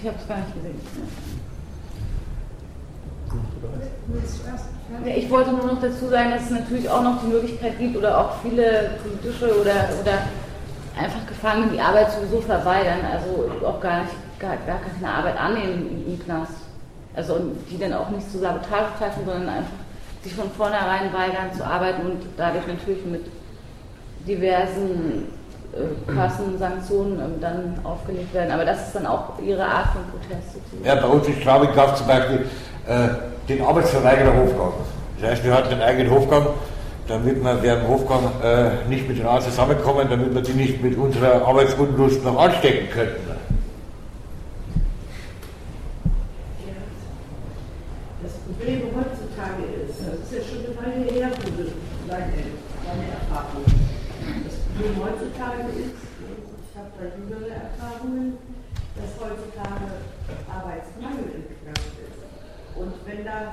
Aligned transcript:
Ich 0.00 0.06
habe 0.06 0.16
es 0.20 0.28
gar 0.28 0.36
nicht 0.36 0.54
gesehen. 0.54 0.80
Ja, 5.04 5.14
ich 5.14 5.28
wollte 5.28 5.50
nur 5.50 5.66
noch 5.66 5.80
dazu 5.80 6.08
sagen, 6.08 6.30
dass 6.30 6.44
es 6.44 6.50
natürlich 6.50 6.88
auch 6.88 7.02
noch 7.02 7.20
die 7.22 7.28
Möglichkeit 7.28 7.78
gibt 7.78 7.96
oder 7.96 8.18
auch 8.18 8.40
viele 8.42 8.92
politische 9.02 9.60
oder, 9.60 9.88
oder 10.00 10.18
einfach 10.96 11.26
Gefangene 11.26 11.72
die 11.72 11.80
Arbeit 11.80 12.12
sowieso 12.12 12.40
verweigern, 12.40 13.00
also 13.12 13.66
auch 13.66 13.80
gar, 13.80 14.02
nicht, 14.02 14.14
gar, 14.38 14.56
gar 14.66 14.78
keine 14.80 15.12
Arbeit 15.12 15.38
annehmen 15.38 16.04
im, 16.06 16.24
Knast. 16.24 16.52
Also 17.14 17.40
die 17.70 17.78
dann 17.78 17.92
auch 17.92 18.08
nicht 18.10 18.30
zur 18.30 18.40
Sabotage 18.40 18.98
treffen, 18.98 19.22
sondern 19.26 19.48
einfach 19.48 19.78
sich 20.22 20.34
von 20.34 20.50
vornherein 20.50 21.12
weigern 21.12 21.52
zu 21.56 21.64
arbeiten 21.64 22.06
und 22.06 22.22
dadurch 22.36 22.66
natürlich 22.66 23.04
mit 23.04 23.26
diversen 24.26 25.37
krassen 26.06 26.58
Sanktionen 26.58 27.20
ähm, 27.20 27.40
dann 27.40 27.74
aufgelegt 27.84 28.32
werden. 28.34 28.50
Aber 28.50 28.64
das 28.64 28.88
ist 28.88 28.96
dann 28.96 29.06
auch 29.06 29.38
ihre 29.44 29.64
Art 29.64 29.88
von 29.92 30.02
Protest. 30.10 30.56
Ja, 30.84 30.94
bei 30.96 31.06
uns 31.06 31.26
in 31.26 31.40
Straubing 31.40 31.74
gab 31.74 31.92
es 31.92 31.98
zum 31.98 32.06
Beispiel 32.06 32.46
äh, 32.86 33.08
den 33.48 33.62
Arbeitsverweigerer 33.62 34.34
Hofgang. 34.34 34.72
Das 35.20 35.30
heißt, 35.30 35.44
wir 35.44 35.54
hatten 35.54 35.72
einen 35.72 35.82
eigenen 35.82 36.10
Hofgang, 36.10 36.46
damit 37.08 37.42
wir 37.42 37.62
während 37.62 37.88
Hofgang 37.88 38.30
äh, 38.42 38.88
nicht 38.88 39.08
mit 39.08 39.24
Rat 39.24 39.42
zusammenkommen, 39.42 40.06
damit 40.10 40.34
wir 40.34 40.42
die 40.42 40.52
nicht 40.52 40.82
mit 40.82 40.96
unserer 40.96 41.46
Arbeitsunlust 41.46 42.24
noch 42.24 42.38
anstecken 42.38 42.88
könnten. 42.90 43.28
Das 48.22 48.32
Problem 48.32 48.82
heutzutage 48.94 49.64
ist, 49.86 50.00
das 50.00 50.20
ist 50.20 50.32
ja 50.32 50.40
schon 50.44 50.64
eine 50.66 50.76
Weile 50.76 51.12
her, 51.12 51.30
deine, 52.08 52.32
deine 52.84 53.06
Erfahrung. 53.16 53.64
Das 54.44 54.54
Problem 54.68 54.96
heutzutage 55.00 55.62
ist, 55.72 55.96
ich 55.96 56.72
habe 56.76 56.92
da 57.00 57.04
jüngere 57.16 57.56
Erfahrungen, 57.56 58.36
dass 58.96 59.16
heutzutage 59.16 60.04
Arbeitsmangel 60.44 61.40
im 61.40 61.44
Knast 61.64 61.96
ist. 62.04 62.20
Und 62.76 62.92
wenn 63.06 63.24
da 63.24 63.50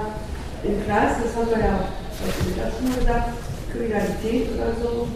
Knast, 0.96 1.20
das 1.28 1.36
haben 1.36 1.52
wir 1.52 1.60
ja 1.60 1.76
das 2.16 2.72
schon 2.80 2.96
gesagt, 2.96 3.28
Kriminalität 3.68 4.48
oder 4.56 4.72
so, 4.80 5.12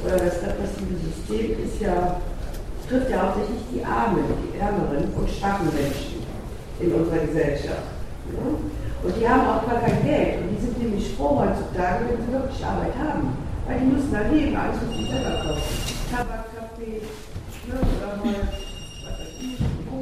oder 0.00 0.16
das 0.24 0.40
repressive 0.40 0.96
System 1.04 1.52
ist 1.60 1.82
ja, 1.84 2.16
trifft 2.88 3.10
ja 3.10 3.28
hauptsächlich 3.28 3.60
die 3.68 3.84
Armen, 3.84 4.24
die 4.24 4.56
Ärmeren 4.56 5.12
und 5.12 5.28
schwachen 5.28 5.68
Menschen 5.68 6.24
in 6.80 6.92
unserer 6.96 7.28
Gesellschaft. 7.28 7.92
Ja? 8.32 8.40
Und 9.04 9.12
die 9.20 9.28
haben 9.28 9.44
auch 9.44 9.68
gar 9.68 9.80
kein 9.84 10.00
Geld. 10.02 10.40
Und 10.40 10.56
die 10.56 10.64
sind 10.64 10.78
nämlich 10.80 11.12
froh 11.12 11.44
heutzutage, 11.44 12.08
wenn 12.08 12.24
sie 12.24 12.32
wirklich 12.32 12.64
Arbeit 12.64 12.96
haben. 12.96 13.36
Weil 13.68 13.80
die 13.80 13.84
müssen 13.84 14.12
da 14.12 14.24
leben, 14.32 14.56
alles 14.56 14.80
muss 14.80 14.96
sie 14.96 15.12
selber 15.12 15.44
kaufen. 15.44 15.76
Tabak, 16.08 16.48
Kaffee, 16.56 17.04
ne, 17.68 17.76
oder 17.84 18.16
mal, 18.16 18.48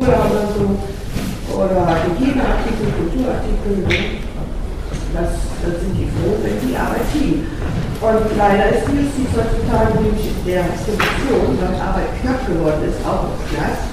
was 0.06 0.30
oder 0.30 0.47
so. 0.54 0.70
Oder 1.50 1.82
Hygieneartikel, 2.14 2.94
Kulturartikel. 2.94 3.91
Ne? 3.91 4.36
Das, 5.15 5.31
das 5.62 5.81
sind 5.81 5.95
die 5.97 6.11
froh, 6.12 6.37
wenn 6.43 6.59
die 6.61 6.77
Arbeit 6.77 7.07
kriegen. 7.12 7.47
Und 8.01 8.27
leider 8.37 8.69
ist 8.77 8.85
die 8.91 9.01
Justiz 9.01 9.31
heutzutage 9.33 9.97
nämlich 10.03 10.29
in 10.29 10.41
der 10.45 10.69
Situation, 10.77 11.57
weil 11.57 11.81
Arbeit 11.81 12.12
knapp 12.21 12.45
geworden 12.45 12.85
ist, 12.85 13.01
auch 13.07 13.33
Knast, 13.49 13.89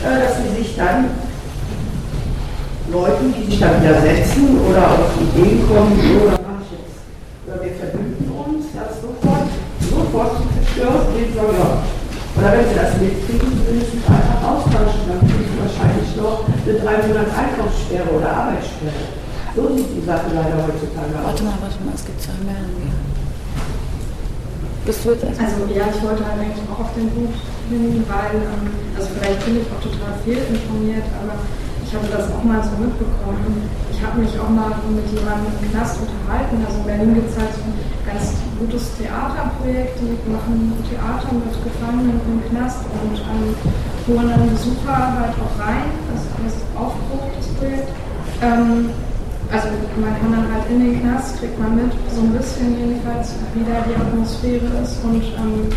äh, 0.00 0.24
dass 0.24 0.40
sie 0.40 0.56
sich 0.56 0.76
dann 0.76 1.12
Leuten, 2.88 3.34
die 3.36 3.50
sich 3.50 3.60
dann 3.60 3.82
widersetzen 3.82 4.56
oder 4.64 4.88
auf 4.88 5.12
Ideen 5.20 5.68
kommen, 5.68 6.00
oder 6.22 6.40
ich 6.64 6.72
jetzt, 6.72 6.96
oder 7.44 7.60
wir 7.60 7.74
verbünden 7.76 8.30
uns, 8.32 8.72
das 8.72 9.02
sofort, 9.04 9.52
sofort 9.84 10.40
zu 10.40 10.44
zerstören, 10.56 11.12
den 11.12 11.34
soll 11.36 11.52
ja. 11.52 11.84
Oder 12.40 12.48
wenn 12.56 12.68
sie 12.72 12.78
das 12.78 12.96
mitkriegen, 12.96 13.52
mindestens 13.68 14.04
einfach 14.08 14.40
austauschen, 14.40 15.04
dann 15.12 15.20
kriegen 15.20 15.44
sie 15.44 15.60
wahrscheinlich 15.60 16.08
noch 16.16 16.48
eine 16.48 16.74
drei 16.80 16.96
Monats 17.04 17.32
Einkaufssperre 17.36 18.08
oder 18.16 18.30
Arbeitssperre. 18.32 19.25
So 19.56 19.72
sieht 19.72 19.88
die 19.88 20.04
Sache 20.04 20.28
leider 20.36 20.60
heutzutage 20.68 21.16
aus. 21.16 21.32
Warte 21.32 21.42
mal, 21.48 21.56
warte 21.64 21.80
mal, 21.80 21.96
es 21.96 22.04
gibt 22.04 22.20
zwei 22.20 22.36
Meldungen. 22.44 22.92
Bist 24.84 25.00
du 25.00 25.16
jetzt 25.16 25.24
erst? 25.24 25.40
Also 25.40 25.64
ja, 25.72 25.88
ich 25.88 26.00
wollte 26.04 26.20
halt 26.28 26.44
eigentlich 26.44 26.60
auch 26.68 26.84
auf 26.84 26.92
den 26.92 27.08
Buch 27.16 27.32
hin, 27.72 28.04
weil, 28.04 28.36
ähm, 28.36 28.68
also 28.92 29.08
vielleicht 29.16 29.40
bin 29.48 29.64
ich 29.64 29.68
auch 29.72 29.80
total 29.80 30.12
fehlinformiert, 30.28 31.08
aber 31.24 31.40
ich 31.80 31.90
habe 31.96 32.04
das 32.12 32.28
auch 32.36 32.44
mal 32.44 32.60
so 32.60 32.76
mitbekommen. 32.76 33.64
Ich 33.88 33.96
habe 34.04 34.20
mich 34.20 34.36
auch 34.36 34.52
mal 34.52 34.76
mit 34.92 35.08
jemandem 35.08 35.48
im 35.48 35.72
Knast 35.72 36.04
unterhalten. 36.04 36.60
Also 36.60 36.76
in 36.76 36.86
Berlin 36.92 37.16
gibt 37.16 37.32
es 37.32 37.40
halt 37.40 37.56
so 37.56 37.64
ein 37.64 37.80
ganz 38.04 38.36
gutes 38.60 38.92
Theaterprojekt. 39.00 40.04
Die 40.04 40.20
machen 40.28 40.84
Theater 40.84 41.32
mit 41.32 41.56
Gefangenen 41.64 42.20
im 42.28 42.44
Knast 42.52 42.84
und 42.92 43.16
ähm, 43.24 43.56
holen 44.04 44.28
dann 44.28 44.52
Besucher 44.52 45.00
halt 45.16 45.32
auch 45.40 45.54
rein. 45.56 45.88
Das 46.12 46.28
heißt 46.44 46.60
Aufbruch, 46.76 47.24
das 47.40 47.48
Projekt. 47.56 47.88
Ähm, 48.44 48.92
also 49.52 49.68
man 50.00 50.12
kann 50.18 50.32
dann 50.32 50.46
halt 50.52 50.66
in 50.70 50.80
den 50.80 51.00
Knast, 51.00 51.38
kriegt 51.38 51.58
man 51.58 51.76
mit, 51.76 51.92
so 52.10 52.20
ein 52.20 52.32
bisschen 52.32 52.76
jedenfalls, 52.78 53.34
wie 53.54 53.64
da 53.64 53.84
die 53.86 53.94
Atmosphäre 53.94 54.66
ist 54.82 54.98
und 55.04 55.22
ähm, 55.22 55.70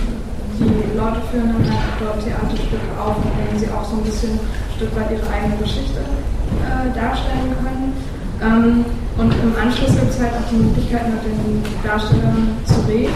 die 0.59 0.97
Leute 0.97 1.21
führen 1.31 1.53
dann 1.53 1.63
halt 1.63 1.95
dort 2.01 2.19
Theaterstücke 2.19 2.91
auf, 2.99 3.15
in 3.23 3.31
denen 3.37 3.59
sie 3.59 3.69
auch 3.71 3.85
so 3.85 3.95
ein 3.95 4.03
bisschen 4.03 4.39
Stück 4.75 4.91
weit 4.95 5.11
ihre 5.11 5.27
eigene 5.29 5.55
Geschichte 5.57 6.01
äh, 6.01 6.89
darstellen 6.91 7.55
können. 7.63 7.93
Ähm, 8.41 8.85
und 9.17 9.31
im 9.31 9.53
Anschluss 9.55 9.95
gibt 9.95 10.11
es 10.11 10.19
halt 10.19 10.31
auch 10.33 10.47
die 10.49 10.55
Möglichkeit, 10.55 11.07
mit 11.07 11.23
den 11.23 11.63
Darstellern 11.83 12.55
zu 12.65 12.79
reden. 12.87 13.13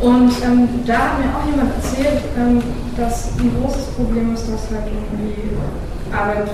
Und 0.00 0.32
ähm, 0.44 0.68
da 0.86 0.96
hat 0.96 1.18
mir 1.20 1.28
auch 1.36 1.44
jemand 1.44 1.76
erzählt, 1.76 2.24
ähm, 2.38 2.62
dass 2.96 3.32
ein 3.38 3.52
großes 3.60 3.84
Problem 3.96 4.32
ist, 4.32 4.48
dass 4.48 4.70
halt 4.72 4.88
irgendwie 4.88 5.56
Arbeit 6.12 6.48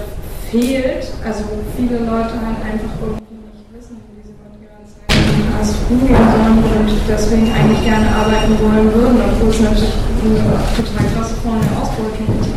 fehlt. 0.50 1.06
Also 1.24 1.44
viele 1.76 1.98
Leute 1.98 2.34
halt 2.38 2.60
einfach 2.62 2.94
irgendwie 3.02 3.38
nicht 3.50 3.66
wissen, 3.74 3.96
wie 4.14 4.22
sie 4.22 4.34
mit 4.36 4.62
ihrer 4.62 4.82
Zeit 4.86 5.16
als 5.58 5.70
sollen 5.74 6.58
und 6.62 6.90
deswegen 7.08 7.48
eigentlich 7.50 7.82
gerne 7.84 8.06
arbeiten 8.14 8.54
wollen 8.62 8.88
würden, 8.94 9.18
obwohl 9.26 9.50
es 9.50 9.60
natürlich 9.60 9.94
eine 10.22 10.38
total 10.76 11.06
krasse 11.14 11.34
Form 11.42 11.60
der 11.60 11.74
Ausbeutung 11.80 12.26
ist. 12.40 12.54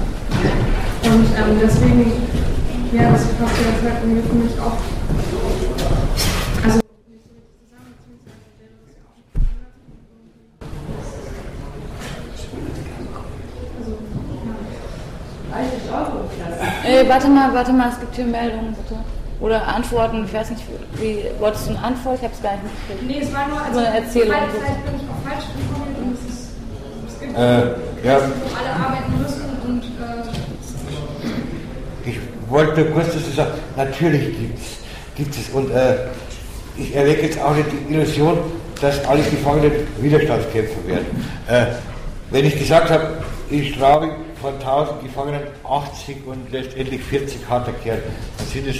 Und 1.10 1.26
ähm, 1.34 1.58
deswegen, 1.62 2.12
ja, 2.94 3.12
das 3.12 3.26
passt 3.38 3.58
jetzt 3.58 3.82
halt 3.84 4.02
für 4.02 4.36
mich 4.36 4.54
auch. 4.60 4.78
Warte 17.10 17.28
mal, 17.28 17.54
warte 17.54 17.74
mal, 17.74 17.90
es 17.90 18.00
gibt 18.00 18.16
hier 18.16 18.26
Meldungen, 18.26 18.76
bitte. 18.76 19.00
Oder 19.42 19.68
Antworten, 19.68 20.26
ich 20.26 20.34
weiß 20.34 20.52
nicht, 20.52 20.64
wie, 20.96 21.24
wolltest 21.40 21.68
du 21.68 21.72
eine 21.72 21.84
Antwort? 21.84 22.18
Ich 22.18 22.24
habe 22.24 22.34
es 22.34 22.42
gar 22.42 22.52
nicht 22.54 22.64
mitgekriegt. 22.64 23.08
Nee, 23.08 23.20
es 23.26 23.34
war 23.34 23.48
nur, 23.48 23.60
also 23.62 23.80
So 23.80 23.86
eine 23.86 23.98
Erzählung. 23.98 24.28
Vielleicht, 24.36 24.52
vielleicht 24.52 24.86
bin 24.86 24.96
ich 24.96 25.02
auch 25.10 25.22
falsch 25.30 25.46
informiert 25.56 25.98
und 26.04 26.14
es 26.14 26.22
ist, 26.30 26.50
es 27.08 27.20
gibt 27.20 27.38
Äh, 27.38 28.08
ja. 28.08 28.18
wo 28.20 28.56
alle 28.56 28.72
arbeiten 28.86 29.18
müssen 29.22 29.46
und 29.68 29.84
äh, 32.06 32.10
Ich 32.10 32.18
wollte 32.50 32.82
nur 32.82 32.92
kurz 32.92 33.08
dazu 33.08 33.32
sagen, 33.36 33.52
natürlich 33.76 34.26
gibt 34.38 34.60
es 34.60 34.80
gibt 35.16 35.36
es 35.36 35.50
und 35.50 35.72
äh, 35.72 35.96
ich 36.78 36.96
erwecke 36.96 37.24
jetzt 37.24 37.42
auch 37.42 37.54
nicht 37.56 37.68
die 37.72 37.94
Illusion, 37.94 38.38
dass 38.80 39.04
alle 39.06 39.22
Gefangenen 39.24 39.72
Widerstandskämpfer 40.00 40.88
werden. 40.88 41.26
Äh, 41.48 41.66
wenn 42.32 42.46
ich 42.46 42.58
gesagt 42.58 42.90
habe, 42.90 43.18
in 43.50 43.66
Straubing 43.66 44.12
von 44.42 44.54
1000 44.56 45.04
Gefangenen 45.04 45.42
80 45.64 46.18
und 46.26 46.52
letztendlich 46.52 47.02
40 47.04 47.48
harter 47.50 47.74
Kern, 47.84 48.00
dann 48.38 48.48
sind 48.48 48.68
es 48.68 48.78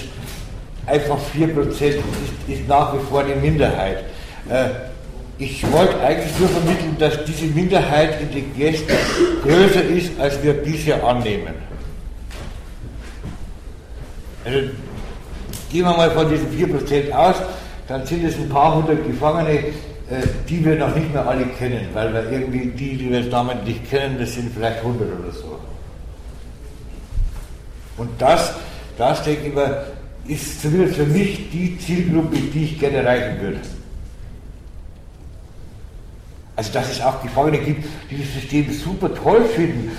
einfach 0.86 1.20
4 1.34 1.54
Prozent, 1.54 1.96
ist, 1.96 2.60
ist 2.60 2.68
nach 2.68 2.94
wie 2.94 3.00
vor 3.10 3.22
eine 3.22 3.36
Minderheit. 3.36 4.06
Äh, 4.50 4.70
ich 5.38 5.64
wollte 5.72 6.00
eigentlich 6.02 6.38
nur 6.38 6.50
vermitteln, 6.50 6.98
dass 7.00 7.24
diese 7.24 7.46
Minderheit 7.46 8.22
in 8.22 8.32
den 8.32 8.56
Gästen 8.58 8.94
größer 9.44 9.84
ist, 9.84 10.20
als 10.20 10.42
wir 10.44 10.54
bisher 10.54 11.02
annehmen. 11.02 11.54
Also 14.44 14.60
gehen 15.72 15.84
wir 15.86 15.96
mal 15.96 16.12
von 16.12 16.30
diesen 16.30 16.48
4% 16.50 17.12
aus, 17.14 17.36
dann 17.88 18.06
sind 18.06 18.26
es 18.26 18.36
ein 18.36 18.50
paar 18.50 18.76
hundert 18.76 19.06
Gefangene, 19.06 19.64
die 20.48 20.66
wir 20.66 20.76
noch 20.76 20.96
nicht 20.96 21.14
mehr 21.14 21.28
alle 21.28 21.46
kennen, 21.46 21.88
weil 21.94 22.14
wir 22.14 22.32
irgendwie 22.32 22.68
die, 22.68 22.98
die 22.98 23.12
wir 23.12 23.24
namentlich 23.26 23.88
kennen, 23.90 24.18
das 24.20 24.34
sind 24.34 24.52
vielleicht 24.54 24.78
100 24.78 25.08
oder 25.20 25.32
so. 25.32 25.60
Und 27.98 28.10
das, 28.18 28.54
das 28.98 29.24
denke 29.24 29.48
ich 29.48 29.54
mal, 29.54 29.86
ist 30.28 30.62
zumindest 30.62 30.96
für 30.96 31.06
mich 31.06 31.50
die 31.52 31.78
Zielgruppe, 31.78 32.38
die 32.38 32.66
ich 32.66 32.80
gerne 32.80 32.98
erreichen 32.98 33.42
würde. 33.42 33.60
Also 36.56 36.74
dass 36.74 36.92
es 36.92 37.02
auch 37.02 37.22
Gefangene 37.22 37.60
gibt, 37.60 37.86
die 38.10 38.18
das 38.18 38.34
System 38.34 38.72
super 38.72 39.14
toll 39.14 39.46
finden, 39.46 39.92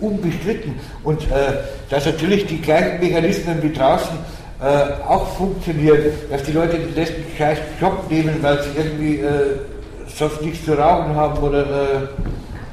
unbestritten. 0.00 0.74
Und 1.02 1.22
äh, 1.30 1.64
dass 1.88 2.06
natürlich 2.06 2.46
die 2.46 2.60
gleichen 2.60 3.00
Mechanismen 3.00 3.62
wie 3.62 3.72
draußen 3.72 4.16
äh, 4.60 5.02
auch 5.06 5.26
funktionieren, 5.36 5.98
dass 6.30 6.42
die 6.44 6.52
Leute 6.52 6.78
den 6.78 6.94
letzten 6.94 7.24
scheiß 7.36 7.58
Job 7.80 8.10
nehmen, 8.10 8.36
weil 8.40 8.62
sie 8.62 8.70
irgendwie 8.76 9.16
äh, 9.16 9.58
sonst 10.06 10.40
nichts 10.42 10.64
zu 10.64 10.72
rauchen 10.72 11.14
haben 11.14 11.38
oder 11.38 11.60
äh, 11.60 11.98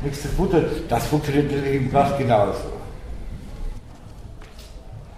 nichts 0.02 0.22
zu 0.22 0.30
futtern. 0.30 0.66
Das 0.88 1.06
funktioniert 1.08 1.52
im 1.52 1.90
Knast 1.90 2.18
genauso. 2.18 2.60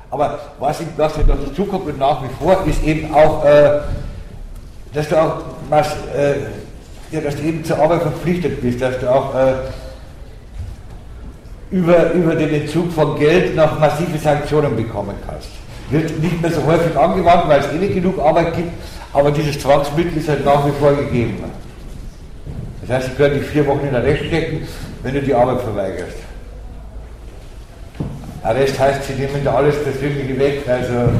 Aber 0.09 0.39
was 0.59 0.79
im 0.79 0.95
Gast 0.97 1.17
noch 1.17 1.27
dazukommt 1.27 1.87
und 1.87 1.99
nach 1.99 2.23
wie 2.23 2.29
vor, 2.39 2.65
ist 2.65 2.83
eben 2.83 3.13
auch, 3.13 3.43
äh, 3.45 3.81
dass 4.93 5.09
du 5.09 5.21
auch 5.21 5.43
was, 5.69 5.87
äh, 6.15 6.35
ja, 7.11 7.21
dass 7.21 7.35
du 7.35 7.43
eben 7.43 7.63
zur 7.63 7.77
Arbeit 7.79 8.01
verpflichtet 8.01 8.61
bist, 8.61 8.81
dass 8.81 8.99
du 8.99 9.11
auch 9.11 9.35
äh, 9.35 9.53
über, 11.69 12.11
über 12.11 12.35
den 12.35 12.61
Entzug 12.61 12.91
von 12.91 13.19
Geld 13.19 13.55
noch 13.55 13.79
massive 13.79 14.17
Sanktionen 14.17 14.75
bekommen 14.75 15.15
kannst. 15.27 15.49
Wird 15.89 16.19
nicht 16.19 16.41
mehr 16.41 16.51
so 16.51 16.63
häufig 16.65 16.97
angewandt, 16.97 17.47
weil 17.47 17.59
es 17.59 17.71
eh 17.71 17.77
nicht 17.77 17.93
genug 17.93 18.19
Arbeit 18.19 18.55
gibt, 18.55 18.71
aber 19.13 19.31
dieses 19.31 19.59
Zwangsmittel 19.59 20.17
ist 20.17 20.27
halt 20.27 20.43
nach 20.43 20.65
wie 20.65 20.71
vor 20.71 20.93
gegeben. 20.93 21.43
Das 22.81 22.97
heißt, 22.97 23.09
sie 23.09 23.15
können 23.15 23.39
dich 23.39 23.47
vier 23.47 23.65
Wochen 23.67 23.87
in 23.87 23.95
Arrest 23.95 24.25
stecken, 24.25 24.67
wenn 25.03 25.13
du 25.13 25.21
die 25.21 25.33
Arbeit 25.33 25.61
verweigerst. 25.61 26.17
Arrest 28.43 28.79
heißt, 28.79 29.03
sie 29.07 29.13
nehmen 29.13 29.43
da 29.43 29.55
alles 29.55 29.75
Persönliche 29.83 30.37
weg, 30.37 30.61
also 30.67 31.11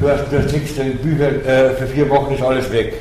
du 0.00 0.08
hast, 0.08 0.32
du 0.32 0.38
hast 0.38 0.52
nichts, 0.52 0.76
deine 0.76 0.90
Bücher, 0.90 1.28
äh, 1.46 1.70
für 1.74 1.86
vier 1.86 2.08
Wochen 2.10 2.34
ist 2.34 2.42
alles 2.42 2.70
weg. 2.72 2.94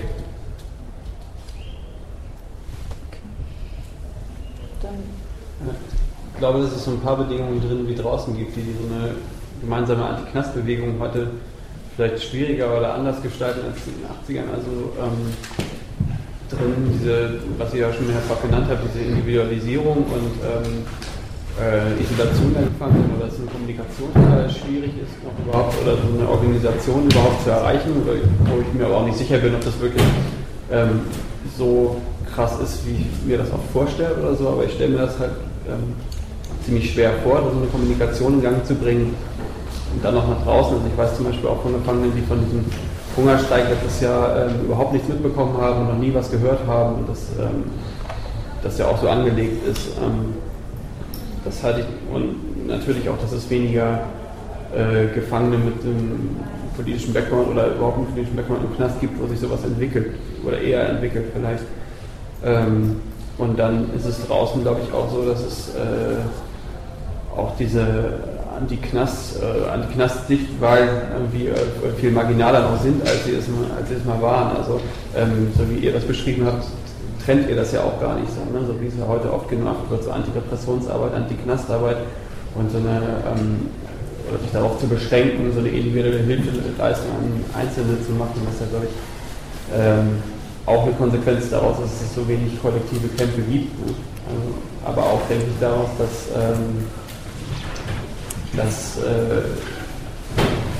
Ich 6.33 6.39
glaube, 6.39 6.61
dass 6.61 6.71
es 6.71 6.85
so 6.85 6.91
ein 6.91 7.01
paar 7.01 7.17
Bedingungen 7.17 7.59
drin 7.59 7.87
wie 7.87 7.95
draußen 7.95 8.37
gibt, 8.37 8.55
die 8.55 8.61
so 8.61 8.93
eine 8.93 9.15
gemeinsame 9.61 10.05
Anti-Knast-Bewegung 10.05 10.99
heute 10.99 11.27
vielleicht 11.95 12.23
schwieriger 12.23 12.77
oder 12.77 12.93
anders 12.93 13.21
gestalten 13.21 13.59
als 13.67 13.77
in 13.85 13.93
den 13.99 14.07
80ern. 14.07 14.49
Also 14.55 14.93
ähm, 14.99 15.33
drin 16.49 16.91
diese, 16.93 17.39
was 17.57 17.73
ihr 17.73 17.81
ja 17.81 17.93
schon 17.93 18.07
mehrfach 18.07 18.41
genannt 18.41 18.67
habt, 18.69 18.81
diese 18.87 19.03
Individualisierung 19.03 19.97
und 19.97 20.33
ähm, 20.41 20.85
äh, 21.59 22.01
Isolation 22.01 22.53
der 22.53 22.63
Gefangenen 22.63 23.11
oder 23.17 23.27
dass 23.27 23.37
eine 23.37 23.47
Kommunikation 23.47 24.09
schwierig 24.47 24.91
ist, 25.03 25.11
noch 25.23 25.35
überhaupt 25.45 25.75
oder 25.83 25.97
so 25.97 26.07
eine 26.17 26.29
Organisation 26.29 27.05
überhaupt 27.05 27.43
zu 27.43 27.49
erreichen, 27.49 27.91
wo 28.05 28.61
ich 28.61 28.73
mir 28.73 28.85
aber 28.85 28.97
auch 28.97 29.05
nicht 29.05 29.17
sicher 29.17 29.37
bin, 29.37 29.53
ob 29.55 29.63
das 29.63 29.79
wirklich 29.79 30.03
ähm, 30.71 31.01
so 31.57 31.97
krass 32.33 32.59
ist, 32.63 32.85
wie 32.87 33.03
ich 33.03 33.27
mir 33.27 33.37
das 33.37 33.51
auch 33.51 33.63
vorstelle 33.73 34.15
oder 34.15 34.35
so, 34.35 34.47
aber 34.47 34.63
ich 34.63 34.73
stelle 34.73 34.91
mir 34.91 35.01
das 35.03 35.19
halt 35.19 35.31
ähm, 35.67 35.95
ziemlich 36.63 36.93
schwer 36.93 37.11
vor, 37.23 37.41
so 37.51 37.57
eine 37.57 37.67
Kommunikation 37.67 38.35
in 38.35 38.41
Gang 38.41 38.65
zu 38.65 38.75
bringen 38.75 39.15
und 39.93 40.03
dann 40.03 40.15
noch 40.15 40.27
nach 40.27 40.43
draußen. 40.43 40.75
Also 40.75 40.87
ich 40.87 40.97
weiß 40.97 41.15
zum 41.15 41.25
Beispiel 41.25 41.49
auch 41.49 41.61
von 41.61 41.73
Gefangenen, 41.73 42.13
die 42.15 42.21
von 42.21 42.43
diesem 42.43 42.65
Hungerstreik 43.17 43.69
letztes 43.69 44.01
Jahr 44.01 44.45
ähm, 44.45 44.65
überhaupt 44.65 44.93
nichts 44.93 45.07
mitbekommen 45.09 45.59
haben 45.59 45.81
und 45.81 45.87
noch 45.87 45.97
nie 45.97 46.13
was 46.13 46.31
gehört 46.31 46.65
haben 46.67 46.95
und 46.95 47.09
das, 47.09 47.27
ähm, 47.39 47.63
das 48.63 48.77
ja 48.77 48.87
auch 48.87 48.99
so 49.01 49.09
angelegt 49.09 49.65
ist. 49.67 49.97
Ähm, 49.97 50.33
das 51.43 51.63
halte 51.63 51.81
ich, 51.81 52.15
und 52.15 52.67
natürlich 52.67 53.09
auch, 53.09 53.17
dass 53.17 53.31
es 53.31 53.49
weniger 53.49 54.01
äh, 54.75 55.07
Gefangene 55.13 55.57
mit 55.57 55.83
einem 55.83 56.37
politischen 56.75 57.13
Background 57.13 57.49
oder 57.49 57.75
überhaupt 57.75 57.97
einen 57.97 58.07
politischen 58.07 58.35
Background 58.35 58.63
im 58.63 58.75
Knast 58.75 58.99
gibt, 59.01 59.21
wo 59.21 59.27
sich 59.27 59.39
sowas 59.39 59.63
entwickelt 59.63 60.15
oder 60.45 60.59
eher 60.61 60.89
entwickelt 60.89 61.25
vielleicht. 61.33 61.63
Ähm, 62.45 62.97
und 63.37 63.57
dann 63.57 63.93
ist 63.95 64.05
es 64.05 64.25
draußen, 64.27 64.61
glaube 64.61 64.81
ich, 64.83 64.93
auch 64.93 65.09
so, 65.09 65.25
dass 65.25 65.41
es 65.41 65.69
äh, 65.69 67.37
auch 67.37 67.55
diese 67.57 68.19
Anti-Knast, 68.59 69.41
äh, 69.41 69.69
Anti-Knast-Sichtwahlen 69.69 70.89
irgendwie 71.13 71.47
äh, 71.47 71.93
viel 71.99 72.11
marginaler 72.11 72.71
noch 72.71 72.81
sind, 72.81 73.01
als 73.01 73.25
sie 73.25 73.35
es 73.35 73.47
mal, 73.47 73.65
als 73.77 73.89
sie 73.89 73.95
es 73.95 74.05
mal 74.05 74.21
waren. 74.21 74.57
Also, 74.57 74.79
ähm, 75.15 75.51
so 75.57 75.69
wie 75.69 75.85
ihr 75.85 75.93
das 75.93 76.03
beschrieben 76.03 76.45
habt, 76.45 76.65
trennt 77.25 77.49
ihr 77.49 77.55
das 77.55 77.71
ja 77.71 77.81
auch 77.81 77.99
gar 77.99 78.15
nicht 78.19 78.29
so. 78.31 78.41
Ne? 78.51 78.65
So 78.65 78.79
wie 78.81 78.87
es 78.87 78.93
ja 78.97 79.07
heute 79.07 79.31
oft 79.31 79.49
gemacht 79.49 79.89
wird, 79.89 80.03
so 80.03 80.11
Antirepressionsarbeit, 80.11 81.13
Anti-Knastarbeit 81.13 81.97
und 82.55 82.71
so 82.71 82.77
eine, 82.77 83.01
ähm, 83.29 83.67
oder 84.29 84.39
sich 84.39 84.51
darauf 84.51 84.79
zu 84.79 84.87
beschränken, 84.87 85.51
so 85.53 85.59
eine 85.59 85.69
individuelle 85.69 86.19
Hilfeleistung 86.19 87.11
an 87.11 87.61
Einzelne 87.61 88.01
zu 88.05 88.11
machen, 88.13 88.41
was 88.45 88.59
ja, 88.59 88.67
glaube 88.69 88.85
ich, 88.85 88.95
ähm, 89.75 90.21
auch 90.65 90.83
eine 90.83 90.93
Konsequenz 90.93 91.49
daraus 91.49 91.77
ist, 91.79 91.93
dass 91.93 92.09
es 92.09 92.15
so 92.15 92.27
wenig 92.27 92.61
kollektive 92.61 93.07
Kämpfe 93.17 93.41
gibt. 93.41 93.73
Ne? 93.85 93.93
Also, 94.27 94.53
aber 94.85 95.03
auch, 95.03 95.21
denke 95.27 95.45
ich, 95.47 95.59
daraus, 95.59 95.89
dass 95.97 96.29
ähm, 96.35 96.85
dass 98.55 98.97
äh, 98.97 99.41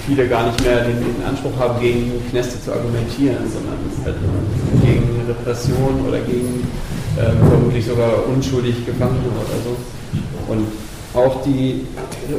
viele 0.06 0.28
gar 0.28 0.48
nicht 0.48 0.64
mehr 0.64 0.86
den, 0.86 1.00
den, 1.00 1.24
Anspruch 1.28 1.58
haben, 1.60 1.80
gegen 1.80 2.12
Kneste 2.30 2.62
zu 2.62 2.72
argumentieren, 2.72 3.38
sondern 3.52 3.78
halt 4.04 4.16
gegen 4.82 5.22
Repression 5.28 6.06
oder 6.08 6.20
gegen 6.20 6.68
äh, 7.18 7.32
vermutlich 7.48 7.86
sogar 7.86 8.26
unschuldig 8.28 8.86
Gefangene 8.86 9.30
oder 9.30 9.58
so. 9.64 10.52
Und 10.52 10.68
auch 11.14 11.44
die 11.44 11.86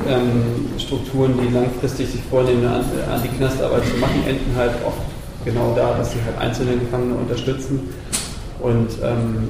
ähm, 0.08 0.78
Strukturen, 0.78 1.34
die 1.42 1.52
langfristig 1.52 2.10
sich 2.10 2.22
vornehmen, 2.30 2.64
eine 2.66 3.12
Anti-Knastarbeit 3.12 3.84
zu 3.86 3.96
machen, 3.98 4.22
enden 4.26 4.54
halt 4.56 4.72
oft 4.86 4.98
genau 5.44 5.72
da, 5.76 5.94
dass 5.96 6.12
sie 6.12 6.18
halt 6.24 6.38
einzelne 6.38 6.76
Gefangene 6.76 7.14
unterstützen 7.14 7.88
und 8.62 8.88
ähm, 9.02 9.48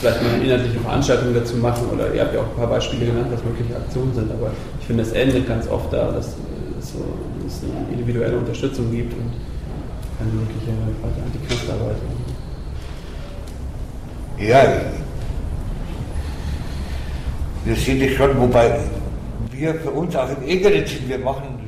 vielleicht 0.00 0.22
mal 0.22 0.34
eine 0.34 0.44
inhaltliche 0.44 0.80
Veranstaltung 0.80 1.34
dazu 1.34 1.56
machen 1.56 1.88
oder 1.92 2.12
ihr 2.14 2.22
habt 2.22 2.34
ja 2.34 2.40
auch 2.40 2.48
ein 2.48 2.56
paar 2.56 2.66
Beispiele 2.66 3.06
genannt, 3.06 3.28
was 3.30 3.42
mögliche 3.44 3.76
Aktionen 3.76 4.14
sind, 4.14 4.30
aber 4.30 4.50
ich 4.80 4.86
finde, 4.86 5.02
es 5.02 5.12
endet 5.12 5.48
ganz 5.48 5.68
oft 5.68 5.92
da, 5.92 6.12
dass, 6.12 6.26
es, 6.78 6.92
so, 6.92 7.04
dass 7.44 7.56
es 7.56 7.62
eine 7.64 7.92
individuelle 7.92 8.36
Unterstützung 8.38 8.90
gibt 8.90 9.12
und 9.14 9.30
eine 10.20 10.30
mögliche 10.32 10.70
Antiknastarbeit. 11.24 11.96
Ja, 14.38 14.62
wir 17.64 17.76
sehen 17.76 18.00
das 18.00 18.16
schon, 18.16 18.40
wobei 18.40 18.80
wir 19.52 19.74
für 19.74 19.90
uns 19.90 20.16
auch 20.16 20.28
im 20.30 20.48
Sinn, 20.86 21.08
wir 21.08 21.18
machen 21.18 21.58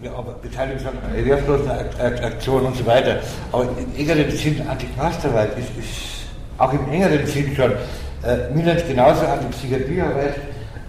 wir 0.00 0.10
beteiligen 0.42 0.78
uns 0.78 0.86
an 0.86 1.14
erwerbslosen 1.14 1.70
Aktionen 1.70 2.66
und 2.66 2.76
so 2.76 2.86
weiter, 2.86 3.20
aber 3.52 3.64
im 3.64 3.98
engeren 3.98 4.30
Sinn 4.30 4.62
Antiknastarbeit 4.68 5.58
ist, 5.58 5.70
ist 5.78 6.15
auch 6.58 6.72
im 6.72 6.90
engeren 6.90 7.26
Sinn 7.26 7.54
schon, 7.54 7.72
äh, 7.72 8.52
mindestens 8.54 8.88
genauso 8.88 9.26
an 9.26 9.40
die 9.40 9.56
Psychiatriearbeit 9.56 10.36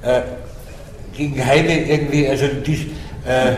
äh, 0.02 0.22
gegen 1.14 1.46
Heime 1.46 1.86
irgendwie, 1.86 2.28
also 2.28 2.48
dies, 2.66 2.82
äh, 3.26 3.54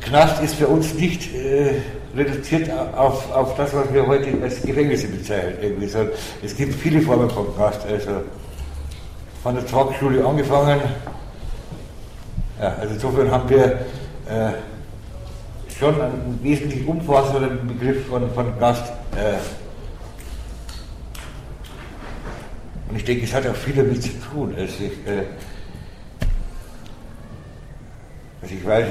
Knast 0.00 0.42
ist 0.42 0.56
für 0.56 0.66
uns 0.66 0.94
nicht 0.94 1.34
äh, 1.34 1.74
reduziert 2.16 2.70
auf, 2.96 3.32
auf 3.34 3.56
das, 3.56 3.72
was 3.74 3.92
wir 3.92 4.06
heute 4.06 4.30
als 4.42 4.60
Gefängnisse 4.62 5.08
bezeichnen. 5.08 5.54
Irgendwie. 5.62 5.86
So, 5.86 6.00
es 6.42 6.56
gibt 6.56 6.74
viele 6.74 7.00
Formen 7.00 7.30
von 7.30 7.54
Knast, 7.54 7.80
also 7.86 8.22
von 9.42 9.54
der 9.54 9.66
Talkschule 9.66 10.24
angefangen. 10.24 10.80
Ja, 12.60 12.76
also 12.80 12.94
insofern 12.94 13.30
haben 13.30 13.48
wir 13.48 13.64
äh, 13.64 14.52
schon 15.78 16.00
einen 16.00 16.38
wesentlich 16.42 16.86
umfassenden 16.86 17.66
Begriff 17.66 18.06
von, 18.06 18.30
von 18.32 18.56
Knast. 18.58 18.92
Äh, 19.16 19.38
Und 22.92 22.98
ich 22.98 23.04
denke, 23.06 23.24
es 23.24 23.32
hat 23.32 23.46
auch 23.46 23.54
viel 23.54 23.74
damit 23.74 24.02
zu 24.02 24.10
tun. 24.30 24.54
Also 24.54 24.84
ich, 24.84 25.10
äh, 25.10 25.24
also 28.42 28.54
ich 28.54 28.66
weiß, 28.66 28.86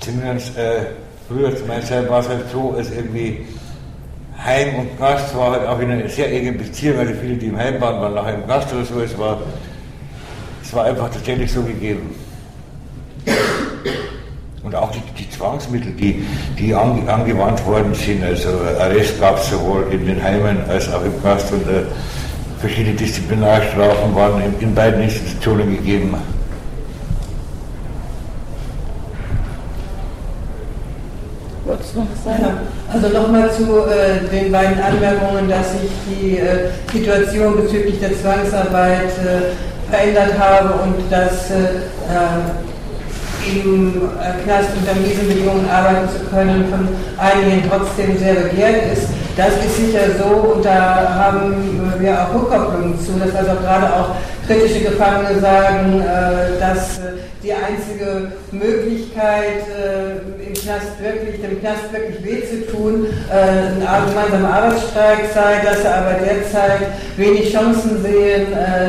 zumindest 0.00 0.58
äh, 0.58 0.86
früher 1.28 1.56
zu 1.56 1.64
meiner 1.66 1.84
Zeit 1.84 2.10
war 2.10 2.18
es 2.18 2.28
halt 2.28 2.50
so, 2.50 2.74
dass 2.76 2.90
irgendwie 2.90 3.46
Heim 4.36 4.80
und 4.80 4.98
Gast 4.98 5.36
war 5.36 5.52
halt 5.52 5.68
auch 5.68 5.78
in 5.78 5.92
einer 5.92 6.08
sehr 6.08 6.32
engen 6.32 6.58
Beziehung, 6.58 6.98
also 6.98 7.12
viele, 7.20 7.36
die 7.36 7.46
im 7.46 7.56
Heim 7.56 7.80
waren, 7.80 8.00
waren 8.00 8.14
nachher 8.14 8.34
im 8.34 8.48
Gast 8.48 8.72
oder 8.74 8.84
so. 8.84 9.00
Es 9.00 9.16
war, 9.16 9.38
es 10.60 10.74
war 10.74 10.86
einfach 10.86 11.08
tatsächlich 11.08 11.52
so 11.52 11.62
gegeben. 11.62 12.12
Und 14.64 14.74
auch 14.74 14.90
die, 14.90 15.02
die 15.16 15.30
Zwangsmittel, 15.30 15.92
die, 15.92 16.26
die 16.58 16.74
ange, 16.74 17.08
angewandt 17.12 17.64
worden 17.64 17.94
sind, 17.94 18.24
also 18.24 18.48
Arrest 18.80 19.20
gab 19.20 19.38
es 19.38 19.50
sowohl 19.50 19.86
in 19.92 20.04
den 20.04 20.20
Heimen 20.20 20.58
als 20.68 20.92
auch 20.92 21.04
im 21.04 21.22
Gast 21.22 21.52
und 21.52 21.62
äh, 21.68 21.84
verschiedene 22.60 22.94
Disziplinarstrafen 22.94 24.14
waren 24.14 24.42
in, 24.42 24.60
in 24.60 24.74
beiden 24.74 25.02
Institutionen 25.02 25.76
gegeben. 25.76 26.14
Wolltest 31.64 31.94
du 31.94 32.00
noch 32.00 32.06
was 32.12 32.24
sagen? 32.24 32.58
Also 32.92 33.08
nochmal 33.08 33.50
zu 33.52 33.62
äh, 33.62 34.28
den 34.30 34.50
beiden 34.52 34.80
Anmerkungen, 34.80 35.48
dass 35.48 35.72
sich 35.72 35.90
die 36.08 36.38
äh, 36.38 36.70
Situation 36.92 37.56
bezüglich 37.56 38.00
der 38.00 38.10
Zwangsarbeit 38.20 39.10
äh, 39.18 39.90
verändert 39.90 40.38
habe 40.38 40.74
und 40.82 41.10
dass 41.10 41.50
äh, 41.50 41.80
im 43.46 43.94
äh, 43.96 44.42
Knast 44.44 44.70
unter 44.76 45.00
miesen 45.00 45.28
Bedingungen 45.28 45.68
arbeiten 45.70 46.08
zu 46.08 46.24
können, 46.26 46.66
von 46.68 46.88
einigen 47.16 47.62
trotzdem 47.68 48.18
sehr 48.18 48.34
begehrt 48.34 48.92
ist. 48.92 49.08
Das 49.40 49.54
ist 49.64 49.74
sicher 49.74 50.00
so 50.18 50.52
und 50.52 50.64
da 50.66 51.14
haben 51.14 51.80
wir 51.98 52.12
auch 52.12 52.34
Rückkopplungen 52.34 53.00
zu, 53.00 53.12
dass 53.12 53.34
also 53.34 53.58
gerade 53.62 53.86
auch 53.86 54.10
kritische 54.46 54.80
Gefangene 54.80 55.40
sagen, 55.40 56.02
äh, 56.02 56.60
dass 56.60 56.98
äh, 56.98 57.12
die 57.42 57.54
einzige 57.54 58.32
Möglichkeit, 58.52 59.64
im 60.46 60.52
Knast 60.52 61.00
wirklich, 61.00 61.40
dem 61.40 61.58
Knast 61.58 61.90
wirklich 61.90 62.22
weh 62.22 62.44
zu 62.44 62.70
tun, 62.70 63.06
ein 63.30 64.10
gemeinsamer 64.10 64.52
Arbeitsstreik 64.56 65.20
sei, 65.32 65.64
dass 65.64 65.80
sie 65.80 65.88
aber 65.88 66.16
derzeit 66.22 66.88
wenig 67.16 67.50
Chancen 67.50 68.02
sehen, 68.02 68.48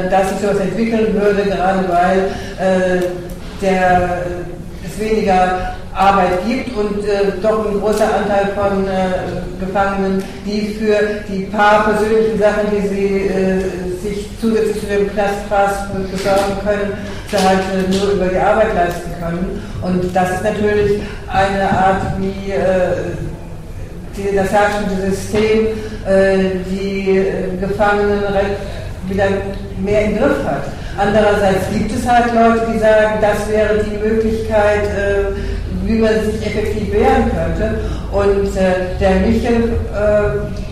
dass 0.10 0.32
sich 0.32 0.40
sowas 0.42 0.60
entwickeln 0.60 1.14
würde, 1.14 1.44
gerade 1.44 1.88
weil 1.88 3.14
der 3.62 4.24
es 4.86 5.00
weniger 5.00 5.76
Arbeit 5.94 6.46
gibt 6.48 6.76
und 6.76 7.06
äh, 7.06 7.34
doch 7.42 7.68
ein 7.68 7.80
großer 7.80 8.06
Anteil 8.06 8.54
von 8.56 8.88
äh, 8.88 9.66
Gefangenen, 9.66 10.24
die 10.46 10.76
für 10.80 10.96
die 11.28 11.44
paar 11.44 11.84
persönlichen 11.84 12.40
Sachen, 12.40 12.68
die 12.72 12.88
sie 12.88 13.28
äh, 13.28 13.60
sich 14.02 14.30
zusätzlich 14.40 14.80
zu 14.80 14.86
dem 14.88 15.12
Knastpass 15.12 15.88
besorgen 16.12 16.58
können, 16.64 16.94
sie 17.30 17.38
halt 17.38 17.60
äh, 17.60 17.98
nur 17.98 18.14
über 18.14 18.26
die 18.28 18.38
Arbeit 18.38 18.74
leisten 18.74 19.12
können. 19.20 19.62
Und 19.82 20.16
das 20.16 20.32
ist 20.32 20.44
natürlich 20.44 21.02
eine 21.28 21.70
Art, 21.70 22.02
wie 22.20 22.52
äh, 22.52 23.16
die, 24.16 24.36
das 24.36 24.52
herrschende 24.52 25.12
System 25.12 25.68
äh, 26.08 26.58
die 26.70 27.24
Gefangenen 27.60 28.24
wieder 29.08 29.26
mehr 29.84 30.06
im 30.06 30.18
Griff 30.18 30.46
hat. 30.46 30.64
Andererseits 30.98 31.70
gibt 31.72 31.92
es 31.92 32.08
halt 32.08 32.34
Leute, 32.34 32.68
die 32.74 32.80
sagen, 32.80 33.20
das 33.22 33.50
wäre 33.50 33.84
die 33.84 33.98
Möglichkeit, 33.98 34.84
wie 35.86 36.00
man 36.00 36.14
sich 36.26 36.46
effektiv 36.46 36.94
wehren 36.94 37.32
könnte. 37.32 37.80
Und 38.12 38.56
äh, 38.58 38.98
der 39.00 39.16
Michel 39.28 39.74
äh, 39.94 40.71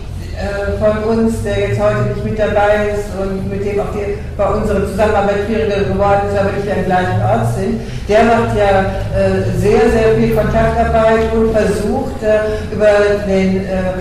von 0.78 1.18
uns, 1.18 1.42
der 1.42 1.68
jetzt 1.68 1.80
heute 1.80 2.14
nicht 2.14 2.24
mit 2.24 2.38
dabei 2.38 2.94
ist 2.94 3.08
und 3.20 3.50
mit 3.50 3.64
dem 3.64 3.80
auch 3.80 3.92
die, 3.92 4.16
bei 4.36 4.46
unserer 4.46 4.86
Zusammenarbeit 4.86 5.44
schwieriger 5.46 5.84
geworden 5.84 6.22
ist, 6.30 6.38
aber 6.38 6.52
nicht 6.52 6.70
am 6.70 6.84
gleichen 6.84 7.20
Ort 7.22 7.54
sind, 7.56 7.80
der 8.08 8.24
macht 8.24 8.56
ja 8.56 8.90
äh, 9.14 9.58
sehr, 9.58 9.90
sehr 9.90 10.16
viel 10.16 10.34
Kontaktarbeit 10.34 11.32
und 11.32 11.52
versucht 11.52 12.22
äh, 12.22 12.74
über 12.74 13.22
den 13.26 13.64
äh, 13.64 13.94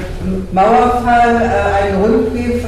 Mauerfall 0.52 1.36
äh, 1.42 1.84
einen 1.84 2.02
Rundbrief 2.02 2.66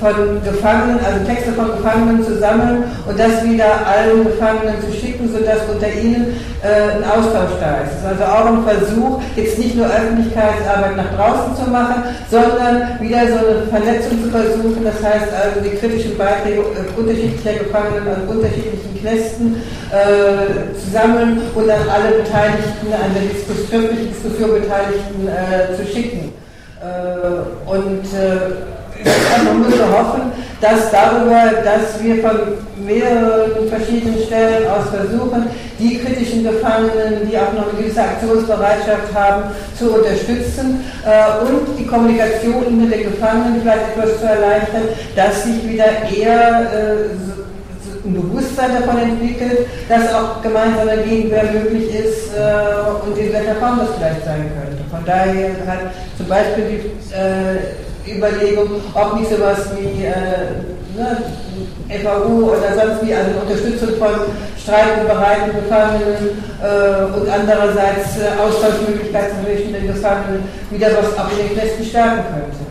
von 0.00 0.42
Gefangenen, 0.44 0.98
also 1.04 1.24
Texte 1.26 1.52
von 1.52 1.76
Gefangenen 1.76 2.24
zu 2.24 2.38
sammeln 2.38 2.84
und 3.06 3.18
das 3.18 3.44
wieder 3.44 3.86
allen 3.86 4.24
Gefangenen 4.24 4.80
zu 4.80 4.92
schicken, 4.92 5.30
sodass 5.32 5.60
unter 5.72 5.88
ihnen 5.88 6.36
ein 6.62 7.04
Austausch 7.04 7.60
da 7.60 7.84
ist 7.84 8.04
also 8.04 8.24
auch 8.24 8.46
ein 8.46 8.64
Versuch, 8.64 9.20
jetzt 9.36 9.58
nicht 9.58 9.76
nur 9.76 9.86
Öffentlichkeitsarbeit 9.86 10.96
nach 10.96 11.12
draußen 11.16 11.56
zu 11.56 11.70
machen, 11.70 12.02
sondern 12.30 12.98
wieder 13.04 13.26
so 13.28 13.46
eine 13.46 13.66
Vernetzung 13.68 14.22
zu 14.22 14.30
versuchen, 14.30 14.84
das 14.84 15.02
heißt 15.02 15.28
also 15.32 15.60
die 15.60 15.76
kritischen 15.76 16.16
Beiträge 16.16 16.60
äh, 16.60 16.98
unterschiedlicher 16.98 17.58
Gefangenen 17.64 18.08
an 18.08 18.28
unterschiedlichen 18.28 18.98
Knästen 19.00 19.56
äh, 19.92 20.74
zu 20.78 20.90
sammeln 20.90 21.42
und 21.54 21.68
dann 21.68 21.88
alle 21.88 22.22
Beteiligten, 22.22 22.88
an 22.92 23.12
der 23.14 23.28
Diskus 23.28 23.68
Diskussion 23.68 24.60
Beteiligten 24.60 25.28
äh, 25.28 25.76
zu 25.76 25.84
schicken. 25.86 26.32
Äh, 26.80 27.70
und 27.70 28.04
äh, 28.14 29.44
man 29.44 29.62
muss 29.62 29.74
hoffen, 29.74 30.32
dass 30.60 30.90
darüber, 30.90 31.62
dass 31.62 32.02
wir 32.02 32.22
von 32.22 32.38
mehreren 32.84 33.68
verschiedenen 33.68 34.18
Stellen 34.26 34.66
aus 34.68 34.88
versuchen, 34.90 35.46
die 35.78 35.98
kritischen 35.98 36.44
Gefangenen, 36.44 37.28
die 37.28 37.36
auch 37.36 37.52
noch 37.52 37.72
eine 37.72 37.82
gewisse 37.82 38.00
Aktionsbereitschaft 38.02 39.14
haben, 39.14 39.44
zu 39.78 39.94
unterstützen 39.94 40.84
äh, 41.04 41.44
und 41.44 41.78
die 41.78 41.86
Kommunikation 41.86 42.80
mit 42.80 42.92
den 42.92 43.10
Gefangenen 43.10 43.60
vielleicht 43.60 43.96
etwas 43.96 44.18
zu 44.20 44.26
erleichtern, 44.26 44.82
dass 45.16 45.44
sich 45.44 45.68
wieder 45.68 45.86
eher 46.10 46.70
äh, 46.72 48.06
ein 48.06 48.14
Bewusstsein 48.14 48.70
davon 48.74 49.00
entwickelt, 49.00 49.66
dass 49.88 50.14
auch 50.14 50.42
gemeinsame 50.42 50.98
Gegenwehr 51.02 51.44
möglich 51.44 51.94
ist 51.94 52.34
äh, 52.34 53.06
und 53.06 53.16
in 53.16 53.32
welcher 53.32 53.54
Form 53.54 53.78
das 53.78 53.88
vielleicht 53.96 54.24
sein 54.24 54.50
könnte. 54.60 54.84
Von 54.90 55.04
daher 55.06 55.50
hat 55.66 55.92
zum 56.16 56.26
Beispiel 56.26 56.64
die 56.64 57.14
äh, 57.14 57.93
Überlegung, 58.06 58.68
ob 58.94 59.18
nicht 59.18 59.30
sowas 59.30 59.70
wie 59.76 60.04
äh, 60.04 60.60
ne, 60.96 61.18
FAU 62.02 62.52
oder 62.52 62.74
sonst 62.74 63.06
wie, 63.06 63.14
also 63.14 63.30
Unterstützung 63.40 63.96
von 63.98 64.14
streitbereiten 64.62 65.52
Gefangenen 65.54 66.42
äh, 66.62 67.04
und 67.18 67.28
andererseits 67.28 68.18
äh, 68.18 68.40
Austauschmöglichkeiten 68.40 69.36
zwischen 69.44 69.72
den 69.72 69.86
Gefangenen 69.86 70.44
wieder 70.70 70.88
was 70.96 71.18
auch 71.18 71.30
in 71.32 71.48
den 71.48 71.56
Knästen 71.56 71.84
stärken 71.84 72.24
könnte. 72.32 72.64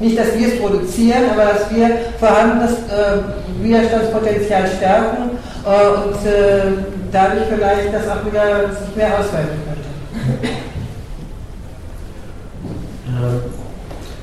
Nicht, 0.00 0.18
dass 0.18 0.38
wir 0.38 0.46
es 0.46 0.60
produzieren, 0.60 1.24
aber 1.32 1.52
dass 1.52 1.70
wir 1.74 1.90
vorhandenes 2.20 2.72
äh, 2.72 3.62
Widerstandspotenzial 3.62 4.68
stärken 4.76 5.30
äh, 5.64 5.88
und 5.98 6.26
äh, 6.26 6.84
dadurch 7.10 7.44
vielleicht 7.48 7.92
das 7.92 8.08
auch 8.08 8.24
wieder 8.24 8.70
mehr 8.94 9.18
ausweiten 9.18 9.58
könnte. 9.66 9.88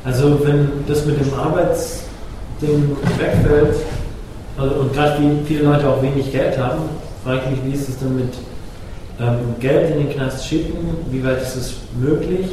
Also 0.06 0.40
wenn 0.46 0.70
das 0.88 1.04
mit 1.06 1.20
dem 1.20 1.34
Arbeitsding 1.34 2.96
wegfällt 3.18 3.76
also, 4.56 4.76
und 4.76 4.94
gerade 4.94 5.20
viele 5.46 5.64
Leute 5.64 5.90
auch 5.90 6.02
wenig 6.02 6.32
Geld 6.32 6.58
haben, 6.58 6.84
frage 7.24 7.42
ich 7.44 7.64
mich, 7.64 7.66
wie 7.66 7.78
ist 7.78 7.90
es 7.90 7.98
denn 7.98 8.16
mit 8.16 8.34
ähm, 9.20 9.56
Geld 9.60 9.92
in 9.92 10.06
den 10.06 10.10
Knast 10.12 10.48
schicken? 10.48 10.78
Wie 11.10 11.24
weit 11.24 11.42
ist 11.42 11.56
es 11.56 11.74
möglich? 12.00 12.48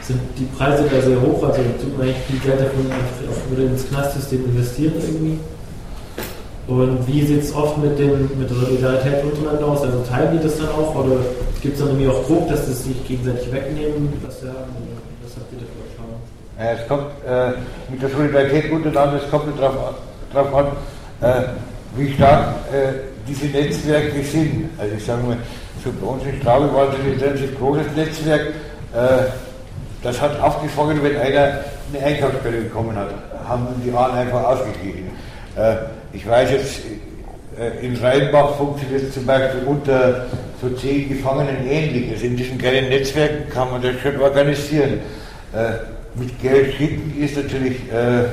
Sind 0.00 0.20
die 0.38 0.44
Preise 0.56 0.84
da 0.84 1.00
sehr 1.00 1.20
hoch? 1.20 1.42
Also 1.42 1.60
tut 1.80 1.98
man 1.98 2.06
eigentlich 2.06 2.24
viel 2.28 2.38
Geld 2.38 2.60
davon 2.60 2.86
würde 3.50 3.64
ins 3.64 3.88
Knastsystem 3.88 4.44
investieren 4.44 4.94
irgendwie? 5.02 5.38
Und 6.68 7.06
wie 7.06 7.26
sieht 7.26 7.42
es 7.42 7.54
oft 7.54 7.78
mit, 7.78 7.98
dem, 7.98 8.28
mit 8.38 8.48
der 8.48 8.56
Solidarität 8.56 9.24
untereinander 9.24 9.66
aus? 9.66 9.82
Also 9.82 10.02
teilen 10.08 10.38
die 10.38 10.42
das 10.42 10.58
dann 10.58 10.68
auch 10.68 10.94
oder 10.94 11.16
gibt 11.62 11.74
es 11.74 11.80
dann 11.80 11.88
irgendwie 11.88 12.08
auch 12.08 12.24
Druck, 12.26 12.48
dass 12.48 12.66
das 12.66 12.84
sich 12.84 13.06
gegenseitig 13.06 13.52
wegnehmen, 13.52 14.12
was 14.24 14.42
haben? 14.42 14.72
Was 15.22 15.36
habt 15.36 15.52
ihr 15.52 15.58
dafür? 15.58 15.85
Es 16.58 16.88
kommt 16.88 17.06
äh, 17.28 17.50
mit 17.90 18.00
der 18.00 18.08
Solidarität 18.08 18.72
untereinander, 18.72 19.20
es 19.22 19.30
kommt 19.30 19.44
darauf 19.60 20.54
an, 20.54 20.66
äh, 21.20 21.42
wie 21.96 22.14
stark 22.14 22.54
äh, 22.72 22.92
diese 23.28 23.46
Netzwerke 23.46 24.22
sind. 24.22 24.70
Also 24.78 24.94
ich 24.96 25.04
sage 25.04 25.22
mal, 25.22 25.36
so 25.84 25.92
bei 26.00 26.06
uns 26.06 26.24
in 26.24 26.40
Straube 26.40 26.72
war 26.72 26.86
das 26.86 26.94
ein 26.94 27.20
relativ 27.20 27.58
großes 27.58 27.86
Netzwerk. 27.94 28.40
Äh, 28.94 29.24
das 30.02 30.18
hat 30.20 30.40
aufgefangen, 30.40 31.02
wenn 31.02 31.16
einer 31.18 31.58
eine 31.92 32.04
Einkaufsstelle 32.04 32.62
bekommen 32.62 32.96
hat, 32.96 33.10
haben 33.46 33.66
die 33.84 33.90
anderen 33.90 34.18
einfach 34.18 34.44
ausgegeben. 34.44 35.10
Äh, 35.56 35.76
ich 36.14 36.26
weiß 36.26 36.52
jetzt, 36.52 36.80
äh, 37.58 37.84
in 37.84 37.96
Rheinbach 37.96 38.54
funktioniert 38.56 39.02
es 39.02 39.12
zum 39.12 39.26
Beispiel 39.26 39.60
unter 39.66 40.24
so 40.62 40.70
zehn 40.70 41.06
Gefangenen 41.10 41.66
ähnlich. 41.68 42.12
Also 42.12 42.24
in 42.24 42.36
diesen 42.36 42.56
kleinen 42.56 42.88
Netzwerken 42.88 43.50
kann 43.50 43.70
man 43.70 43.82
das 43.82 44.00
schon 44.00 44.18
organisieren 44.18 45.00
mit 46.18 46.40
Geld 46.40 46.74
schicken 46.74 47.14
ist 47.18 47.36
natürlich 47.36 47.92
äh, 47.92 48.24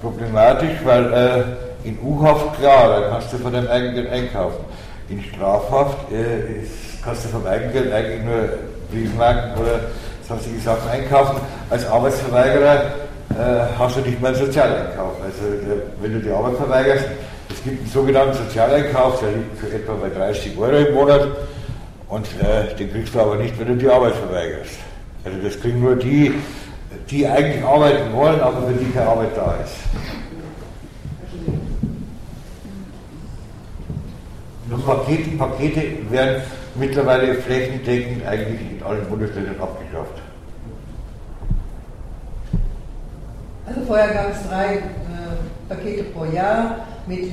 problematisch, 0.00 0.78
weil 0.84 1.12
äh, 1.12 1.88
in 1.88 1.98
U-Haft, 2.02 2.58
klar, 2.58 3.00
da 3.00 3.08
kannst 3.08 3.32
du 3.32 3.38
von 3.38 3.52
deinem 3.52 3.68
eigenen 3.68 3.94
Geld 3.94 4.10
einkaufen. 4.10 4.64
In 5.08 5.22
Strafhaft 5.22 6.12
äh, 6.12 6.62
ist, 6.62 7.02
kannst 7.02 7.24
du 7.24 7.28
vom 7.28 7.46
eigenen 7.46 7.72
Geld 7.72 7.92
eigentlich 7.92 8.24
nur 8.24 8.48
Briefmarken 8.90 9.60
oder 9.60 9.80
sonstige 10.26 10.60
Sachen 10.60 10.88
einkaufen. 10.90 11.40
Als 11.70 11.86
Arbeitsverweigerer 11.86 12.74
äh, 13.30 13.78
hast 13.78 13.96
du 13.96 14.00
nicht 14.00 14.20
mehr 14.20 14.30
einen 14.30 14.38
Sozialeinkauf. 14.38 15.14
Also 15.22 15.54
äh, 15.54 15.82
wenn 16.00 16.12
du 16.12 16.20
die 16.20 16.30
Arbeit 16.30 16.56
verweigerst, 16.56 17.06
es 17.50 17.64
gibt 17.64 17.80
einen 17.80 17.90
sogenannten 17.90 18.34
Sozialeinkauf, 18.34 19.20
der 19.20 19.30
liegt 19.30 19.58
für 19.58 19.74
etwa 19.74 19.94
bei 19.94 20.10
30 20.10 20.58
Euro 20.58 20.76
im 20.76 20.94
Monat 20.94 21.28
und 22.08 22.26
äh, 22.42 22.74
den 22.74 22.92
kriegst 22.92 23.14
du 23.14 23.20
aber 23.20 23.36
nicht, 23.36 23.58
wenn 23.58 23.68
du 23.68 23.76
die 23.76 23.88
Arbeit 23.88 24.14
verweigerst. 24.14 24.78
Also 25.24 25.38
das 25.42 25.60
kriegen 25.60 25.80
nur 25.80 25.96
die, 25.96 26.34
die 27.10 27.26
eigentlich 27.26 27.64
arbeiten 27.64 28.12
wollen, 28.12 28.40
aber 28.40 28.66
für 28.66 28.74
die 28.74 28.90
keine 28.90 29.08
Arbeit 29.08 29.36
da 29.36 29.56
ist. 29.64 29.74
Und 34.70 34.84
Pakete, 34.84 35.30
Pakete 35.38 35.82
werden 36.10 36.42
mittlerweile 36.74 37.34
flächendeckend 37.34 38.26
eigentlich 38.26 38.60
in 38.72 38.82
allen 38.82 39.04
Bundesländern 39.06 39.58
abgeschafft. 39.60 40.20
Also 43.66 43.80
vorher 43.86 44.08
gab 44.08 44.30
es 44.30 44.48
drei 44.48 44.74
äh, 44.74 44.80
Pakete 45.68 46.04
pro 46.04 46.24
Jahr 46.26 46.76
mit 47.06 47.30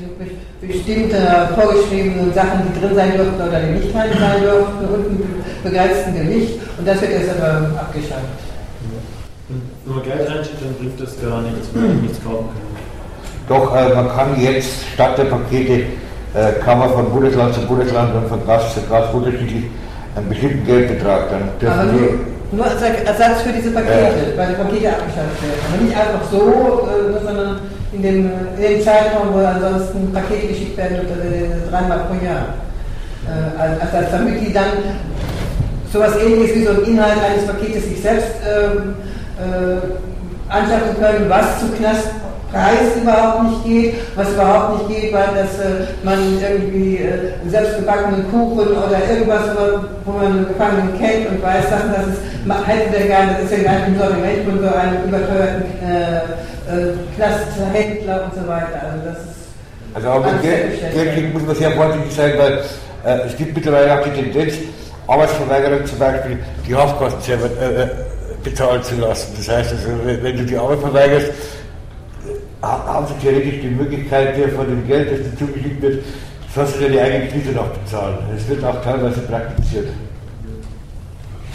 bestimmten 0.62 1.16
vorgeschriebenen 1.54 2.34
Sachen, 2.34 2.62
die 2.74 2.80
drin 2.80 2.96
sein 2.96 3.12
dürften 3.18 3.42
oder 3.42 3.60
die 3.60 3.72
nicht 3.74 3.94
drin 3.94 4.20
sein 4.20 4.42
dürften 4.42 4.86
und 4.86 5.06
einem 5.06 5.44
begrenzten 5.64 6.14
Gewicht. 6.14 6.60
Und 6.78 6.88
das 6.88 7.02
wird 7.02 7.12
jetzt 7.12 7.30
aber 7.38 7.78
abgeschafft. 7.78 8.45
Wenn 9.86 9.96
man 9.96 10.04
Geld 10.04 10.30
reinschickt, 10.30 10.62
dann 10.62 10.74
bringt 10.74 11.00
das 11.00 11.22
gar 11.22 11.42
nichts, 11.42 11.70
wenn 11.74 11.88
man 11.88 12.02
nichts 12.02 12.18
kaufen 12.24 12.50
kann. 12.50 12.66
Doch, 13.48 13.76
äh, 13.76 13.94
man 13.94 14.10
kann 14.10 14.42
jetzt 14.42 14.82
statt 14.94 15.18
der 15.18 15.26
Pakete, 15.26 15.74
äh, 16.34 16.54
kann 16.64 16.80
man 16.80 16.90
von 16.90 17.12
Bundesland 17.12 17.54
zu 17.54 17.62
Bundesland 17.62 18.16
und 18.16 18.28
von 18.28 18.46
Gast 18.48 18.74
zu 18.74 18.82
Gast 18.90 19.14
unterschiedlich 19.14 19.66
einen 20.16 20.30
bestimmten 20.30 20.66
Geldbetrag 20.66 21.30
dann 21.30 21.50
dürfen 21.62 21.80
Aber 21.80 21.92
nur, 21.92 22.10
nur 22.52 22.66
als 22.66 22.82
Ersatz 22.82 23.42
für 23.44 23.54
diese 23.54 23.70
Pakete, 23.70 24.34
ja. 24.34 24.38
weil 24.38 24.48
die 24.48 24.56
Pakete 24.56 24.90
abgeschafft 24.90 25.38
werden. 25.44 25.62
Aber 25.70 25.84
nicht 25.84 25.96
einfach 25.96 26.26
so, 26.32 26.90
äh, 26.90 27.24
sondern 27.24 27.60
in 27.94 28.02
dem, 28.02 28.32
in 28.58 28.62
dem 28.62 28.82
Zeitraum, 28.82 29.34
wo 29.34 29.46
ansonsten 29.46 30.12
Pakete 30.12 30.48
geschickt 30.48 30.78
werden, 30.78 30.98
äh, 30.98 31.70
dreimal 31.70 32.00
pro 32.10 32.26
Jahr. 32.26 32.58
Äh, 33.26 33.62
als, 33.62 34.12
damit 34.12 34.42
die 34.42 34.54
dann 34.54 34.98
sowas 35.92 36.14
ähnliches 36.18 36.56
wie 36.56 36.64
so 36.64 36.72
ein 36.72 36.84
Inhalt 36.86 37.18
eines 37.24 37.46
Paketes 37.46 37.86
sich 37.86 38.02
selbst 38.02 38.34
ähm, 38.46 38.96
äh, 39.40 40.52
anschaffen 40.52 41.00
können, 41.00 41.30
was 41.30 41.60
zu 41.60 41.68
Knast 41.78 42.10
Preis 42.56 42.96
überhaupt 43.02 43.44
nicht 43.44 43.64
geht. 43.66 43.96
Was 44.16 44.32
überhaupt 44.32 44.78
nicht 44.78 45.02
geht, 45.02 45.14
war, 45.14 45.28
dass 45.36 45.60
äh, 45.60 45.88
man 46.04 46.40
irgendwie 46.42 46.98
äh, 46.98 47.50
selbstgebackenen 47.50 48.32
Kuchen 48.32 48.70
oder 48.70 48.98
irgendwas, 49.10 49.44
wo 50.06 50.12
man 50.14 50.26
einen 50.26 50.48
Gefangenen 50.48 50.98
kennt 50.98 51.30
und 51.30 51.44
weiß, 51.44 51.70
dass 51.70 51.82
das 51.94 52.08
ist, 52.08 52.68
hätte 52.68 52.92
der 52.92 53.08
gerne, 53.08 53.32
das 53.34 53.52
ist 53.52 53.58
ja 53.58 53.64
gar 53.64 53.80
nicht 53.80 53.88
im 53.90 53.98
Sortiment 54.00 54.46
von 54.46 54.60
so 54.60 54.74
einem 54.74 55.04
überteuerten 55.04 55.64
äh, 55.84 56.16
äh, 56.16 56.94
Knasthändler 57.16 58.24
und 58.24 58.34
so 58.36 58.48
weiter. 58.48 58.80
Also 58.88 59.04
das 59.06 59.18
ist 59.18 59.36
Also 59.94 60.10
auch 60.10 60.26
mit 60.26 60.42
Geld, 60.42 60.94
Geld 60.94 61.34
muss 61.34 61.44
man 61.44 61.56
sehr 61.56 61.72
vorsichtig 61.72 62.16
sein, 62.16 62.34
weil 62.38 62.54
äh, 63.06 63.28
es 63.28 63.36
gibt 63.36 63.54
mittlerweile 63.54 64.00
auch 64.00 64.04
die 64.04 64.12
Tendenz, 64.12 64.54
Arbeitsverweigerung 65.08 65.86
zum 65.86 66.00
Beispiel 66.00 66.40
die 66.66 66.74
Haftkosten 66.74 67.22
selber 67.22 67.46
äh, 67.46 67.88
bezahlen 68.46 68.82
zu 68.84 68.96
lassen. 68.96 69.34
Das 69.36 69.50
heißt, 69.50 69.74
also, 69.74 69.88
wenn 70.06 70.38
du 70.38 70.46
die 70.46 70.58
Arbeit 70.58 70.80
verweigerst, 70.80 71.32
haben 72.62 73.08
sie 73.08 73.14
theoretisch 73.22 73.62
die 73.62 73.68
Möglichkeit, 73.68 74.38
dir 74.38 74.50
von 74.50 74.68
dem 74.68 74.88
Geld, 74.88 75.12
das 75.12 75.20
dir 75.20 75.38
zugeschickt 75.38 75.82
wird, 75.82 76.04
sollst 76.54 76.76
du 76.76 76.80
dir 76.80 76.90
die 76.90 77.00
eigene 77.02 77.28
Krise 77.28 77.52
noch 77.52 77.68
bezahlen. 77.68 78.18
Das 78.34 78.48
wird 78.48 78.64
auch 78.64 78.82
teilweise 78.82 79.20
praktiziert. 79.22 79.90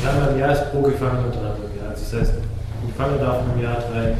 Dreimal 0.02 0.32
im 0.32 0.38
Jahr 0.38 0.52
ist 0.52 0.70
pro 0.70 0.82
Gefangener 0.82 1.30
dreimal 1.30 1.56
im 1.56 1.80
Jahr. 1.80 1.90
Also 1.90 2.04
das 2.10 2.20
heißt, 2.20 2.32
ein 2.34 2.88
Gefangener 2.88 3.22
darf 3.22 3.42
im 3.54 3.62
Jahr 3.62 3.76
drei. 3.92 4.14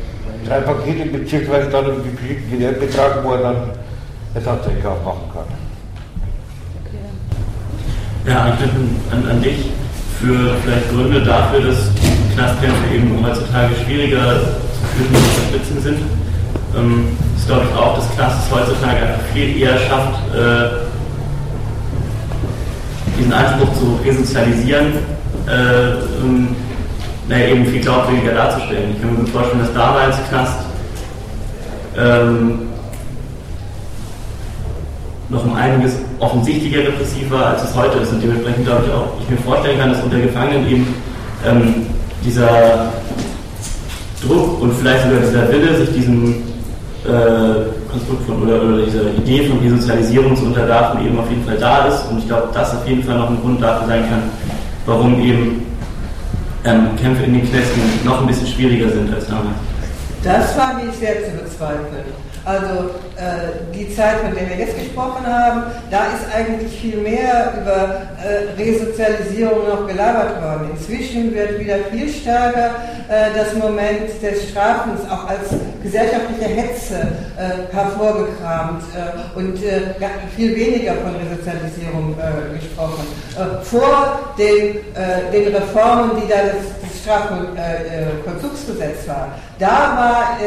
Drei 0.47 0.61
Pakete 0.61 1.07
beziehungsweise 1.07 1.69
dann 1.69 1.85
einen 1.85 2.17
bestimmten 2.17 2.59
Geldbetrag, 2.59 3.23
wo 3.23 3.33
er 3.35 3.43
dann 3.43 3.57
Ersatzeinkauf 4.35 5.05
machen 5.05 5.31
kann. 5.35 5.45
Ja, 8.27 8.57
an, 9.11 9.29
an 9.29 9.43
dich 9.43 9.71
für 10.21 10.55
vielleicht 10.63 10.91
Gründe 10.91 11.23
dafür, 11.23 11.61
dass 11.61 11.91
Knastkämpfe 12.41 12.95
eben 12.95 13.23
heutzutage 13.23 13.75
schwieriger 13.85 14.41
zu 14.41 14.87
führen 14.97 15.13
zu 15.13 15.41
unterstützen 15.43 15.83
sind. 15.83 15.99
Ähm, 16.75 17.09
ist 17.37 17.47
glaube 17.47 17.67
ich 17.71 17.79
auch, 17.79 17.97
dass 17.97 18.11
Knast 18.15 18.47
es 18.47 18.55
heutzutage 18.55 18.97
einfach 18.97 19.23
viel 19.35 19.61
eher 19.61 19.79
schafft, 19.79 20.35
äh, 20.35 20.89
diesen 23.19 23.33
Anspruch 23.33 23.69
zu 23.75 23.99
resozialisieren, 24.03 24.87
äh, 25.47 26.23
um, 26.25 26.57
naja, 27.29 27.49
eben 27.49 27.67
viel 27.67 27.83
glaubwürdiger 27.83 28.33
darzustellen. 28.33 28.95
Ich 28.95 29.03
kann 29.03 29.23
mir 29.23 29.29
vorstellen, 29.29 29.61
dass 29.61 29.75
damals 29.75 30.17
Knast 30.31 30.61
ähm, 31.99 32.61
noch 35.29 35.45
um 35.45 35.55
einiges 35.55 35.97
offensichtlicher 36.19 36.89
repressiv 36.89 37.31
war, 37.31 37.49
als 37.49 37.65
es 37.65 37.77
heute 37.77 37.99
ist. 37.99 38.13
Und 38.13 38.23
dementsprechend 38.23 38.65
glaube 38.65 38.85
ich 38.87 38.93
auch, 38.93 39.13
ich 39.21 39.29
mir 39.29 39.37
vorstellen 39.37 39.79
kann, 39.79 39.93
dass 39.93 40.03
unter 40.03 40.19
Gefangenen 40.19 40.69
eben 40.69 40.95
ähm, 41.47 41.87
dieser 42.25 42.93
Druck 44.27 44.61
und 44.61 44.73
vielleicht 44.75 45.05
sogar 45.05 45.21
dieser 45.21 45.49
Wille, 45.51 45.77
sich 45.77 45.95
diesem 45.95 46.35
äh, 47.05 47.91
Konstrukt 47.91 48.27
von 48.27 48.43
oder, 48.43 48.63
oder 48.63 48.85
dieser 48.85 49.11
Idee 49.17 49.49
von 49.49 49.59
Resozialisierung 49.61 50.37
zu 50.37 50.45
unterwerfen, 50.45 51.07
eben 51.07 51.19
auf 51.19 51.29
jeden 51.31 51.45
Fall 51.45 51.57
da 51.57 51.87
ist. 51.87 52.05
Und 52.11 52.19
ich 52.19 52.29
glaube, 52.29 52.49
das 52.53 52.75
auf 52.75 52.87
jeden 52.87 53.03
Fall 53.03 53.19
noch 53.19 53.31
ein 53.31 53.41
Grund 53.41 53.63
dafür 53.63 53.89
sein 53.89 54.03
kann, 54.09 54.23
warum 54.87 55.21
eben 55.21 55.63
ähm, 56.65 56.89
Kämpfe 57.01 57.25
in 57.25 57.35
den 57.35 57.49
Knästen 57.49 57.83
noch 58.05 58.21
ein 58.21 58.27
bisschen 58.27 58.47
schwieriger 58.47 58.91
sind 58.91 59.13
als 59.13 59.27
damals. 59.27 59.57
Das 60.23 60.57
wage 60.59 60.83
ich 60.91 60.99
sehr 60.99 61.25
zu 61.25 61.31
bezweifeln. 61.43 62.05
Also 62.45 62.91
die 63.75 63.95
Zeit, 63.95 64.21
von 64.21 64.35
der 64.35 64.49
wir 64.49 64.57
jetzt 64.57 64.79
gesprochen 64.79 65.27
haben, 65.27 65.65
da 65.91 66.07
ist 66.07 66.35
eigentlich 66.35 66.81
viel 66.81 66.97
mehr 66.99 67.53
über 67.61 68.07
äh, 68.23 68.53
Resozialisierung 68.61 69.69
noch 69.69 69.87
gelabert 69.87 70.43
worden. 70.43 70.71
Inzwischen 70.75 71.35
wird 71.35 71.59
wieder 71.59 71.77
viel 71.91 72.09
stärker 72.09 72.77
äh, 73.09 73.31
das 73.37 73.53
Moment 73.55 74.23
des 74.23 74.49
Strafens 74.51 75.01
auch 75.11 75.29
als 75.29 75.51
gesellschaftliche 75.83 76.45
Hetze 76.45 77.09
äh, 77.37 77.73
hervorgekramt 77.75 78.85
äh, 78.95 79.39
und 79.39 79.61
äh, 79.63 79.81
viel 80.37 80.55
weniger 80.55 80.95
von 80.95 81.17
Resozialisierung 81.17 82.15
gesprochen. 82.55 83.05
vor 83.63 84.21
den, 84.39 84.77
den 85.33 85.55
Reformen, 85.55 86.11
die 86.17 86.29
da 86.29 86.37
das, 86.37 86.55
das 86.83 87.01
Strafvollzugsgesetz 87.03 89.09
war, 89.09 89.29
da 89.59 89.97
war 89.97 90.39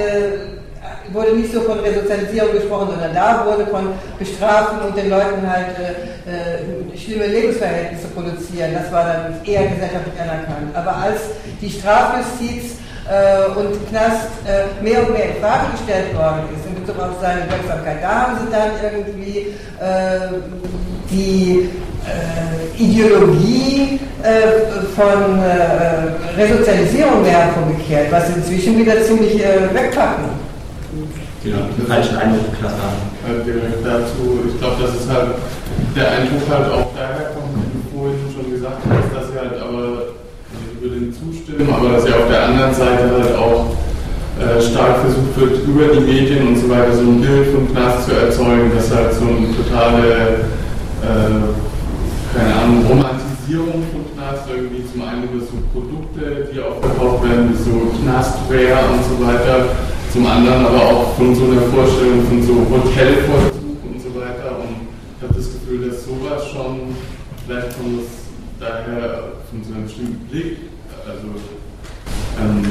wurde 1.13 1.35
nicht 1.35 1.53
so 1.53 1.61
von 1.61 1.79
Resozialisierung 1.79 2.53
gesprochen, 2.53 2.89
sondern 2.91 3.13
da 3.13 3.45
wurde 3.45 3.67
von 3.67 3.93
Bestrafen 4.17 4.79
und 4.87 4.97
den 4.97 5.09
Leuten 5.09 5.47
halt 5.47 5.67
äh, 5.77 6.93
äh, 6.93 6.97
schlimme 6.97 7.27
Lebensverhältnisse 7.27 8.07
produzieren. 8.07 8.71
Das 8.73 8.91
war 8.91 9.05
dann 9.05 9.35
eher 9.45 9.67
gesellschaftlich 9.67 10.19
anerkannt. 10.19 10.73
Aber 10.73 10.95
als 10.95 11.19
die 11.61 11.69
Strafjustiz 11.69 12.77
äh, 13.05 13.59
und 13.59 13.87
Knast 13.89 14.29
äh, 14.47 14.83
mehr 14.83 15.05
und 15.05 15.13
mehr 15.13 15.35
in 15.35 15.41
Frage 15.41 15.71
gestellt 15.73 16.15
worden 16.15 16.41
ist 16.55 16.65
in 16.65 16.81
Bezug 16.81 16.99
auf 17.01 17.21
seine 17.21 17.41
Wirksamkeit, 17.41 18.01
da 18.01 18.09
haben 18.09 18.37
sie 18.43 18.51
dann 18.51 18.71
irgendwie 18.81 19.39
äh, 19.79 20.41
die 21.11 21.69
äh, 22.03 22.81
Ideologie 22.81 23.99
von 24.95 25.41
Resozialisierung 26.37 27.23
mehr 27.23 27.45
hervorgekehrt, 27.45 28.09
was 28.09 28.29
inzwischen 28.29 28.77
wieder 28.77 29.01
ziemlich 29.03 29.43
wegpacken 29.73 30.29
genau, 31.43 31.67
einen 31.67 31.87
falschen 31.87 32.15
Eindruck 32.15 32.57
Klasse 32.57 32.79
haben. 32.79 33.03
Äh, 33.27 33.43
direkt 33.43 33.85
dazu, 33.85 34.47
ich 34.47 34.57
glaube, 34.59 34.81
dass 34.81 34.95
es 34.95 35.07
halt 35.09 35.35
der 35.95 36.07
Eindruck 36.11 36.43
halt 36.49 36.67
auch 36.71 36.87
daher 36.95 37.35
kommt, 37.35 37.53
wie 37.59 37.69
du 37.75 37.81
vorhin 37.91 38.19
schon 38.31 38.47
gesagt 38.51 38.81
hast, 38.87 39.09
dass 39.11 39.25
sie 39.29 39.37
halt 39.37 39.59
aber 39.59 40.15
ich 40.73 40.81
würde 40.81 40.99
den 40.99 41.13
zustimmen, 41.13 41.67
aber 41.69 41.95
dass 41.95 42.07
ja 42.07 42.15
auf 42.15 42.27
der 42.27 42.43
anderen 42.47 42.73
Seite 42.73 43.03
halt 43.11 43.35
auch 43.35 43.75
äh, 44.39 44.59
stark 44.59 44.99
versucht 44.99 45.35
wird, 45.37 45.67
über 45.67 45.87
die 45.93 46.01
Medien 46.01 46.47
und 46.47 46.57
so 46.57 46.69
weiter 46.69 46.93
so 46.93 47.01
ein 47.01 47.21
Bild 47.21 47.53
von 47.53 47.71
Knast 47.71 48.09
zu 48.09 48.11
erzeugen, 48.15 48.71
dass 48.75 48.91
halt 48.91 49.13
so 49.13 49.23
eine 49.23 49.47
totale, 49.55 50.47
äh, 51.03 51.47
keine 52.35 52.53
Ahnung, 52.55 52.83
Romantisierung 52.89 53.83
von 53.93 54.03
Knast 54.15 54.43
irgendwie 54.49 54.83
zum 54.91 55.03
einen 55.03 55.23
über 55.23 55.39
so 55.39 55.55
Produkte, 55.71 56.49
die 56.51 56.59
auch 56.59 56.81
verkauft 56.81 57.23
werden, 57.23 57.53
wie 57.53 57.61
so 57.61 57.93
Knastware 58.01 58.89
und 58.91 59.03
so 59.05 59.15
weiter, 59.23 59.71
zum 60.13 60.27
anderen 60.27 60.63
aber 60.63 60.77
auch 60.77 61.15
von 61.17 61.33
so 61.33 61.45
einer 61.45 61.61
Vorstellung 61.73 62.21
von 62.29 62.43
so 62.43 62.53
Hotelvollzug 62.53 63.81
und 63.81 63.97
so 63.97 64.13
weiter. 64.13 64.61
Und 64.61 64.85
ich 65.17 65.23
habe 65.25 65.33
das 65.33 65.49
Gefühl, 65.51 65.89
dass 65.89 66.05
sowas 66.05 66.45
schon, 66.53 66.93
vielleicht 67.47 67.73
kommt 67.75 68.05
es 68.05 68.29
daher 68.59 69.41
von 69.49 69.63
so 69.65 69.73
einem 69.73 69.85
bestimmten 69.85 70.21
Blick, 70.29 70.69
also 71.09 71.33
ähm, 72.37 72.61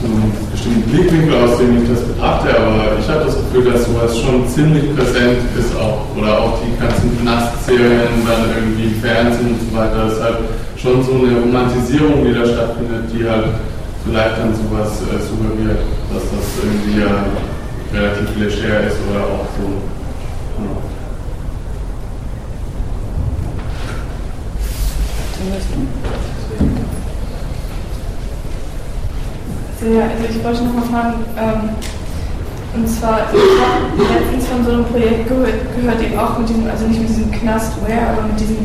so 0.00 0.06
einen 0.08 0.32
bestimmten 0.50 0.88
Blickwinkel, 0.88 1.36
aus 1.36 1.58
dem 1.58 1.82
ich 1.82 1.88
das 1.90 2.00
betrachte, 2.00 2.48
aber 2.48 2.96
ich 2.98 3.08
habe 3.12 3.26
das 3.26 3.36
Gefühl, 3.36 3.70
dass 3.70 3.84
sowas 3.84 4.18
schon 4.18 4.48
ziemlich 4.48 4.88
präsent 4.96 5.36
ist 5.52 5.76
auch, 5.76 6.16
oder 6.16 6.40
auch 6.40 6.58
die 6.64 6.72
ganzen 6.80 7.12
Knastserien 7.20 8.24
dann 8.24 8.48
irgendwie 8.56 8.88
im 8.88 8.96
Fernsehen 9.04 9.52
und 9.52 9.60
so 9.68 9.76
weiter, 9.76 10.08
dass 10.08 10.16
halt 10.18 10.38
schon 10.80 11.04
so 11.04 11.12
eine 11.12 11.44
Romantisierung 11.44 12.24
wieder 12.24 12.46
stattfindet, 12.46 13.12
die 13.12 13.28
halt 13.28 13.52
vielleicht 14.04 14.38
dann 14.38 14.54
sowas 14.54 15.02
äh, 15.02 15.18
suggeriert, 15.22 15.80
dass 16.12 16.22
das 16.22 16.46
irgendwie 16.62 17.00
ja 17.00 17.26
relativ 17.92 18.36
leger 18.36 18.80
ist 18.86 18.98
oder 19.10 19.24
auch 19.24 19.48
so. 19.56 19.66
Ja. 20.62 20.70
also 30.02 30.24
ich 30.30 30.44
wollte 30.44 30.62
noch 30.64 30.74
mal 30.74 30.82
fragen, 30.82 31.24
ähm, 31.36 31.70
und 32.74 32.88
zwar, 32.88 33.28
ich 33.34 33.60
habe 33.60 34.02
letztens 34.14 34.46
von 34.46 34.64
so 34.64 34.70
einem 34.70 34.86
Projekt 34.86 35.28
gehört, 35.28 35.76
gehört, 35.76 36.02
eben 36.02 36.18
auch 36.18 36.38
mit 36.38 36.48
diesem, 36.48 36.66
also 36.70 36.86
nicht 36.86 37.00
mit 37.00 37.08
diesem 37.08 37.30
Knastware, 37.30 38.08
aber 38.12 38.22
mit 38.28 38.40
diesem, 38.40 38.64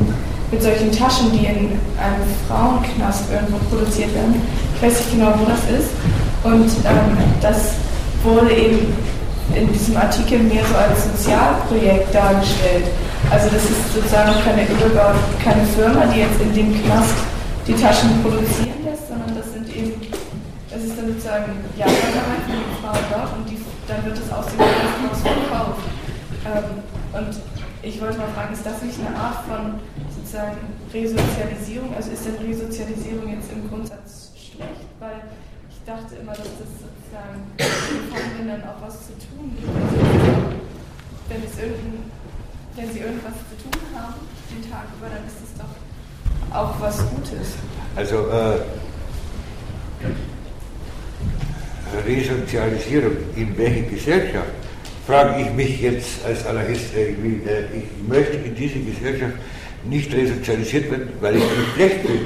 mit 0.51 0.61
solchen 0.61 0.91
Taschen, 0.91 1.31
die 1.31 1.45
in 1.45 1.77
einem 1.99 2.27
Frauenknast 2.47 3.23
irgendwo 3.31 3.57
produziert 3.69 4.13
werden 4.15 4.41
ich 4.77 4.83
weiß 4.83 4.99
nicht 4.99 5.11
genau, 5.13 5.33
wo 5.39 5.45
das 5.45 5.65
ist. 5.73 5.89
Und 6.43 6.69
ähm, 6.85 7.17
das 7.41 7.73
wurde 8.21 8.53
eben 8.53 8.93
in 9.55 9.73
diesem 9.73 9.97
Artikel 9.97 10.37
mehr 10.39 10.63
so 10.69 10.75
als 10.75 11.05
Sozialprojekt 11.05 12.13
dargestellt. 12.13 12.85
Also 13.31 13.49
das 13.49 13.63
ist 13.65 13.93
sozusagen 13.93 14.33
keine 14.45 14.69
Übergabe, 14.69 15.17
keine 15.43 15.65
Firma, 15.73 16.05
die 16.13 16.19
jetzt 16.19 16.39
in 16.39 16.53
dem 16.53 16.83
Knast 16.83 17.15
die 17.65 17.73
Taschen 17.73 18.21
produzieren 18.21 18.85
lässt, 18.85 19.09
sondern 19.09 19.33
das 19.33 19.51
sind 19.51 19.65
eben, 19.75 19.97
das 20.69 20.83
ist 20.83 20.93
dann 20.93 21.07
sozusagen 21.07 21.57
ja, 21.75 21.89
Jahresarbeit 21.89 22.45
von 22.45 22.53
den 22.53 22.73
Frauen 22.77 23.05
dort 23.09 23.29
und 23.33 23.49
die, 23.49 23.57
dann 23.87 24.05
wird 24.05 24.13
es 24.13 24.29
aus 24.29 24.45
dem 24.45 24.61
Knast 24.61 25.25
verkauft. 25.25 25.81
Ähm, 26.45 26.85
und 27.17 27.33
ich 27.81 27.99
wollte 27.99 28.17
mal 28.19 28.29
fragen, 28.35 28.53
ist 28.53 28.65
das 28.65 28.77
nicht 28.83 28.99
eine 29.01 29.17
Art 29.17 29.41
von 29.49 29.81
sozusagen 30.27 30.57
Resozialisierung? 30.93 31.95
Also 31.95 32.11
ist 32.11 32.25
denn 32.25 32.35
Resozialisierung 32.35 33.29
jetzt 33.31 33.51
im 33.51 33.69
Grundsatz 33.69 34.31
schlecht, 34.35 34.91
weil 34.99 35.21
ich 35.69 35.77
dachte 35.85 36.15
immer, 36.15 36.33
dass 36.33 36.51
das 36.59 36.71
sozusagen 36.83 37.47
den 37.57 38.11
Gefangenen 38.11 38.61
auch 38.63 38.81
was 38.85 39.07
zu 39.07 39.13
tun 39.13 39.55
gibt. 39.55 39.67
Wenn, 41.29 41.43
es 41.43 41.57
wenn 42.75 42.93
sie 42.93 42.99
irgendwas 42.99 43.33
zu 43.49 43.55
tun 43.63 43.81
haben, 43.95 44.15
den 44.51 44.69
Tag 44.69 44.85
über, 44.97 45.07
dann 45.07 45.25
ist 45.25 45.39
es 45.43 45.51
doch 45.57 46.55
auch 46.55 46.79
was 46.79 46.97
Gutes. 47.09 47.55
Also, 47.95 48.27
äh, 48.27 48.59
Resozialisierung 52.05 53.15
in 53.35 53.57
welche 53.57 53.83
Gesellschaft, 53.83 54.51
frage 55.05 55.41
ich 55.41 55.53
mich 55.53 55.81
jetzt 55.81 56.25
als 56.25 56.45
Anarchist, 56.45 56.93
äh, 56.95 57.11
ich 57.11 58.07
möchte 58.07 58.37
in 58.37 58.55
diese 58.55 58.79
Gesellschaft 58.79 59.33
nicht 59.89 60.13
resozialisiert 60.13 60.91
werden, 60.91 61.09
weil 61.21 61.35
ich 61.35 61.43
nicht 61.43 61.73
schlecht 61.75 62.03
bin. 62.03 62.19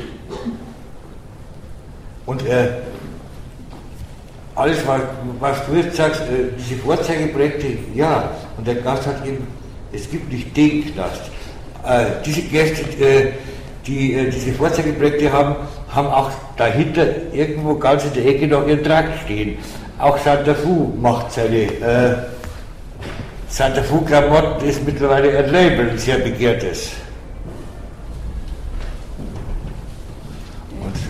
Und 2.25 2.45
äh, 2.47 2.69
alles, 4.55 4.77
was, 4.85 5.01
was, 5.39 5.65
du 5.65 5.75
jetzt 5.75 5.95
sagst, 5.95 6.21
äh, 6.21 6.51
diese 6.57 6.79
Vorzeigeprojekte, 6.81 7.67
ja, 7.95 8.31
und 8.57 8.67
der 8.67 8.75
Gast 8.75 9.07
hat 9.07 9.25
eben, 9.25 9.47
es 9.91 10.09
gibt 10.09 10.31
nicht 10.31 10.55
den 10.55 10.93
Knast. 10.93 11.31
Äh, 11.85 12.05
diese 12.25 12.41
Gäste, 12.43 12.83
äh, 13.03 13.31
die 13.85 14.13
äh, 14.13 14.29
diese 14.29 14.53
Vorzeigeprojekte 14.53 15.31
haben, 15.31 15.55
haben 15.89 16.07
auch 16.07 16.31
dahinter 16.57 17.05
irgendwo 17.33 17.75
ganz 17.75 18.05
in 18.05 18.13
der 18.13 18.25
Ecke 18.25 18.47
noch 18.47 18.67
ihren 18.67 18.83
Trag 18.83 19.05
stehen. 19.23 19.57
Auch 19.97 20.17
Santa 20.17 20.53
Fu 20.53 20.93
macht 20.99 21.31
seine 21.31 21.63
äh, 21.63 22.17
Santa 23.49 23.83
Fu 23.83 24.01
Klamotten 24.01 24.65
ist 24.65 24.85
mittlerweile 24.85 25.37
ein 25.37 25.51
Label, 25.51 25.89
ein 25.89 25.97
sehr 25.97 26.17
begehrtes. 26.19 26.91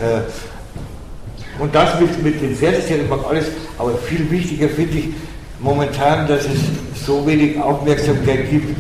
Äh, 0.01 1.61
und 1.61 1.75
das 1.75 1.99
mit, 1.99 2.23
mit 2.23 2.41
den 2.41 2.55
Fernsehserien 2.55 3.07
macht 3.07 3.25
alles, 3.25 3.45
aber 3.77 3.95
viel 3.97 4.29
wichtiger 4.31 4.67
finde 4.69 4.97
ich 4.97 5.05
momentan, 5.59 6.27
dass 6.27 6.45
es 6.45 7.05
so 7.05 7.25
wenig 7.25 7.59
Aufmerksamkeit 7.59 8.49
gibt. 8.49 8.75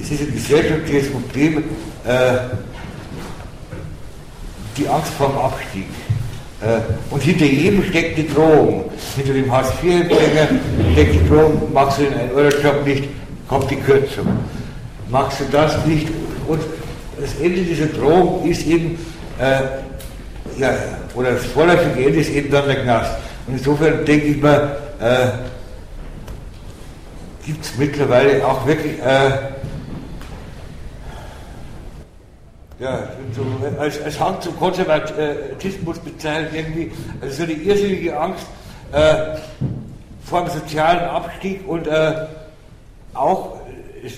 Es 0.00 0.10
ist 0.10 0.22
ein 0.22 0.32
gesellschaftliches 0.32 1.10
Problem, 1.10 1.58
äh, 2.04 2.38
die 4.76 4.88
Angst 4.88 5.12
vor 5.16 5.28
dem 5.28 5.38
Abstieg. 5.38 5.86
Äh, 6.60 6.80
und 7.10 7.22
hinter 7.22 7.44
jedem 7.44 7.84
steckt 7.84 8.18
die 8.18 8.26
Drohung. 8.26 8.90
Hinter 9.16 9.34
dem 9.34 9.52
Hartz-IV-Empfänger 9.52 10.48
steckt 10.92 11.14
die 11.14 11.28
Drohung, 11.28 11.72
machst 11.72 11.98
du 11.98 12.02
den 12.04 12.14
1-Euro-Job 12.14 12.84
nicht, 12.84 13.04
kommt 13.48 13.70
die 13.70 13.76
Kürzung. 13.76 14.26
Machst 15.08 15.40
du 15.40 15.44
das 15.52 15.84
nicht? 15.86 16.08
Und 16.48 16.60
das 17.20 17.34
Ende 17.40 17.62
dieser 17.62 17.86
Drohung 17.86 18.48
ist 18.48 18.66
eben, 18.66 18.98
äh, 19.38 19.60
ja, 20.58 20.74
oder 21.14 21.32
das 21.32 21.44
vorläufige 21.46 22.06
Ende 22.06 22.20
ist 22.20 22.30
eben 22.30 22.50
dann 22.50 22.66
der 22.66 22.82
Knast. 22.82 23.12
Und 23.46 23.54
insofern 23.54 24.04
denke 24.04 24.26
ich 24.26 24.42
mal, 24.42 24.76
äh, 25.00 25.28
gibt 27.46 27.64
es 27.64 27.76
mittlerweile 27.78 28.46
auch 28.46 28.66
wirklich 28.66 28.98
äh, 28.98 29.30
ja, 32.78 33.08
so, 33.34 33.42
als, 33.80 34.02
als 34.02 34.20
Hang 34.20 34.40
zum 34.40 34.56
Konservatismus 34.56 35.98
bezeichnet 35.98 36.50
irgendwie, 36.54 36.92
also 37.20 37.36
so 37.36 37.42
eine 37.44 37.52
irrsinnige 37.52 38.18
Angst 38.18 38.46
äh, 38.92 39.36
vor 40.24 40.44
dem 40.44 40.50
sozialen 40.50 41.00
Abstieg 41.00 41.66
und 41.66 41.86
äh, 41.86 42.26
auch, 43.14 43.56
es 44.04 44.14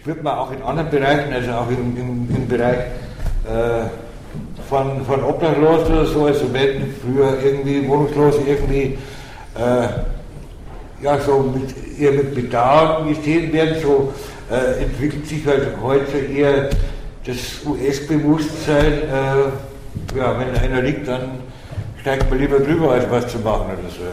spürt 0.00 0.22
man 0.22 0.38
auch 0.38 0.50
in 0.50 0.62
anderen 0.62 0.90
Bereichen, 0.90 1.32
also 1.32 1.52
auch 1.52 1.68
im, 1.68 1.96
im, 1.96 2.34
im 2.34 2.48
Bereich 2.48 2.78
äh, 2.78 3.86
von, 4.68 5.04
von 5.04 5.24
Obdachlosen 5.24 5.92
oder 5.92 6.06
so, 6.06 6.26
also 6.26 6.52
wenn 6.52 6.94
früher 7.02 7.38
irgendwie 7.42 7.88
Wohnungslose 7.88 8.42
irgendwie 8.46 8.96
äh, 9.56 9.88
ja, 11.02 11.18
so 11.18 11.52
mit, 11.54 11.74
eher 11.98 12.12
mit 12.12 12.34
Bedauern 12.34 13.08
gesehen 13.08 13.50
werden, 13.52 13.76
so 13.82 14.12
äh, 14.50 14.82
entwickelt 14.82 15.26
sich 15.26 15.46
halt 15.46 15.68
heute 15.82 16.18
eher 16.18 16.70
das 17.24 17.36
US-Bewusstsein, 17.66 18.92
äh, 18.92 20.18
ja, 20.18 20.38
wenn 20.38 20.56
einer 20.56 20.82
liegt, 20.82 21.08
dann 21.08 21.40
steigt 22.00 22.30
man 22.30 22.38
lieber 22.38 22.60
drüber, 22.60 22.92
als 22.92 23.10
was 23.10 23.26
zu 23.28 23.38
machen 23.38 23.66
oder 23.66 23.90
so. 23.90 24.04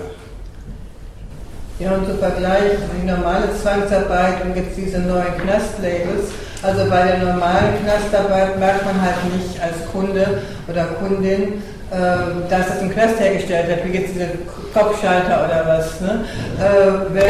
Ja, 1.83 1.93
und 1.93 2.07
zu 2.07 2.15
vergleichen, 2.15 2.79
die 2.99 3.07
normale 3.07 3.49
Zwangsarbeit 3.61 4.43
und 4.43 4.55
jetzt 4.55 4.75
diese 4.75 4.99
neuen 4.99 5.37
Knastlabels. 5.37 6.31
Also 6.63 6.89
bei 6.89 7.03
der 7.03 7.17
normalen 7.19 7.77
Knastarbeit 7.83 8.59
merkt 8.59 8.85
man 8.85 8.99
halt 9.01 9.15
nicht 9.31 9.61
als 9.61 9.85
Kunde 9.91 10.41
oder 10.67 10.85
Kundin, 10.99 11.61
ähm, 11.93 12.43
dass 12.49 12.67
es 12.67 12.81
ein 12.81 12.91
Knast 12.91 13.19
hergestellt 13.19 13.71
hat, 13.71 13.85
wie 13.85 13.97
jetzt 13.97 14.15
diese 14.15 14.27
Kopfschalter 14.73 15.45
oder 15.45 15.63
was. 15.67 16.01
Ne? 16.01 16.25
Äh, 16.59 17.21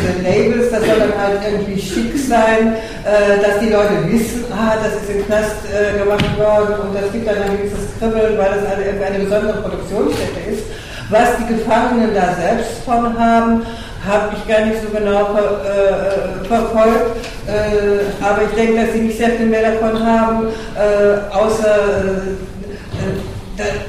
diese 0.00 0.22
Labels, 0.22 0.70
das 0.70 0.80
soll 0.80 0.98
dann 1.00 1.18
halt 1.18 1.40
irgendwie 1.44 1.80
schick 1.80 2.16
sein, 2.16 2.76
äh, 3.04 3.42
dass 3.42 3.58
die 3.60 3.70
Leute 3.70 4.06
wissen, 4.06 4.44
ah, 4.52 4.76
das 4.82 5.02
ist 5.02 5.10
im 5.10 5.26
Knast 5.26 5.66
äh, 5.68 5.98
gemacht 5.98 6.38
worden 6.38 6.80
und 6.80 6.94
das 6.94 7.12
gibt 7.12 7.28
dann 7.28 7.42
ein 7.42 7.58
gewisses 7.58 7.92
Kribbeln, 7.98 8.38
weil 8.38 8.54
das 8.54 8.64
eine, 8.72 9.04
eine 9.04 9.24
besondere 9.24 9.62
Produktionsstätte 9.62 10.40
ist. 10.50 10.62
Was 11.08 11.36
die 11.38 11.54
Gefangenen 11.54 12.14
da 12.14 12.34
selbst 12.34 12.82
von 12.84 13.18
haben, 13.18 13.62
habe 14.06 14.36
ich 14.36 14.48
gar 14.52 14.66
nicht 14.66 14.80
so 14.82 14.88
genau 14.88 15.26
ver, 15.26 15.60
äh, 15.64 16.44
verfolgt, 16.46 17.16
äh, 17.46 18.24
aber 18.24 18.42
ich 18.42 18.50
denke, 18.50 18.84
dass 18.84 18.92
sie 18.92 19.00
nicht 19.00 19.18
sehr 19.18 19.30
viel 19.30 19.46
mehr 19.46 19.72
davon 19.72 20.04
haben, 20.04 20.48
äh, 20.76 21.34
außer 21.34 21.78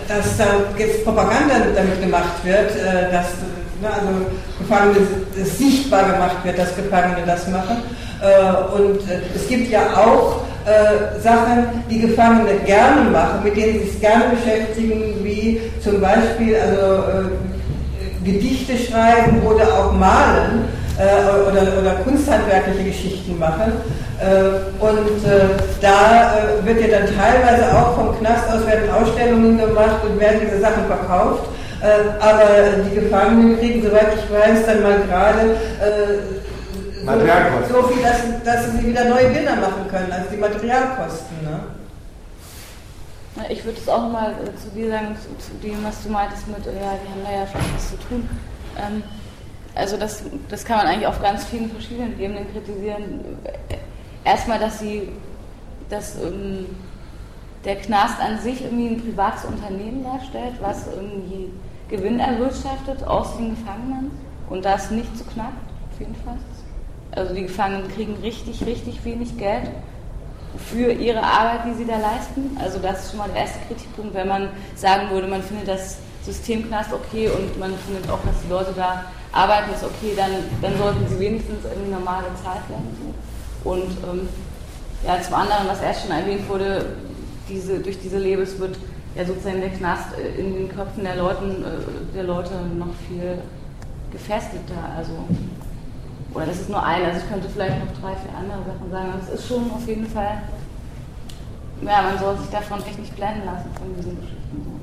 dass 0.08 0.38
da 0.38 0.46
jetzt 0.78 1.04
Propaganda 1.04 1.56
damit 1.76 2.02
gemacht 2.02 2.44
wird, 2.44 2.72
äh, 2.72 3.12
dass 3.12 3.28
ne, 3.82 3.90
also 3.94 4.08
Gefangene 4.60 5.08
sichtbar 5.44 6.04
gemacht 6.04 6.38
wird, 6.44 6.58
dass 6.58 6.76
Gefangene 6.76 7.26
das 7.26 7.48
machen. 7.48 7.84
Äh, 8.22 8.76
und 8.80 9.00
äh, 9.10 9.20
es 9.36 9.48
gibt 9.48 9.70
ja 9.70 9.82
auch 9.96 10.42
Sachen, 11.24 11.84
die 11.90 12.02
Gefangene 12.02 12.56
gerne 12.66 13.10
machen, 13.10 13.44
mit 13.44 13.56
denen 13.56 13.80
sie 13.80 13.90
sich 13.90 14.02
gerne 14.02 14.26
beschäftigen, 14.36 15.16
wie 15.24 15.62
zum 15.82 16.02
Beispiel 16.02 16.56
also, 16.56 17.30
Gedichte 18.24 18.74
schreiben 18.78 19.42
oder 19.44 19.64
auch 19.64 19.94
malen 19.94 20.66
äh, 20.98 21.50
oder, 21.50 21.62
oder 21.80 21.92
kunsthandwerkliche 22.04 22.84
Geschichten 22.84 23.40
machen. 23.40 23.72
Äh, 24.20 24.84
und 24.84 25.24
äh, 25.26 25.56
da 25.82 26.34
äh, 26.34 26.66
wird 26.66 26.82
ja 26.82 27.00
dann 27.00 27.08
teilweise 27.16 27.66
auch 27.78 27.96
vom 27.96 28.20
Knast 28.20 28.50
aus 28.50 28.66
werden 28.66 28.90
Ausstellungen 28.90 29.58
gemacht 29.58 30.04
und 30.04 30.20
werden 30.20 30.42
diese 30.44 30.60
Sachen 30.60 30.86
verkauft. 30.88 31.50
Äh, 31.82 32.20
aber 32.20 32.84
die 32.90 33.00
Gefangenen 33.00 33.60
kriegen, 33.60 33.84
soweit 33.84 34.08
ich 34.16 34.34
weiß, 34.34 34.66
dann 34.66 34.82
mal 34.82 34.98
gerade 35.08 35.56
so, 37.08 37.82
so, 37.82 37.88
viel, 37.88 38.04
dass, 38.04 38.44
dass 38.44 38.72
sie 38.74 38.86
wieder 38.86 39.06
neue 39.06 39.30
Bilder 39.30 39.56
machen 39.56 39.88
können, 39.90 40.12
also 40.12 40.30
die 40.30 40.38
Materialkosten. 40.38 41.38
Ne? 41.44 41.60
Ich 43.50 43.64
würde 43.64 43.78
es 43.80 43.88
auch 43.88 44.12
mal 44.12 44.36
zu 44.62 44.70
dir 44.76 44.90
sagen, 44.90 45.16
zu, 45.40 45.52
dem, 45.66 45.84
was 45.84 46.04
du 46.04 46.10
meintest 46.10 46.48
mit, 46.48 46.66
ja, 46.66 46.74
wir 46.74 46.82
haben 46.82 47.24
da 47.24 47.32
ja 47.32 47.48
schon 47.48 47.62
was 47.76 47.90
zu 47.90 47.98
tun. 48.08 48.30
Ähm, 48.78 49.04
also 49.76 49.96
das, 49.96 50.24
das 50.50 50.66
kann 50.66 50.78
man 50.78 50.88
eigentlich 50.88 51.08
auf 51.08 51.22
ganz 51.22 51.46
vielen 51.46 51.70
verschiedenen 51.70 52.20
Ebenen 52.20 52.52
kritisieren. 52.52 53.38
Erstmal, 54.26 54.60
dass 54.60 54.80
sie, 54.80 55.10
dass 55.90 56.16
ähm, 56.22 56.66
der 57.64 57.76
Knast 57.78 58.20
an 58.20 58.40
sich 58.40 58.64
irgendwie 58.64 58.88
ein 58.88 59.02
privates 59.02 59.46
Unternehmen 59.46 60.04
darstellt, 60.04 60.56
was 60.62 60.88
irgendwie 60.88 61.52
Gewinn 61.90 62.20
erwirtschaftet 62.20 63.06
aus 63.06 63.38
den 63.38 63.52
Gefangenen 63.52 64.12
und 64.50 64.66
das 64.66 64.92
nicht 64.92 65.16
zu 65.18 65.24
knapp, 65.26 65.54
auf 65.92 66.00
jeden 66.00 66.16
Fall. 66.16 66.38
Also 67.18 67.34
die 67.34 67.44
Gefangenen 67.44 67.88
kriegen 67.90 68.16
richtig, 68.22 68.66
richtig 68.66 69.04
wenig 69.04 69.38
Geld 69.38 69.70
für 70.58 70.92
ihre 70.92 71.24
Arbeit, 71.24 71.62
die 71.66 71.74
sie 71.74 71.86
da 71.86 71.98
leisten. 71.98 72.56
Also 72.62 72.80
das 72.80 73.06
ist 73.06 73.12
schon 73.12 73.20
mal 73.20 73.30
der 73.30 73.42
erste 73.42 73.60
Kritikpunkt, 73.68 74.14
wenn 74.14 74.28
man 74.28 74.50
sagen 74.76 75.10
würde, 75.10 75.28
man 75.28 75.42
findet 75.42 75.68
das 75.68 75.98
System 76.24 76.68
Knast 76.68 76.94
okay 76.94 77.30
und 77.30 77.58
man 77.60 77.74
findet 77.86 78.10
auch, 78.10 78.20
dass 78.24 78.36
die 78.44 78.50
Leute 78.50 78.74
da 78.76 79.06
arbeiten, 79.32 79.74
ist 79.74 79.84
okay, 79.84 80.14
dann, 80.16 80.32
dann 80.62 80.78
sollten 80.78 81.08
sie 81.08 81.20
wenigstens 81.20 81.64
irgendwie 81.64 81.92
normal 81.92 82.24
bezahlt 82.24 82.70
werden. 82.70 83.14
Und 83.64 83.92
ähm, 84.10 84.30
ja, 85.06 85.22
zum 85.22 85.36
anderen, 85.36 85.68
was 85.68 85.82
erst 85.82 86.04
schon 86.04 86.12
erwähnt 86.12 86.48
wurde, 86.50 86.86
diese, 87.50 87.80
durch 87.80 88.00
diese 88.00 88.18
Labels 88.18 88.60
wird 88.60 88.78
ja 89.16 89.26
sozusagen 89.26 89.62
der 89.62 89.70
Knast 89.70 90.08
äh, 90.18 90.40
in 90.40 90.54
den 90.54 90.70
Köpfen 90.70 91.04
der, 91.04 91.16
Leuten, 91.16 91.64
äh, 91.64 92.14
der 92.16 92.24
Leute 92.24 92.52
noch 92.78 92.94
viel 93.08 93.38
gefestigter. 94.12 94.76
Also, 94.98 95.14
oder 96.38 96.46
das 96.46 96.60
ist 96.62 96.70
nur 96.70 96.84
eine, 96.84 97.06
also 97.06 97.20
ich 97.20 97.30
könnte 97.30 97.50
vielleicht 97.50 97.80
noch 97.80 97.92
drei, 98.00 98.16
vier 98.16 98.38
andere 98.38 98.60
Sachen 98.64 98.92
sagen, 98.92 99.10
aber 99.10 99.22
es 99.24 99.40
ist 99.40 99.48
schon 99.48 99.72
auf 99.72 99.88
jeden 99.88 100.06
Fall, 100.06 100.44
ja, 101.82 102.02
man 102.04 102.20
soll 102.20 102.38
sich 102.38 102.50
davon 102.50 102.80
echt 102.86 103.00
nicht 103.00 103.16
blenden 103.16 103.46
lassen 103.46 103.70
von 103.74 103.96
diesen 103.96 104.22
Geschichten 104.22 104.78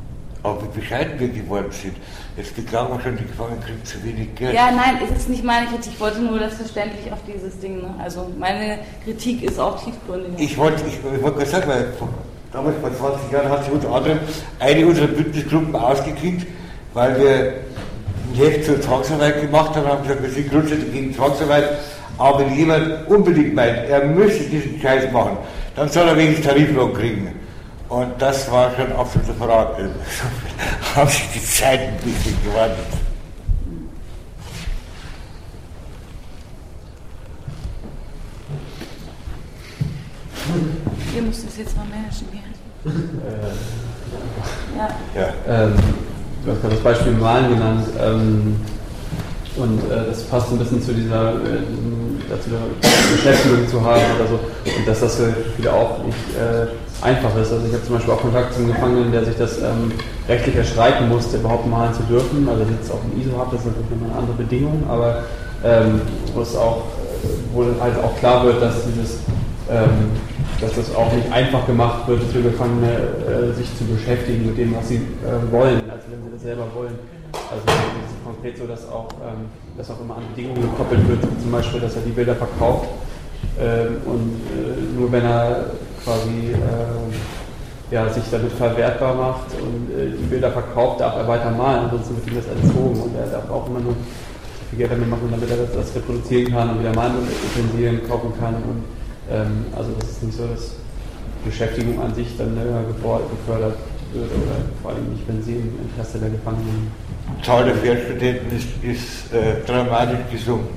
auch 0.45 0.63
wie 0.63 0.79
bescheiden 0.79 1.19
wir 1.19 1.29
geworden 1.29 1.73
sind. 1.73 1.97
Jetzt 2.37 2.55
beklagen 2.55 2.95
wir 2.95 3.01
schon, 3.01 3.17
die 3.17 3.25
Gefangenen 3.25 3.61
kriegen 3.63 3.83
zu 3.83 4.05
wenig 4.05 4.35
Geld. 4.35 4.55
Ja, 4.55 4.71
nein, 4.71 4.99
es 5.03 5.19
ist 5.19 5.31
nicht 5.31 5.43
meine 5.43 5.67
Kritik. 5.67 5.93
Ich 5.95 6.01
wollte 6.01 6.21
nur 6.21 6.39
das 6.39 6.55
verständlich 6.55 7.11
auf 7.11 7.19
dieses 7.27 7.59
Ding. 7.61 7.79
Ne? 7.79 7.95
Also 7.99 8.31
meine 8.39 8.81
Kritik 9.05 9.43
ist 9.43 9.59
auch 9.59 9.83
tiefgründig. 9.83 10.33
Ich 10.39 10.59
wollte, 10.59 10.85
ich, 10.87 10.97
ich 10.97 11.23
wollte 11.23 11.39
gerade 11.39 11.47
sagen, 11.47 11.69
weil 11.69 11.87
damals 12.53 12.77
vor 12.79 12.95
20 12.95 13.33
Jahren 13.33 13.49
hat 13.49 13.65
sich 13.65 13.73
unter 13.73 13.91
anderem 13.91 14.19
eine 14.61 14.87
unserer 14.87 15.07
Bündnisgruppen 15.07 15.75
ausgeklinkt, 15.75 16.47
weil 16.93 17.19
wir 17.19 17.53
Heft 18.35 18.65
zur 18.65 18.81
Zwangsarbeit 18.81 19.41
gemacht 19.41 19.75
haben, 19.77 19.87
haben 19.87 20.03
gesagt, 20.03 20.23
wir 20.23 20.31
sind 20.31 20.51
grundsätzlich 20.51 20.93
gegen 20.93 21.15
Zwangsarbeit, 21.15 21.79
aber 22.19 22.41
wenn 22.41 22.57
jemand 22.57 23.09
unbedingt 23.09 23.55
meint, 23.55 23.89
er 23.89 24.05
müsse 24.05 24.45
diesen 24.45 24.81
Scheiß 24.81 25.11
machen, 25.13 25.37
dann 25.77 25.89
soll 25.89 26.09
er 26.09 26.17
wenigstens 26.17 26.47
Tariflohn 26.47 26.93
kriegen. 26.95 27.33
Und 27.89 28.11
das 28.21 28.51
war 28.51 28.73
schon 28.75 28.93
absoluter 28.93 29.35
Verrat. 29.35 29.77
So 29.79 30.95
haben 31.01 31.09
sich 31.09 31.29
die 31.35 31.43
Zeiten 31.45 31.93
ein 31.93 31.97
bisschen 32.03 32.37
gewandelt. 32.45 32.79
Ihr 41.15 41.23
müsst 41.23 41.47
es 41.47 41.57
jetzt 41.57 41.77
mal 41.77 41.87
managen. 41.87 42.29
Äh. 42.85 43.57
Ja. 44.77 44.89
ja. 45.15 45.65
Ähm 45.65 46.04
du 46.45 46.53
hast 46.53 46.61
gerade 46.61 46.75
das 46.75 46.85
Beispiel 46.85 47.13
Malen 47.13 47.51
genannt. 47.51 47.87
Ähm, 48.01 48.57
und 49.57 49.79
äh, 49.85 50.07
das 50.09 50.23
passt 50.25 50.51
ein 50.51 50.59
bisschen 50.59 50.83
zu 50.83 50.93
dieser 50.93 51.35
äh, 51.35 51.63
dazu 52.29 52.51
Beschäftigung 53.13 53.69
zu 53.69 53.81
haben 53.85 54.03
oder 54.17 54.29
so. 54.29 54.41
Und 54.77 54.87
dass 54.87 55.01
das 55.01 55.17
für 55.17 55.33
viele 55.57 55.73
auch 55.73 56.03
nicht 56.05 56.19
äh, 56.37 56.67
einfach 57.05 57.31
ist. 57.37 57.53
Also 57.53 57.65
ich 57.67 57.73
habe 57.73 57.85
zum 57.85 57.95
Beispiel 57.95 58.15
auch 58.15 58.21
Kontakt 58.21 58.55
zum 58.55 58.67
Gefangenen, 58.67 59.13
der 59.13 59.25
sich 59.25 59.37
das 59.37 59.59
ähm, 59.59 59.93
rechtlich 60.29 60.57
erstreiten 60.57 61.09
musste, 61.09 61.37
überhaupt 61.37 61.67
malen 61.69 61.95
zu 61.95 62.03
dürfen. 62.03 62.49
Also 62.49 62.65
jetzt 62.69 62.91
auch 62.91 62.99
ein 63.05 63.21
ISO 63.21 63.39
habe, 63.39 63.51
das 63.53 63.61
ist 63.61 63.67
natürlich 63.67 63.91
nochmal 63.91 64.11
eine 64.11 64.19
andere 64.19 64.37
Bedingung, 64.37 64.83
aber 64.89 65.23
ähm, 65.65 66.01
wo 66.35 66.41
es 66.41 66.57
auch, 66.57 66.79
äh, 67.23 67.29
wo 67.53 67.65
halt 67.81 67.97
auch 68.03 68.17
klar 68.19 68.45
wird, 68.45 68.61
dass 68.61 68.75
dieses 68.87 69.19
ähm, 69.71 70.11
dass 70.65 70.77
das 70.77 70.95
auch 70.95 71.13
nicht 71.13 71.31
einfach 71.31 71.67
gemacht 71.67 72.09
wird 72.09 72.23
für 72.25 72.41
Gefangene, 72.41 72.91
äh, 72.91 73.53
sich 73.53 73.69
zu 73.77 73.85
beschäftigen 73.85 74.47
mit 74.47 74.57
dem, 74.57 74.75
was 74.75 74.89
sie 74.89 74.97
äh, 74.97 75.53
wollen, 75.53 75.83
also 75.91 76.09
wenn 76.11 76.25
sie 76.25 76.31
das 76.33 76.43
selber 76.43 76.67
wollen. 76.75 76.99
Also 77.35 77.63
es 77.67 78.11
ist 78.11 78.25
konkret 78.25 78.57
so, 78.57 78.67
dass 78.67 78.89
auch, 78.89 79.09
ähm, 79.21 79.51
dass 79.77 79.91
auch 79.91 80.01
immer 80.01 80.17
an 80.17 80.23
Bedingungen 80.35 80.63
gekoppelt 80.63 81.07
wird, 81.07 81.21
zum 81.21 81.53
Beispiel, 81.53 81.81
dass 81.81 81.97
er 81.97 82.03
die 82.03 82.13
Bilder 82.13 82.35
verkauft 82.35 82.89
ähm, 83.61 83.97
und 84.07 84.41
äh, 84.57 84.99
nur 84.99 85.13
wenn 85.13 85.25
er 85.25 85.67
quasi 86.03 86.53
äh, 86.53 87.95
ja, 87.95 88.09
sich 88.09 88.25
damit 88.31 88.53
verwertbar 88.53 89.15
macht 89.15 89.53
und 89.61 89.91
äh, 89.93 90.17
die 90.17 90.27
Bilder 90.27 90.51
verkauft, 90.51 91.01
darf 91.01 91.17
er 91.17 91.29
weiter 91.29 91.51
malen, 91.51 91.85
ansonsten 91.85 92.17
wird 92.17 92.27
ihm 92.29 92.37
das 92.37 92.47
entzogen 92.47 93.03
und 93.03 93.17
er 93.17 93.27
darf 93.27 93.51
auch 93.51 93.69
immer 93.69 93.81
nur 93.81 93.95
viel 94.71 94.79
Geld 94.79 94.93
damit 94.93 95.11
machen, 95.11 95.29
damit 95.31 95.51
er 95.51 95.59
das, 95.59 95.75
das 95.75 95.97
reproduzieren 95.97 96.53
kann 96.53 96.71
und 96.71 96.81
wieder 96.81 96.95
Malutensilien 96.95 98.09
kaufen 98.09 98.33
kann 98.41 98.55
und 98.55 99.04
ähm, 99.31 99.67
also 99.77 99.91
das 100.01 100.11
ist 100.11 100.23
nicht 100.23 100.37
so, 100.37 100.47
dass 100.47 100.73
Beschäftigung 101.45 102.01
an 102.01 102.15
sich 102.15 102.29
dann 102.39 102.57
äh, 102.57 102.61
gefördert 102.91 103.77
wird 104.13 104.31
oder 104.31 104.57
vor 104.83 104.93
allem 104.93 105.11
nicht, 105.13 105.27
wenn 105.29 105.43
sie 105.43 105.53
im 105.55 105.73
Interesse 105.89 106.19
der 106.19 106.31
Gefangenen 106.31 106.91
Die 107.39 107.43
Zahl 107.45 107.65
der 107.65 107.75
Pferdstudenten 107.77 108.57
ist, 108.57 108.69
ist 108.83 109.33
äh, 109.33 109.65
dramatisch 109.67 110.21
gesunken. 110.31 110.69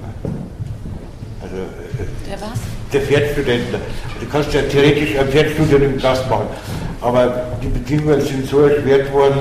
Also 1.41 1.55
äh, 1.55 2.29
Der 2.29 2.41
was? 2.41 2.59
der 2.91 3.01
Pferdstudenten. 3.01 3.79
Du 4.19 4.25
kannst 4.31 4.53
ja 4.53 4.61
theoretisch 4.61 5.17
ein 5.17 5.27
Pferdstudium 5.27 5.83
im 5.83 5.97
Glas 5.97 6.27
machen, 6.29 6.47
aber 7.01 7.43
die 7.61 7.67
Bedingungen 7.67 8.21
sind 8.21 8.47
so 8.47 8.61
erschwert 8.61 9.11
worden, 9.13 9.39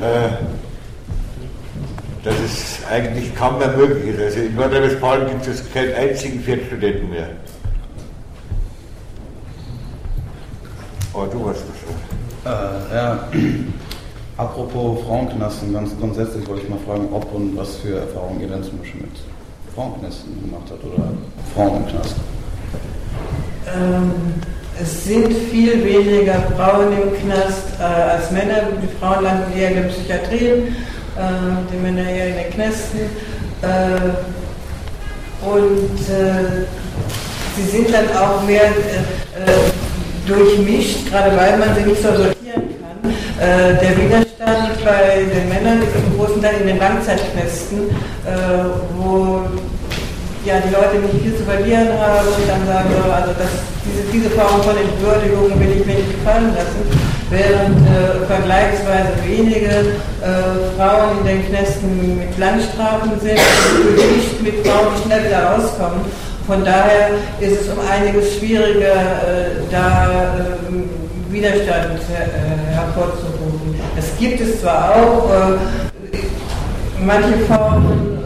äh, 0.00 0.30
dass 2.24 2.34
es 2.44 2.78
eigentlich 2.90 3.34
kaum 3.34 3.58
mehr 3.58 3.68
möglich 3.76 4.14
ist. 4.14 4.20
Also 4.20 4.40
in 4.40 4.54
Nordrhein-Westfalen 4.54 5.28
gibt 5.28 5.46
es 5.46 5.72
keinen 5.72 5.94
einzigen 5.94 6.40
Pferdstudenten 6.40 7.08
mehr. 7.10 7.28
Schon. 11.28 12.50
Äh, 12.50 12.94
ja, 12.94 13.28
apropos 14.38 15.00
Frauenknasten, 15.04 15.72
ganz 15.72 15.90
grundsätzlich 15.98 16.48
wollte 16.48 16.62
ich 16.62 16.68
mal 16.70 16.78
fragen, 16.86 17.08
ob 17.12 17.32
und 17.34 17.56
was 17.56 17.76
für 17.76 17.98
Erfahrungen 17.98 18.40
ihr 18.40 18.48
denn 18.48 18.62
zum 18.62 18.78
Beispiel 18.78 19.02
mit 19.02 19.10
Frauenknästen 19.74 20.40
gemacht 20.40 20.62
habt 20.70 20.82
oder 20.84 21.12
Frauen 21.54 21.82
im 21.82 21.86
Knast. 21.88 22.16
Ähm, 23.66 24.12
es 24.80 25.04
sind 25.04 25.30
viel 25.50 25.84
weniger 25.84 26.40
Frauen 26.56 26.92
im 26.92 27.12
Knast 27.20 27.64
äh, 27.78 27.82
als 27.82 28.30
Männer. 28.30 28.68
Die 28.82 28.88
Frauen 28.98 29.24
landen 29.24 29.52
eher 29.52 29.68
in 29.68 29.76
der 29.76 29.88
Psychiatrie, 29.90 30.46
äh, 30.46 30.72
die 31.70 31.76
Männer 31.76 32.08
eher 32.08 32.28
in 32.28 32.36
den 32.36 32.50
Knästen. 32.50 33.00
Äh, 33.60 33.66
und 35.46 36.00
äh, 36.08 36.64
sie 37.56 37.70
sind 37.70 37.92
dann 37.92 38.08
auch 38.16 38.42
mehr 38.44 38.64
äh, 38.64 39.50
äh, 39.50 39.69
durchmischt, 40.30 41.10
gerade 41.10 41.36
weil 41.36 41.58
man 41.58 41.74
sie 41.74 41.82
nicht 41.82 42.02
so 42.02 42.08
sortieren 42.08 42.62
kann. 42.78 43.10
Äh, 43.40 43.74
der 43.80 43.96
Widerstand 43.98 44.84
bei 44.84 45.26
den 45.26 45.48
Männern 45.48 45.82
ist 45.82 45.94
im 45.94 46.16
großen 46.16 46.40
Teil 46.40 46.60
in 46.60 46.66
den 46.68 46.78
Langzeitknästen, 46.78 47.90
äh, 48.24 48.30
wo 48.96 49.42
ja, 50.44 50.54
die 50.60 50.72
Leute 50.72 50.96
nicht 51.04 51.22
viel 51.22 51.36
zu 51.36 51.44
verlieren 51.44 51.88
haben 52.00 52.28
und 52.28 52.48
dann 52.48 52.66
sagen, 52.66 52.88
so, 52.96 53.12
also 53.12 53.32
das, 53.36 53.50
diese, 53.84 54.02
diese 54.10 54.30
Form 54.30 54.62
von 54.62 54.76
Entwürdigung 54.76 55.52
will 55.60 55.80
ich 55.80 55.86
mir 55.86 56.00
nicht 56.00 56.12
gefallen 56.16 56.54
lassen, 56.56 56.80
während 57.28 57.76
äh, 57.86 58.24
vergleichsweise 58.26 59.12
wenige 59.26 60.00
äh, 60.24 60.76
Frauen 60.76 61.20
in 61.20 61.26
den 61.26 61.46
Knästen 61.46 62.18
mit 62.18 62.38
Langstrafen 62.38 63.20
sind 63.20 63.38
und 63.38 64.16
nicht 64.16 64.42
mit 64.42 64.66
Frauen, 64.66 64.96
schnell 65.04 65.24
wieder 65.26 65.44
rauskommen. 65.44 66.00
Von 66.50 66.64
daher 66.64 67.10
ist 67.38 67.60
es 67.60 67.68
um 67.68 67.78
einiges 67.88 68.36
schwieriger, 68.36 68.92
äh, 68.92 69.70
da 69.70 70.10
ähm, 70.68 70.90
Widerstand 71.30 72.00
äh, 72.10 72.74
hervorzurufen. 72.74 73.78
Es 73.96 74.18
gibt 74.18 74.40
es 74.40 74.60
zwar 74.60 74.96
auch, 74.96 75.30
äh, 75.30 76.16
manche 77.06 77.38
Formen, 77.46 78.18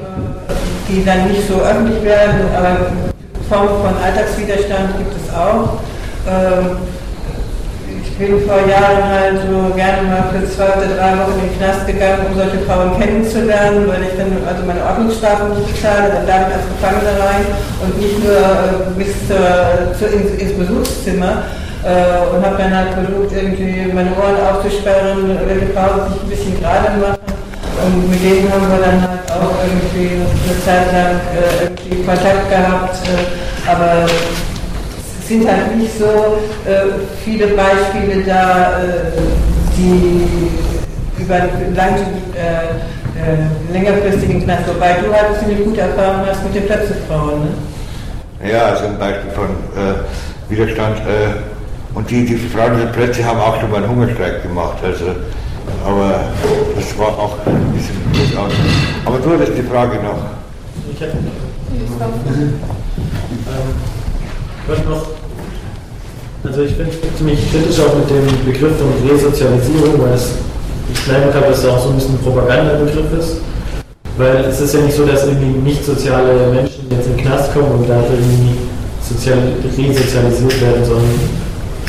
die 0.88 1.04
dann 1.04 1.28
nicht 1.28 1.46
so 1.46 1.60
öffentlich 1.60 2.02
werden, 2.02 2.48
aber 2.56 2.92
Formen 3.46 3.82
von 3.82 4.02
Alltagswiderstand 4.02 4.96
gibt 4.96 5.12
es 5.22 5.34
auch. 5.34 5.80
Ich 8.16 8.29
bin 8.29 8.46
vor 8.46 8.62
Jahren 8.70 9.03
halt 9.11 9.42
so 9.42 9.74
gerne 9.74 10.07
mal 10.07 10.31
für 10.31 10.46
zwei 10.46 10.70
oder 10.79 10.94
drei 10.94 11.18
Wochen 11.18 11.35
in 11.35 11.50
den 11.50 11.59
Knast 11.59 11.85
gegangen, 11.85 12.31
um 12.31 12.38
solche 12.38 12.62
Frauen 12.62 12.94
kennenzulernen, 12.94 13.90
weil 13.90 14.07
ich 14.07 14.14
dann 14.14 14.31
also 14.46 14.62
meine 14.62 14.87
Ordnungsstrafen 14.87 15.50
nicht 15.59 15.74
bezahle, 15.74 16.14
dann 16.14 16.22
darf 16.22 16.46
ich 16.46 16.55
als 16.55 16.66
Gefangene 16.79 17.11
rein 17.18 17.42
und 17.83 17.98
nicht 17.98 18.22
nur 18.22 18.38
äh, 18.38 18.94
bis 18.94 19.18
zur, 19.27 20.14
ins, 20.14 20.31
ins 20.38 20.55
Besuchszimmer. 20.55 21.42
Äh, 21.83 22.31
und 22.31 22.38
habe 22.46 22.55
dann 22.55 22.70
halt 22.70 22.94
versucht, 22.94 23.35
irgendwie 23.35 23.90
meine 23.90 24.14
Ohren 24.14 24.38
aufzusperren, 24.46 25.35
oder 25.35 25.59
die 25.59 25.74
Frauen 25.74 26.07
sich 26.07 26.22
ein 26.22 26.31
bisschen 26.31 26.55
gerade 26.62 26.94
machen. 26.94 27.18
Und 27.83 27.98
mit 28.14 28.22
denen 28.22 28.46
haben 28.46 28.70
wir 28.70 28.79
dann 28.79 29.03
halt 29.11 29.27
auch 29.27 29.59
irgendwie 29.59 30.22
eine 30.22 30.55
Zeit 30.62 30.87
lang 30.94 31.18
äh, 31.35 31.66
irgendwie 31.66 32.07
Kontakt 32.07 32.46
gehabt. 32.46 32.94
Aber 33.66 34.07
sind 35.26 35.46
halt 35.48 35.76
nicht 35.76 35.98
so 35.98 36.04
äh, 36.04 37.00
viele 37.24 37.48
Beispiele 37.48 38.22
da, 38.24 38.82
äh, 38.82 38.87
die 39.76 40.28
über 41.22 41.34
einen 41.34 41.74
lang, 41.74 41.94
äh, 42.34 42.74
äh, 43.18 43.72
längerfristigen 43.72 44.44
Knast, 44.44 44.68
wobei 44.68 44.94
du 44.94 45.12
halt 45.12 45.38
ziemlich 45.38 45.64
gute 45.64 45.80
Erfahrungen 45.80 46.26
hast 46.26 46.44
mit 46.44 46.54
den 46.54 46.66
Plötzefrauen. 46.66 47.40
Ne? 47.40 48.50
Ja, 48.50 48.66
also 48.66 48.87
ein 48.87 48.98
Beispiel 48.98 49.30
von 49.30 49.44
äh, 49.46 50.50
Widerstand. 50.50 50.98
Äh, 50.98 51.96
und 51.96 52.10
die, 52.10 52.26
die 52.26 52.37
Frauen 52.37 52.76
der 52.76 52.87
Plätze 52.87 53.24
haben 53.24 53.38
auch 53.38 53.58
schon 53.60 53.70
mal 53.70 53.78
einen 53.82 53.88
Hungerstreik 53.88 54.42
gemacht. 54.42 54.78
Also, 54.82 55.06
aber 55.87 56.24
das 56.74 56.98
war 56.98 57.08
auch 57.18 57.38
ein 57.46 57.72
bisschen 57.72 57.96
blöd 58.12 58.37
aus. 58.37 58.52
Aber 59.04 59.18
du 59.18 59.32
hattest 59.32 59.56
die 59.56 59.62
Frage 59.62 59.96
noch. 60.02 60.18
Ich 60.92 61.00
hätte 61.00 61.16
ähm, 61.16 61.30
also 66.44 66.62
ich 66.62 66.77
bin 66.77 66.87
ziemlich 67.18 67.50
kritisch 67.50 67.79
auch 67.81 67.94
mit 67.96 68.09
dem 68.09 68.24
Begriff 68.46 68.72
von 68.79 69.09
Resozialisierung, 69.09 70.00
weil 70.03 70.14
es, 70.14 70.31
ich 70.92 71.05
glaube, 71.05 71.48
dass 71.48 71.59
es 71.59 71.66
auch 71.66 71.83
so 71.83 71.90
ein 71.90 71.96
bisschen 71.96 72.14
ein 72.14 72.22
Propagandabegriff 72.22 73.12
ist. 73.18 73.37
Weil 74.16 74.44
es 74.44 74.61
ist 74.61 74.74
ja 74.74 74.81
nicht 74.81 74.96
so, 74.96 75.05
dass 75.05 75.27
irgendwie 75.27 75.59
nicht 75.59 75.85
soziale 75.85 76.46
Menschen 76.53 76.88
jetzt 76.88 77.09
in 77.09 77.16
den 77.16 77.27
Knast 77.27 77.53
kommen 77.53 77.72
und 77.72 77.88
da 77.88 77.96
irgendwie 77.96 78.57
sozial, 79.03 79.38
resozialisiert 79.64 80.61
werden, 80.61 80.85
sondern 80.85 81.11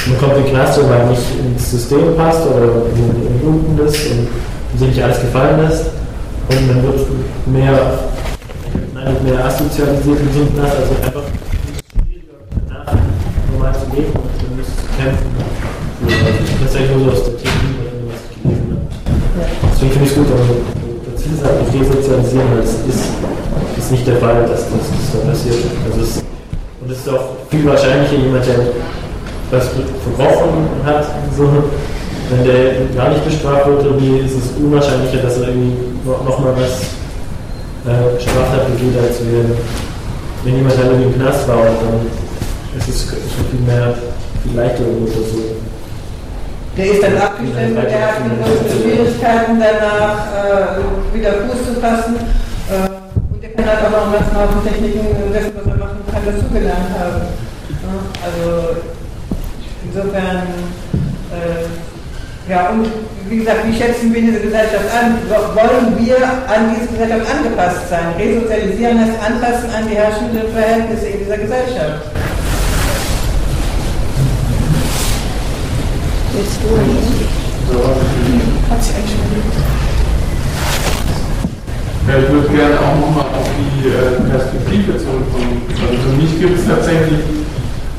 man 0.08 0.20
kommt 0.20 0.38
in 0.38 0.44
den 0.44 0.54
Knast, 0.54 0.80
weil 0.80 1.00
man 1.00 1.10
nicht 1.12 1.22
ins 1.40 1.72
System 1.72 2.16
passt 2.18 2.42
oder 2.46 2.68
Minuten 2.92 3.80
ist 3.86 4.08
und 4.12 4.80
sich 4.80 4.88
nicht 4.90 5.04
alles 5.04 5.22
gefallen 5.22 5.62
lässt. 5.62 5.86
Und 6.50 6.68
dann 6.68 6.84
wird 6.84 7.08
mehr, 7.46 8.00
nein, 8.94 9.16
mehr 9.24 9.46
asozialisiert 9.46 10.20
einem 10.20 10.56
Knast, 10.56 10.76
also 10.76 10.96
einfach 11.06 11.24
normal 13.66 13.74
zu 13.74 13.96
leben 13.96 14.14
und 14.14 14.36
man 14.46 14.58
muss 14.58 14.72
kämpfen. 14.98 15.30
Das 16.62 16.70
ist 16.70 16.78
eigentlich 16.78 16.92
nur 16.92 17.06
so 17.06 17.12
aus 17.12 17.24
der 17.26 17.38
Theorie, 17.38 17.76
was 18.10 18.20
ich 18.22 18.44
gelesen 18.44 18.70
habe. 18.70 18.86
Deswegen 19.74 19.92
finde 19.92 20.06
ich 20.06 20.12
es 20.12 20.18
gut, 20.18 20.30
aber 20.30 20.46
das 21.06 21.16
Ziel 21.22 21.34
ist 21.34 21.44
halt 21.44 21.58
nicht 21.62 21.74
resozialisieren, 21.82 22.48
weil 22.54 22.64
es 22.64 22.74
ist, 22.86 23.06
ist 23.78 23.92
nicht 23.92 24.08
der 24.08 24.18
Fall, 24.18 24.46
dass 24.46 24.70
das, 24.70 24.86
das 24.86 25.06
so 25.12 25.18
passiert. 25.26 25.62
Also 25.90 26.02
es, 26.02 26.24
und 26.82 26.92
es 26.92 26.98
ist 27.00 27.10
auch 27.10 27.26
viel 27.50 27.66
wahrscheinlicher, 27.66 28.18
jemand, 28.18 28.46
der 28.46 28.70
das 29.52 29.70
verbrochen 29.70 30.70
hat, 30.86 31.06
so, 31.36 31.50
wenn 32.30 32.44
der 32.44 32.86
gar 32.96 33.10
nicht 33.10 33.26
bestraft 33.26 33.68
wird, 33.68 33.86
irgendwie 33.86 34.20
ist 34.26 34.38
es 34.38 34.58
unwahrscheinlicher, 34.58 35.22
dass 35.22 35.38
er 35.38 35.50
irgendwie 35.50 35.74
nochmal 36.06 36.54
was 36.58 36.94
äh, 37.86 38.20
Straftat 38.22 38.66
begeht, 38.74 38.98
als 38.98 39.22
wenn, 39.22 39.54
wenn 40.44 40.56
jemand 40.58 40.78
dann 40.78 40.88
irgendwie 40.88 41.14
im 41.14 41.16
Knast 41.22 41.48
war 41.48 41.58
und 41.58 41.78
dann 41.82 42.26
ist 42.78 42.90
es 42.90 43.02
schon 43.10 43.46
viel 43.52 43.62
mehr, 43.66 43.96
viel 44.44 44.56
leichter 44.56 44.84
oder 44.84 45.12
so. 45.12 45.56
Der 46.78 46.86
ist 46.92 47.04
dann 47.04 47.18
abgestimmt, 47.18 47.78
der 47.78 48.08
hat 48.08 48.16
große 48.20 48.84
Schwierigkeiten 48.84 49.60
danach 49.60 50.28
äh, 50.36 51.16
wieder 51.16 51.32
Fuß 51.34 51.74
zu 51.74 51.80
fassen. 51.80 52.16
Äh, 52.68 53.34
und 53.34 53.42
der 53.42 53.52
kann 53.52 53.66
halt 53.66 53.86
auch 53.86 53.92
noch 53.92 54.12
ganz 54.12 54.28
neue 54.34 54.64
Techniken 54.64 55.32
dessen, 55.32 55.52
was 55.56 55.66
er 55.66 55.78
machen 55.78 56.04
kann, 56.12 56.26
dazugelernt 56.26 56.90
haben. 57.00 57.22
Ja, 57.82 57.94
also 58.26 58.76
Insofern, 59.96 60.44
äh, 61.32 62.52
ja, 62.52 62.70
und 62.70 62.86
wie 63.30 63.38
gesagt, 63.38 63.60
wie 63.66 63.78
schätzen 63.78 64.14
wir 64.14 64.22
diese 64.22 64.42
Gesellschaft 64.42 64.92
an? 64.92 65.18
Wollen 65.30 66.06
wir 66.06 66.18
an 66.18 66.76
diese 66.76 66.92
Gesellschaft 66.92 67.32
angepasst 67.32 67.90
sein? 67.90 68.14
Resozialisieren 68.20 69.00
heißt 69.00 69.14
anpassen 69.26 69.70
an 69.70 69.88
die 69.90 69.96
herrschenden 69.96 70.52
Verhältnisse 70.52 71.08
in 71.08 71.20
dieser 71.20 71.38
Gesellschaft. 71.38 72.12
Willst 76.36 76.60
du 76.64 76.68
Hat 78.70 78.84
sich 78.84 78.96
eigentlich 78.96 79.12
schon. 79.12 79.24
Ja, 82.08 82.14
ich 82.20 82.30
würde 82.30 82.50
gerne 82.50 82.76
auch 82.76 83.00
nochmal 83.00 83.26
auf 83.40 83.48
die 83.56 83.88
äh, 83.88 84.20
Perspektive 84.30 84.98
zurückkommen. 84.98 85.62
Also 85.80 85.96
für 86.04 86.16
mich 86.22 86.38
gibt 86.38 86.60
es 86.60 86.68
tatsächlich 86.68 87.24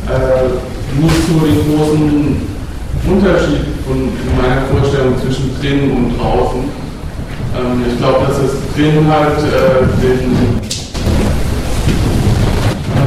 äh, 0.05 0.53
nicht 1.01 1.16
so 1.27 1.40
den 1.46 1.64
großen 1.64 2.37
Unterschied 3.09 3.64
von, 3.88 3.96
in 3.96 4.31
meiner 4.37 4.68
Vorstellung 4.68 5.16
zwischen 5.16 5.57
drinnen 5.59 5.90
und 5.96 6.20
draußen. 6.20 6.61
Ähm, 7.57 7.85
ich 7.88 7.96
glaube, 7.96 8.27
dass 8.29 8.37
es 8.37 8.53
drinnen 8.77 9.09
halt 9.09 9.38
äh, 9.49 9.88
den 10.05 10.61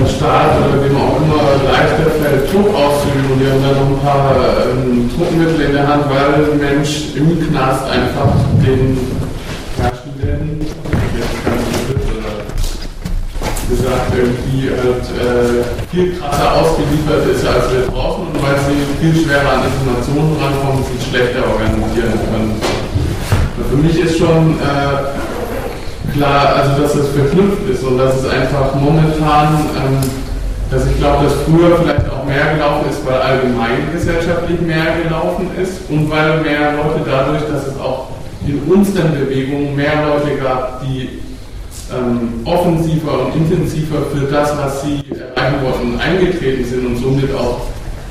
äh, 0.05 0.09
Staat 0.09 0.57
oder 0.59 0.83
wem 0.83 0.95
auch 0.97 1.17
immer 1.17 1.71
leichter 1.71 2.11
fällt, 2.21 2.53
Druck 2.53 2.73
auszuüben 2.75 3.31
und 3.33 3.39
wir 3.41 3.51
haben 3.51 3.63
da 3.63 3.71
noch 3.79 3.89
ein 3.89 3.99
paar 3.99 4.35
ähm, 4.71 5.09
Druckmittel 5.15 5.61
in 5.61 5.73
der 5.73 5.87
Hand, 5.87 6.05
weil 6.09 6.51
ein 6.51 6.59
Mensch 6.59 7.15
im 7.15 7.39
Knast 7.47 7.85
einfach 7.85 8.33
den 8.63 8.97
Herrschenden 9.77 10.59
gesagt, 13.69 14.11
irgendwie 14.17 14.69
halt 14.69 15.05
äh, 15.13 15.63
viel 15.91 16.17
krasser 16.17 16.53
ausgeliefert 16.53 17.27
ist 17.29 17.45
als 17.45 17.71
wir 17.71 17.85
draußen 17.85 18.25
und 18.27 18.41
weil 18.41 18.57
sie 18.65 18.81
viel 18.99 19.23
schwerer 19.23 19.61
an 19.61 19.63
Informationen 19.65 20.35
rankommen, 20.41 20.83
sie 20.83 21.09
schlechter 21.09 21.45
organisieren 21.45 22.17
können. 22.31 22.59
Und 23.57 23.65
für 23.69 23.77
mich 23.77 23.99
ist 23.99 24.17
schon 24.17 24.57
äh, 24.59 25.28
klar, 26.13 26.55
also 26.55 26.81
dass 26.81 26.95
es 26.95 27.09
verknüpft 27.09 27.69
ist 27.69 27.83
und 27.83 27.97
dass 27.97 28.17
es 28.17 28.29
einfach 28.29 28.75
momentan, 28.75 29.53
ähm, 29.77 29.99
dass 30.71 30.85
ich 30.85 30.97
glaube, 30.97 31.25
dass 31.25 31.33
früher 31.45 31.77
vielleicht 31.77 32.09
auch 32.09 32.25
mehr 32.25 32.53
gelaufen 32.53 32.89
ist, 32.89 33.05
weil 33.05 33.21
allgemein 33.21 33.91
gesellschaftlich 33.91 34.61
mehr 34.61 35.01
gelaufen 35.03 35.49
ist 35.61 35.89
und 35.89 36.09
weil 36.09 36.41
mehr 36.41 36.73
Leute 36.73 37.01
dadurch, 37.05 37.41
dass 37.51 37.67
es 37.67 37.79
auch 37.79 38.07
in 38.45 38.61
unseren 38.71 39.11
Bewegungen 39.13 39.75
mehr 39.75 40.07
Leute 40.07 40.37
gab, 40.37 40.81
die 40.81 41.21
ähm, 41.91 42.41
offensiver 42.45 43.25
und 43.25 43.35
intensiver 43.35 43.97
für 44.13 44.25
das, 44.31 44.55
was 44.57 44.83
sie 44.83 45.03
erreichen 45.11 45.55
wollten, 45.63 45.99
eingetreten 45.99 46.63
sind 46.63 46.85
und 46.85 46.97
somit 46.97 47.33
auch 47.33 47.61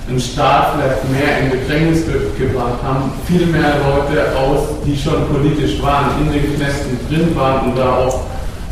einen 0.08 0.20
Staat 0.20 0.74
vielleicht 0.74 1.04
mehr 1.10 1.38
in 1.42 1.50
Bedrängnis 1.50 2.06
ge 2.06 2.14
gebracht 2.38 2.82
haben, 2.82 3.12
viel 3.26 3.46
mehr 3.46 3.76
Leute 3.84 4.36
aus, 4.36 4.68
die 4.86 4.96
schon 4.96 5.28
politisch 5.28 5.82
waren, 5.82 6.12
in 6.20 6.32
den 6.32 6.56
Knästen 6.56 6.98
drin 7.08 7.36
waren 7.36 7.70
und 7.70 7.78
da 7.78 7.96
auch 7.96 8.20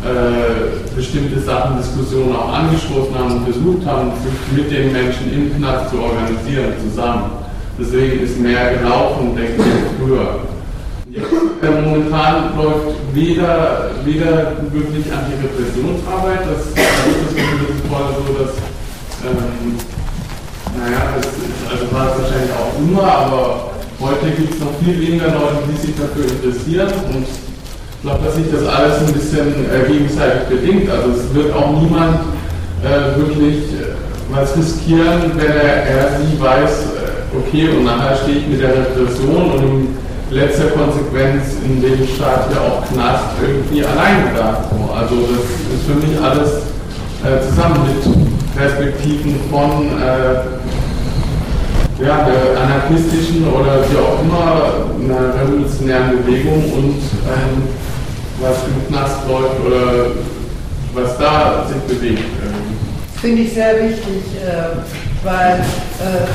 äh, 0.05 0.95
bestimmte 0.95 1.41
Sachen, 1.41 1.77
Diskussionen 1.79 2.35
auch 2.35 2.53
angestoßen 2.53 3.15
haben 3.15 3.33
und 3.33 3.45
versucht 3.45 3.87
haben, 3.87 4.13
sich 4.23 4.57
mit 4.57 4.71
den 4.71 4.93
Menschen 4.93 5.33
im 5.33 5.57
Knast 5.57 5.91
zu 5.91 6.01
organisieren, 6.01 6.73
zusammen. 6.83 7.31
Deswegen 7.79 8.25
ist 8.25 8.39
mehr 8.39 8.75
gelaufen, 8.75 9.37
denke 9.37 9.61
ich, 9.61 10.01
früher. 10.01 10.41
Äh, 11.13 11.81
momentan 11.83 12.57
läuft 12.57 12.97
weder, 13.13 13.91
weder 14.05 14.53
wirklich 14.73 15.05
Antirepressionsarbeit, 15.13 16.41
das, 16.41 16.73
das 16.75 16.85
ist 16.85 17.37
das 17.37 17.97
so, 18.17 18.45
dass, 18.45 18.55
ähm, 19.25 19.96
naja, 20.79 21.17
das 21.17 21.27
ist, 21.27 21.61
also 21.71 21.85
war 21.93 22.13
es 22.13 22.23
wahrscheinlich 22.23 22.53
auch 22.53 22.73
immer, 22.79 23.03
aber 23.03 23.73
heute 24.01 24.31
gibt 24.37 24.55
es 24.55 24.61
noch 24.61 24.73
viel 24.85 25.01
weniger 25.01 25.29
Leute, 25.29 25.65
die 25.69 25.79
sich 25.81 25.95
dafür 25.97 26.25
interessieren 26.25 26.93
und 27.13 27.25
ich 27.27 28.03
glaube, 28.03 28.25
dass 28.25 28.35
sich 28.37 28.47
das 28.53 28.65
alles 28.69 28.99
ein 29.01 29.13
bisschen 29.13 29.49
äh, 29.73 29.91
gegenseitig 29.91 30.43
bedingt. 30.49 30.91
Also 30.91 31.11
es 31.19 31.35
wird 31.35 31.53
auch 31.55 31.81
niemand 31.81 32.21
äh, 32.85 33.19
wirklich 33.19 33.73
äh, 33.73 33.97
was 34.31 34.57
riskieren, 34.57 35.33
wenn 35.35 35.51
er, 35.51 35.87
er 35.87 36.21
sie 36.21 36.41
weiß, 36.41 36.71
äh, 36.71 37.37
okay, 37.37 37.69
und 37.71 37.85
nachher 37.85 38.17
stehe 38.23 38.39
ich 38.39 38.47
mit 38.47 38.61
der 38.61 38.71
Repression 38.71 39.51
und 39.51 39.63
im 39.63 39.89
letzter 40.31 40.71
Konsequenz 40.71 41.57
in 41.65 41.81
dem 41.81 42.07
Staat 42.07 42.51
ja 42.53 42.61
auch 42.61 42.87
Knast 42.93 43.25
irgendwie 43.41 43.85
alleine 43.85 44.35
da. 44.37 44.71
Also 44.95 45.15
das 45.23 45.47
ist 45.73 45.87
für 45.87 45.95
mich 45.95 46.21
alles 46.21 46.67
äh, 47.25 47.41
zusammen 47.49 47.81
mit 47.87 48.57
Perspektiven 48.57 49.37
von 49.51 49.87
äh, 50.01 50.56
ja, 52.01 52.29
der 52.29 52.61
anarchistischen 52.61 53.49
oder 53.49 53.83
wie 53.89 53.97
auch 53.97 54.21
immer 54.21 54.87
einer 55.01 55.35
revolutionären 55.41 56.23
Bewegung 56.23 56.65
und 56.73 57.01
ähm, 57.25 57.63
was 58.41 58.57
im 58.65 58.87
Knast 58.89 59.27
läuft 59.29 59.61
oder 59.67 60.11
was 60.95 61.17
da 61.19 61.67
sich 61.67 61.83
bewegt. 61.83 62.23
Finde 63.21 63.43
ich 63.43 63.55
sehr 63.55 63.83
wichtig, 63.83 64.23
äh, 64.45 64.77
weil 65.25 65.61
äh, 66.01 66.27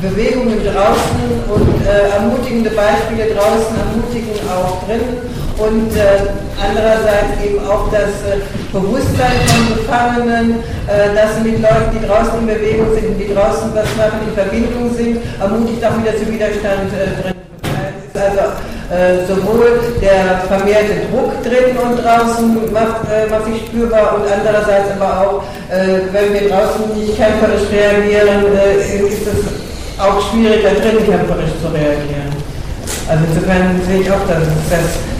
Bewegungen 0.00 0.58
draußen 0.64 1.54
und 1.54 1.86
äh, 1.86 2.16
ermutigende 2.16 2.70
Beispiele 2.70 3.34
draußen 3.34 3.76
ermutigen 3.76 4.48
auch 4.48 4.86
drinnen 4.86 5.43
und 5.58 5.94
äh, 5.96 6.34
andererseits 6.58 7.38
eben 7.44 7.58
auch 7.66 7.90
das 7.90 8.10
äh, 8.26 8.42
Bewusstsein 8.72 9.38
von 9.46 9.76
Gefangenen, 9.76 10.54
äh, 10.86 11.14
dass 11.14 11.36
sie 11.36 11.50
mit 11.50 11.62
Leuten, 11.62 11.94
die 11.94 12.06
draußen 12.06 12.38
in 12.40 12.46
Bewegung 12.46 12.94
sind, 12.94 13.18
die 13.18 13.32
draußen 13.32 13.70
was 13.74 13.88
machen, 13.96 14.18
in 14.26 14.34
Verbindung 14.34 14.94
sind, 14.94 15.18
ermutigt 15.40 15.84
auch 15.84 15.96
wieder 16.02 16.16
zu 16.16 16.26
Widerstand 16.26 16.90
äh, 16.90 17.22
drin. 17.22 17.34
Also 18.14 18.46
äh, 18.94 19.26
sowohl 19.26 19.80
der 20.00 20.46
vermehrte 20.46 21.10
Druck 21.10 21.42
drinnen 21.42 21.76
und 21.76 21.98
draußen 21.98 22.72
macht, 22.72 23.02
macht 23.30 23.44
sich 23.46 23.66
spürbar 23.66 24.14
und 24.14 24.22
andererseits 24.30 24.94
aber 24.94 25.20
auch, 25.20 25.42
wenn 25.68 26.32
wir 26.32 26.48
draußen 26.48 26.94
nicht 26.94 27.16
kämpferisch 27.16 27.66
reagieren, 27.72 28.46
ist 28.86 29.26
es 29.26 29.98
auch 29.98 30.20
schwieriger 30.30 30.70
drin 30.78 31.04
kämpferisch 31.04 31.58
zu 31.60 31.68
reagieren. 31.74 32.30
Also 33.08 33.24
insofern 33.28 33.80
sehe 33.86 34.00
ich 34.00 34.10
auch, 34.10 34.24
dass 34.26 34.48
das 34.70 34.80
äh, 34.80 35.13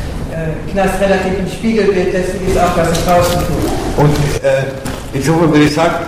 Knast 0.73 1.01
relativ 1.01 1.39
ein 1.39 1.49
Spiegelbild 1.51 2.13
dessen 2.13 2.47
ist, 2.49 2.59
auch 2.59 2.77
was 2.77 2.91
es 2.91 3.05
draußen 3.05 3.41
tut. 3.47 4.05
Und 4.05 4.17
äh, 4.43 4.65
insofern 5.13 5.53
würde 5.53 5.65
ich 5.65 5.75
sagen, 5.75 6.07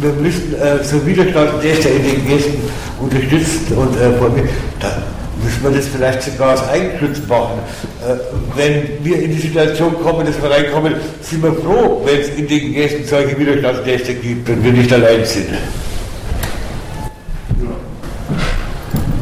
wir 0.00 0.12
müssen 0.12 0.54
äh, 0.54 0.82
so 0.84 1.04
Widerstand, 1.06 1.62
der 1.62 1.72
ist 1.72 1.84
ja 1.84 1.90
in 1.90 2.02
den 2.02 2.26
Gesten 2.26 2.58
unterstützt 3.00 3.70
und 3.74 3.96
äh, 3.96 4.12
von 4.18 4.34
mir, 4.34 4.44
da 4.80 5.02
müssen 5.42 5.62
wir 5.62 5.70
das 5.70 5.86
vielleicht 5.86 6.22
sogar 6.22 6.54
aus 6.54 6.68
Eigenschutz 6.68 7.18
machen. 7.28 7.58
Äh, 8.06 8.16
wenn 8.56 9.04
wir 9.04 9.22
in 9.22 9.32
die 9.32 9.40
Situation 9.40 9.94
kommen, 10.02 10.26
dass 10.26 10.40
wir 10.40 10.50
reinkommen, 10.50 10.94
sind 11.22 11.42
wir 11.42 11.52
froh, 11.54 12.02
wenn 12.04 12.20
es 12.20 12.28
in 12.30 12.46
den 12.46 12.72
Gesten 12.72 13.04
solche 13.04 13.38
Widerstandsnächte 13.38 14.14
gibt 14.14 14.48
und 14.48 14.64
wir 14.64 14.72
nicht 14.72 14.92
allein 14.92 15.24
sind. 15.24 15.48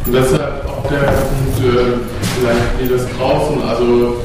Und 0.05 0.13
deshalb 0.13 0.65
auch 0.67 0.89
der 0.89 0.97
Punkt, 0.97 1.59
äh, 1.59 1.97
vielleicht 2.39 2.79
wie 2.79 2.89
das 2.89 3.07
draußen, 3.17 3.61
also 3.63 4.17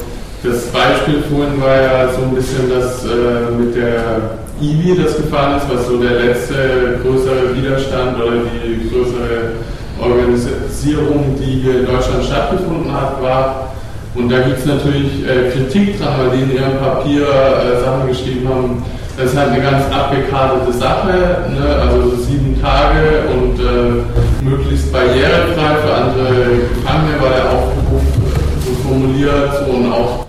das 0.43 0.65
Beispiel 0.67 1.21
vorhin 1.29 1.61
war 1.61 1.81
ja 1.81 2.09
so 2.13 2.23
ein 2.23 2.35
bisschen 2.35 2.69
das 2.69 3.05
äh, 3.05 3.51
mit 3.57 3.75
der 3.75 4.37
IBI, 4.59 4.97
das 5.01 5.17
gefahren 5.17 5.57
ist, 5.57 5.67
was 5.71 5.87
so 5.87 5.97
der 5.97 6.19
letzte 6.19 6.99
größere 7.03 7.55
Widerstand 7.55 8.17
oder 8.17 8.37
die 8.45 8.89
größere 8.89 9.53
Organisierung, 9.99 11.35
die 11.39 11.61
hier 11.61 11.81
in 11.81 11.85
Deutschland 11.85 12.23
stattgefunden 12.23 12.91
hat, 12.91 13.21
war. 13.21 13.73
Und 14.15 14.29
da 14.29 14.39
gibt 14.39 14.59
es 14.59 14.65
natürlich 14.65 15.23
äh, 15.25 15.51
Kritik 15.51 15.99
dran, 15.99 16.13
weil 16.17 16.37
die 16.37 16.43
in 16.43 16.53
ihrem 16.55 16.77
Papier 16.79 17.21
äh, 17.21 17.83
Sachen 17.83 18.07
geschrieben 18.07 18.47
haben, 18.49 18.83
das 19.17 19.31
ist 19.31 19.37
halt 19.37 19.51
eine 19.51 19.61
ganz 19.61 19.85
abgekartete 19.93 20.73
Sache, 20.73 21.13
ne? 21.51 21.75
also 21.81 22.15
sieben 22.15 22.59
Tage 22.61 23.23
und 23.31 23.59
äh, 23.59 24.43
möglichst 24.43 24.91
barrierefrei 24.91 25.75
für 25.83 25.93
andere 25.93 26.33
Gefangene 26.73 27.21
war 27.21 27.29
der 27.29 27.49
Aufruf 27.51 28.01
äh, 28.01 28.65
so 28.65 28.87
formuliert 28.87 29.67
und 29.69 29.91
auch 29.91 30.20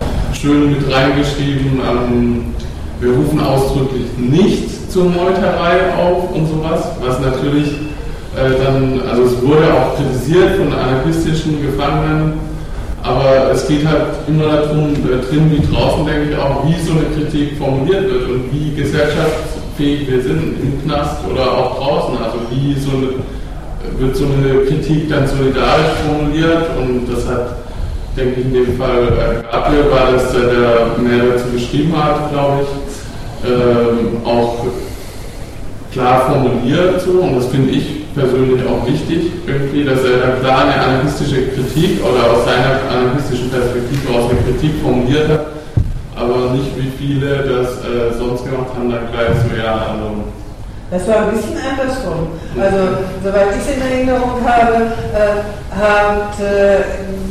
schön 0.43 0.71
mit 0.73 0.93
reingeschrieben, 0.93 1.79
ähm, 1.89 2.45
wir 2.99 3.13
rufen 3.13 3.39
ausdrücklich 3.39 4.07
nicht 4.17 4.91
zur 4.91 5.05
Meuterei 5.05 5.95
auf 5.97 6.35
und 6.35 6.47
sowas, 6.47 6.81
was 7.01 7.17
natürlich 7.21 7.69
äh, 8.35 8.61
dann, 8.61 9.01
also 9.09 9.23
es 9.23 9.41
wurde 9.41 9.73
auch 9.73 9.95
kritisiert 9.95 10.57
von 10.57 10.73
anarchistischen 10.73 11.61
Gefangenen, 11.61 12.33
aber 13.03 13.51
es 13.53 13.65
geht 13.69 13.87
halt 13.87 14.07
immer 14.27 14.45
darum, 14.45 14.91
äh, 14.91 15.25
drin 15.29 15.49
wie 15.49 15.73
draußen, 15.73 16.05
denke 16.05 16.31
ich 16.31 16.37
auch, 16.37 16.67
wie 16.67 16.75
so 16.85 16.91
eine 16.91 17.07
Kritik 17.15 17.57
formuliert 17.57 18.03
wird 18.03 18.29
und 18.29 18.51
wie 18.51 18.75
gesellschaftsfähig 18.75 20.11
wir 20.11 20.21
sind 20.23 20.57
im 20.61 20.83
Knast 20.83 21.19
oder 21.31 21.51
auch 21.57 21.77
draußen. 21.77 22.17
Also 22.17 22.39
wie 22.51 22.73
so 22.79 22.91
eine, 22.91 23.99
wird 23.99 24.15
so 24.15 24.25
eine 24.25 24.65
Kritik 24.65 25.09
dann 25.09 25.25
solidarisch 25.25 25.95
formuliert 26.05 26.65
und 26.77 27.07
das 27.09 27.27
hat, 27.27 27.63
denke 28.15 28.41
ich, 28.41 28.45
in 28.45 28.53
dem 28.53 28.77
Fall 28.77 29.07
äh, 29.07 29.51
Gabriel 29.51 29.91
war 29.91 30.11
das, 30.11 30.31
der, 30.31 30.41
der 30.41 30.97
mehr 30.99 31.33
dazu 31.33 31.49
geschrieben 31.53 31.93
hat, 31.97 32.31
glaube 32.31 32.63
ich, 32.63 33.49
ähm, 33.49 34.25
auch 34.25 34.65
klar 35.91 36.29
formuliert 36.29 37.01
so. 37.01 37.11
Und 37.11 37.35
das 37.35 37.47
finde 37.47 37.71
ich 37.71 38.13
persönlich 38.13 38.61
auch 38.67 38.85
wichtig, 38.87 39.31
irgendwie, 39.47 39.83
dass 39.83 40.03
er 40.03 40.17
da 40.17 40.35
klar 40.39 40.65
eine 40.65 40.81
anarchistische 40.81 41.47
Kritik 41.49 41.99
oder 42.03 42.31
aus 42.31 42.45
seiner 42.45 42.79
anarchistischen 42.89 43.49
Perspektive 43.49 44.13
aus 44.13 44.29
eine 44.29 44.39
Kritik 44.41 44.71
formuliert 44.81 45.29
hat, 45.29 45.45
aber 46.15 46.53
nicht 46.53 46.69
wie 46.77 46.91
viele 46.97 47.37
das 47.37 47.77
äh, 47.83 48.17
sonst 48.17 48.45
gemacht 48.45 48.69
haben, 48.75 48.91
dann 48.91 49.11
gleich 49.11 49.33
so, 49.41 49.57
ja, 49.57 49.73
also 49.73 50.23
das 50.93 51.07
war 51.07 51.25
ein 51.25 51.31
bisschen 51.31 51.57
andersrum. 51.57 52.37
Also, 52.53 53.01
soweit 53.23 53.49
ich 53.57 53.65
es 53.65 53.75
in 53.75 53.81
Erinnerung 53.81 54.37
habe, 54.45 54.93
äh, 55.09 55.41
hat 55.73 56.37
äh, 56.39 56.85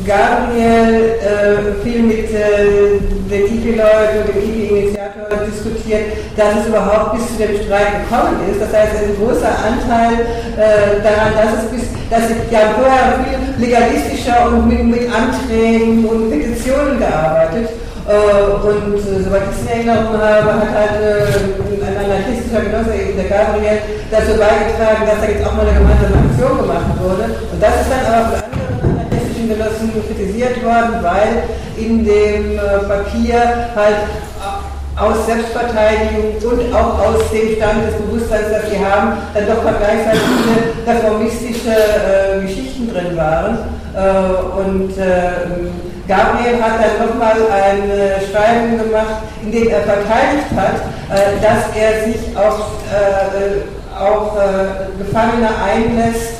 Gabriel 0.05 1.15
äh, 1.23 1.85
viel 1.85 2.03
mit 2.03 2.31
äh, 2.35 2.99
den 3.31 3.47
IPI-Leuten, 3.47 4.27
dem 4.27 4.43
IPI-Initiator 4.43 5.47
diskutiert, 5.47 6.11
dass 6.37 6.59
es 6.61 6.67
überhaupt 6.67 7.15
bis 7.15 7.29
zu 7.29 7.35
dem 7.39 7.55
Streit 7.63 8.03
gekommen 8.03 8.43
ist. 8.51 8.61
Das 8.61 8.73
heißt, 8.75 8.99
ein 8.99 9.15
großer 9.15 9.55
Anteil 9.55 10.27
äh, 10.59 10.99
daran, 10.99 11.31
dass 11.39 11.63
es 11.63 11.71
bis, 11.71 11.83
dass 12.11 12.29
sie 12.29 12.35
ja 12.51 12.75
vorher 12.75 13.23
viel 13.23 13.65
legalistischer 13.65 14.49
und 14.49 14.67
mit, 14.67 14.83
mit 14.83 15.07
Anträgen 15.07 16.05
und 16.05 16.31
Petitionen 16.31 16.99
gearbeitet 16.99 17.71
äh, 18.09 18.67
und 18.67 18.99
soweit 18.99 19.43
ich 19.53 19.57
es 19.57 19.63
in 19.63 19.87
Erinnerung 19.87 20.19
habe, 20.19 20.51
hat 20.51 20.75
halt 20.75 21.53
äh, 22.13 22.21
anarchistischer 22.21 22.61
Genosse, 22.61 22.93
eben 22.93 23.17
der 23.17 23.29
Gabriel, 23.33 23.79
dazu 24.11 24.37
beigetragen, 24.37 25.09
dass 25.09 25.21
da 25.21 25.27
jetzt 25.33 25.47
auch 25.47 25.57
mal 25.57 25.65
eine 25.65 25.79
gemeinsame 25.81 26.17
Aktion 26.29 26.55
gemacht 26.61 26.93
wurde. 27.01 27.25
Und 27.49 27.59
das 27.61 27.75
ist 27.81 27.89
dann 27.89 28.05
aber 28.05 28.23
von 28.29 28.41
anderen 28.45 29.09
anarchistischen 29.09 29.49
Genossen 29.49 29.87
kritisiert 30.07 30.57
worden, 30.63 31.01
weil 31.01 31.49
in 31.81 32.05
dem 32.05 32.61
Papier 32.89 33.73
halt 33.75 34.05
aus 34.97 35.27
Selbstverteidigung 35.27 36.37
und 36.37 36.75
auch 36.75 36.99
aus 36.99 37.31
dem 37.33 37.57
Stand 37.57 37.87
des 37.89 37.95
Bewusstseins, 37.97 38.49
das 38.53 38.71
sie 38.71 38.79
haben, 38.79 39.17
dann 39.33 39.47
doch 39.47 39.63
vergleichsweise 39.63 40.21
viele 40.21 40.95
reformistische 40.95 41.73
äh, 41.73 42.41
Geschichten 42.43 42.93
drin 42.93 43.17
waren. 43.17 43.59
Äh, 43.95 44.61
und 44.61 44.97
äh, 44.99 45.91
Gabriel 46.09 46.61
hat 46.61 46.81
dann 46.81 47.07
nochmal 47.07 47.37
ein 47.51 47.89
äh, 47.89 48.21
Schreiben 48.31 48.79
gemacht, 48.79 49.23
in 49.43 49.53
dem 49.53 49.69
er 49.69 49.83
verteidigt 49.83 50.51
hat, 50.57 50.75
äh, 51.11 51.41
dass 51.41 51.77
er 51.77 52.05
sich 52.05 52.37
auf, 52.37 52.73
äh, 52.91 54.03
auf 54.03 54.33
Gefangene 54.99 55.49
einlässt, 55.63 56.39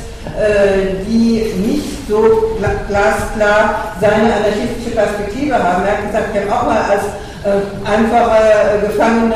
die 1.07 1.53
nicht 1.65 2.07
so 2.09 2.57
glasklar 2.87 3.93
seine 4.01 4.33
anarchistische 4.33 4.95
Perspektive 4.95 5.55
haben. 5.55 5.85
Er 5.85 5.91
hat 5.91 6.07
gesagt, 6.07 6.33
wir 6.33 6.41
haben 6.41 6.51
auch 6.51 6.65
mal 6.65 6.81
als 6.89 7.03
einfache 7.43 8.87
Gefangene 8.87 9.35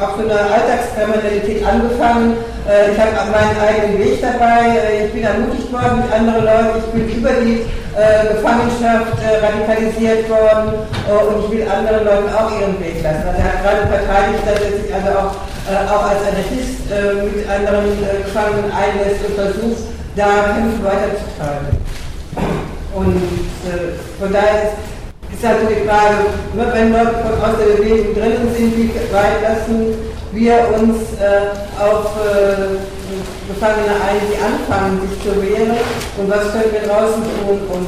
auch 0.00 0.16
für 0.16 0.24
eine 0.24 0.40
Alltagskriminalität 0.40 1.66
angefangen. 1.66 2.36
ich 2.64 2.98
habe 2.98 3.30
meinen 3.30 3.60
eigenen 3.60 3.98
Weg 3.98 4.22
dabei. 4.22 5.04
ich 5.04 5.12
bin 5.12 5.24
ermutigt 5.24 5.70
worden 5.72 6.02
mit 6.02 6.12
anderen 6.12 6.44
Leuten. 6.44 6.78
Ich 6.78 6.92
bin 6.92 7.18
über 7.18 7.30
die 7.44 7.66
äh, 7.96 8.34
Gefangenschaft 8.34 9.18
äh, 9.18 9.44
radikalisiert 9.44 10.28
worden 10.30 10.86
äh, 11.04 11.24
und 11.26 11.44
ich 11.44 11.50
will 11.50 11.66
anderen 11.68 12.04
Leuten 12.04 12.28
auch 12.32 12.50
ihren 12.54 12.78
Weg 12.78 13.02
lassen. 13.02 13.26
Also 13.26 13.38
er 13.38 13.44
hat 13.44 13.62
gerade 13.62 13.84
verteidigt, 13.90 14.42
dass 14.46 14.60
er 14.62 14.72
sich 14.78 14.94
also 14.94 15.10
auch, 15.18 15.32
äh, 15.66 15.90
auch 15.90 16.04
als 16.06 16.22
Anarchist 16.22 16.86
äh, 16.86 17.26
mit 17.26 17.48
anderen 17.50 17.90
äh, 17.98 18.22
Gefangenen 18.22 18.70
einlässt 18.70 19.26
und 19.26 19.34
versucht, 19.34 19.82
da 20.16 20.54
Kämpfe 20.54 20.80
weiterzutreiben. 20.86 21.82
Und 22.94 23.22
von 24.18 24.32
daher 24.32 24.62
ist, 24.64 24.76
ist 25.40 25.48
halt 25.48 25.70
die 25.70 25.88
Frage, 25.88 26.16
ne, 26.54 26.70
wenn 26.72 26.92
Leute 26.92 27.16
aus 27.40 27.56
der 27.58 27.76
Bewegung 27.76 28.14
drinnen 28.14 28.54
sind, 28.54 28.76
wie 28.76 28.90
weit 29.12 29.42
lassen 29.42 29.94
wir 30.32 30.68
uns 30.78 30.98
auf 31.80 32.12
Gefangene 33.48 33.90
ein, 33.90 34.20
die 34.30 34.38
anfangen, 34.38 35.00
sich 35.02 35.18
zu 35.22 35.42
wehren 35.42 35.76
und 36.16 36.30
was 36.30 36.52
können 36.52 36.72
wir 36.72 36.88
draußen 36.88 37.22
tun, 37.22 37.60
um 37.68 37.86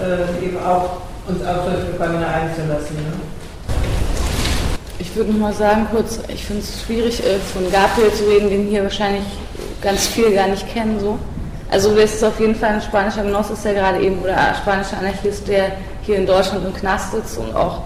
äh, 0.00 0.44
eben 0.44 0.58
auch 0.58 1.02
uns 1.26 1.44
auf 1.44 1.64
solche 1.64 1.92
Gefangene 1.92 2.26
einzulassen. 2.26 2.96
Ne? 2.96 3.12
Ich 4.98 5.14
würde 5.16 5.32
noch 5.32 5.40
mal 5.40 5.52
sagen 5.52 5.86
kurz, 5.90 6.20
ich 6.28 6.44
finde 6.44 6.62
es 6.62 6.82
schwierig, 6.82 7.20
äh, 7.24 7.38
von 7.52 7.70
Gabriel 7.72 8.12
zu 8.12 8.24
reden, 8.24 8.50
den 8.50 8.66
hier 8.68 8.84
wahrscheinlich 8.84 9.24
ganz 9.82 10.06
viele 10.06 10.32
gar 10.32 10.46
nicht 10.46 10.72
kennen. 10.72 10.98
So. 11.00 11.18
Also 11.70 11.96
es 11.96 12.14
ist 12.14 12.24
auf 12.24 12.38
jeden 12.38 12.54
Fall 12.54 12.70
ein 12.70 12.80
spanischer 12.80 13.24
Genosse, 13.24 13.54
ist 13.54 13.64
ja 13.64 13.72
gerade 13.72 14.00
eben, 14.00 14.20
oder 14.22 14.36
ein 14.36 14.54
spanischer 14.54 14.98
Anarchist, 14.98 15.48
der 15.48 15.72
hier 16.04 16.16
in 16.16 16.26
Deutschland 16.26 16.66
im 16.66 16.74
Knast 16.74 17.12
sitzt 17.12 17.38
und 17.38 17.54
auch 17.54 17.82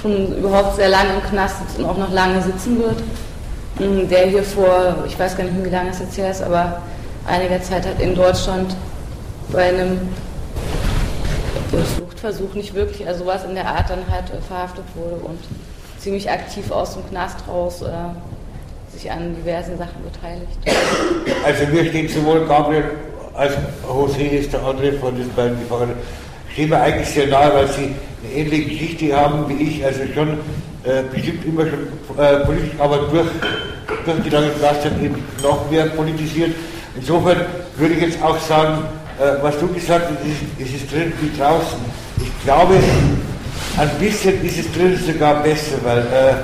schon 0.00 0.36
überhaupt 0.36 0.76
sehr 0.76 0.88
lange 0.88 1.10
im 1.14 1.22
Knast 1.30 1.58
sitzt 1.58 1.78
und 1.78 1.84
auch 1.86 1.96
noch 1.96 2.12
lange 2.12 2.40
sitzen 2.42 2.78
wird 2.78 2.96
der 3.78 4.26
hier 4.26 4.42
vor, 4.42 5.04
ich 5.06 5.18
weiß 5.18 5.36
gar 5.36 5.44
nicht 5.44 5.64
wie 5.64 5.70
lange 5.70 5.90
es 5.90 6.00
jetzt 6.00 6.18
her 6.18 6.30
ist, 6.30 6.42
aber 6.42 6.82
einiger 7.26 7.62
Zeit 7.62 7.86
hat 7.86 8.00
in 8.00 8.14
Deutschland 8.14 8.74
bei 9.52 9.68
einem 9.68 10.00
Fluchtversuch 11.96 12.54
nicht 12.54 12.74
wirklich, 12.74 13.06
also 13.06 13.24
sowas 13.24 13.44
in 13.44 13.54
der 13.54 13.68
Art 13.68 13.88
dann 13.88 14.00
halt 14.10 14.30
äh, 14.30 14.40
verhaftet 14.46 14.84
wurde 14.94 15.16
und 15.24 15.38
ziemlich 15.98 16.30
aktiv 16.30 16.70
aus 16.70 16.94
dem 16.94 17.08
Knast 17.08 17.36
raus 17.46 17.82
äh, 17.82 18.96
sich 18.96 19.10
an 19.10 19.36
diversen 19.36 19.78
Sachen 19.78 20.02
beteiligt. 20.02 20.58
Also 21.44 21.66
mir 21.66 21.84
steht 21.84 22.10
sowohl 22.10 22.46
Gabriel 22.46 22.84
als 23.34 23.52
José 23.86 24.30
ist 24.30 24.52
der 24.52 24.64
andere 24.64 24.94
von 24.94 25.14
diesen 25.14 25.32
beiden 25.34 25.60
Gefangenen, 25.60 25.94
mir 26.66 26.80
eigentlich 26.80 27.08
sehr 27.08 27.28
nahe, 27.28 27.52
weil 27.54 27.68
sie 27.68 27.94
eine 28.24 28.34
ähnliche 28.34 28.70
Geschichte 28.70 29.16
haben 29.16 29.48
wie 29.48 29.62
ich, 29.62 29.84
also 29.84 30.00
schon 30.14 30.38
äh, 30.84 31.02
bestimmt 31.12 31.44
immer 31.44 31.62
schon 31.62 32.18
äh, 32.18 32.44
politisch, 32.44 32.70
aber 32.78 32.98
durch, 33.10 33.28
durch 34.04 34.22
die 34.24 34.30
lange 34.30 34.50
Gaszeit 34.60 34.92
eben 35.02 35.22
noch 35.42 35.70
mehr 35.70 35.86
politisiert. 35.86 36.50
Insofern 36.96 37.38
würde 37.76 37.94
ich 37.94 38.02
jetzt 38.02 38.22
auch 38.22 38.38
sagen, 38.40 38.82
äh, 39.18 39.42
was 39.42 39.58
du 39.58 39.68
gesagt 39.68 40.06
hast, 40.10 40.64
ist, 40.66 40.74
ist 40.74 40.92
drin 40.92 41.12
wie 41.20 41.38
draußen. 41.38 41.78
Ich 42.20 42.44
glaube, 42.44 42.74
ein 43.76 43.90
bisschen 44.00 44.44
ist 44.44 44.58
es 44.58 44.72
drin 44.72 44.98
sogar 45.06 45.42
besser, 45.42 45.76
weil 45.84 45.98
äh, 45.98 46.34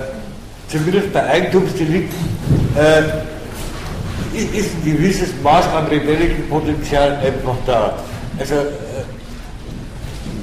zumindest 0.68 1.12
bei 1.12 1.24
Eigentumsdelikten 1.24 2.28
äh, 2.76 3.02
ist 4.36 4.70
ein 4.74 4.84
gewisses 4.84 5.28
Maß 5.42 5.66
an 5.68 5.86
rebellischem 5.86 6.48
Potenzial 6.48 7.16
einfach 7.24 7.56
da. 7.66 7.98
Also 8.38 8.54
äh, 8.54 8.64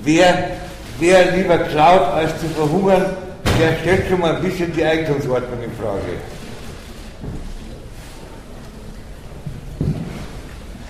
wer, 0.04 0.52
wer 1.00 1.32
lieber 1.32 1.58
klaut, 1.58 2.02
als 2.14 2.40
zu 2.40 2.48
verhungern, 2.48 3.06
der 3.60 3.78
stellt 3.82 4.08
schon 4.10 4.20
mal 4.20 4.36
ein 4.36 4.42
bisschen 4.42 4.74
die 4.74 4.84
Eigentumsordnung 4.84 5.62
in 5.64 5.72
Frage. 5.74 6.18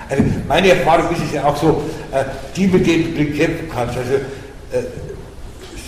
Also 0.09 0.23
meine 0.47 0.69
Erfahrung 0.69 1.09
ist 1.11 1.23
es 1.23 1.33
ja 1.33 1.45
auch 1.45 1.55
so, 1.55 1.83
äh, 2.11 2.25
die, 2.55 2.67
mit 2.67 2.85
denen 2.85 3.15
du 3.15 3.25
kämpfen 3.37 3.69
kannst, 3.73 3.97
also 3.97 4.15
äh, 4.15 4.83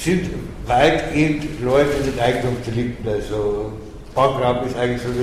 sind 0.02 0.30
weitgehend 0.66 1.62
Leute 1.62 1.92
mit 2.06 2.20
Eigentumsdelikten. 2.20 3.08
Also 3.10 3.74
Bankraub 4.16 4.66
ist 4.66 4.78
eigentlich 4.78 5.02
so 5.02 5.10
ein 5.10 5.20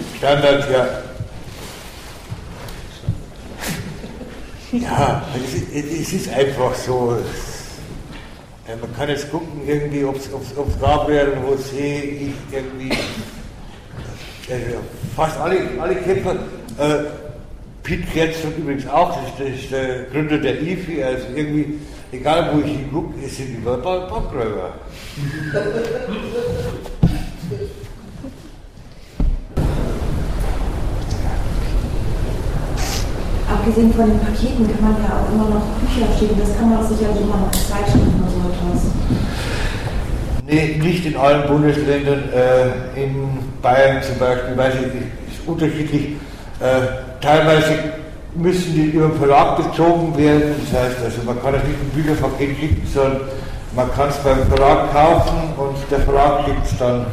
äh, 0.00 0.16
Standard, 0.18 0.70
ja. 0.70 0.86
Ja, 4.72 5.22
es 5.34 6.12
ist, 6.12 6.28
einfach 6.32 6.74
so. 6.74 7.16
Ja, 8.66 8.74
man 8.76 8.94
kann 8.94 9.08
jetzt 9.08 9.30
gucken, 9.30 9.62
irgendwie, 9.66 10.04
ob 10.04 10.16
es 10.16 10.28
Gabriel 10.78 11.28
und 11.28 11.44
José, 11.44 12.02
ich 12.02 12.34
irgendwie, 12.52 12.90
äh, 14.52 14.76
fast 15.16 15.38
alle, 15.38 15.56
alle 15.80 15.96
Kämpfer, 15.96 16.34
äh, 16.78 17.04
Pete 17.82 18.02
Kerzler 18.12 18.50
übrigens 18.58 18.86
auch, 18.88 19.16
das 19.38 19.48
ist, 19.48 19.72
der 19.72 20.02
Gründer 20.12 20.36
der 20.36 20.60
IFI, 20.60 21.02
also 21.02 21.24
irgendwie, 21.34 21.80
egal 22.12 22.50
wo 22.52 22.60
ich 22.60 22.72
hingucke, 22.72 23.14
es 23.24 23.38
sind 23.38 23.56
immer 23.56 23.78
Bankräuber. 23.78 24.74
Abgesehen 33.68 33.92
von 33.92 34.06
den 34.06 34.18
Paketen 34.18 34.66
kann 34.66 34.80
man 34.80 35.02
ja 35.02 35.20
auch 35.20 35.28
immer 35.30 35.44
noch 35.54 35.66
Bücher 35.76 36.08
schicken. 36.18 36.40
Das 36.40 36.56
kann 36.56 36.70
man 36.70 36.80
sicherlich 36.88 37.20
immer 37.20 37.36
noch 37.36 37.50
Zeitschriften 37.52 38.16
oder 38.16 38.30
so 38.32 38.38
etwas. 38.48 38.80
Nee, 40.46 40.80
nicht 40.82 41.04
in 41.04 41.16
allen 41.16 41.46
Bundesländern. 41.46 42.32
Äh, 42.32 43.02
in 43.04 43.28
Bayern 43.60 44.02
zum 44.02 44.18
Beispiel, 44.18 44.56
weiß 44.56 44.74
ich, 44.74 45.34
ist 45.36 45.46
unterschiedlich. 45.46 46.16
Äh, 46.60 47.20
teilweise 47.20 47.74
müssen 48.34 48.72
die 48.72 48.86
über 48.86 49.08
den 49.08 49.18
Verlag 49.18 49.58
bezogen 49.58 50.16
werden. 50.16 50.54
Das 50.64 50.80
heißt, 50.80 50.96
also 51.04 51.22
man 51.26 51.42
kann 51.42 51.52
es 51.54 51.64
nicht 51.64 51.76
ein 51.78 51.90
Bücherpaket 51.90 52.56
schicken, 52.58 52.86
sondern 52.86 53.20
man 53.76 53.92
kann 53.92 54.08
es 54.08 54.16
beim 54.16 54.46
Verlag 54.48 54.90
kaufen 54.94 55.52
und 55.58 55.76
der 55.90 56.00
Verlag 56.00 56.46
schickt 56.46 56.64
es 56.64 56.78
dann 56.78 57.04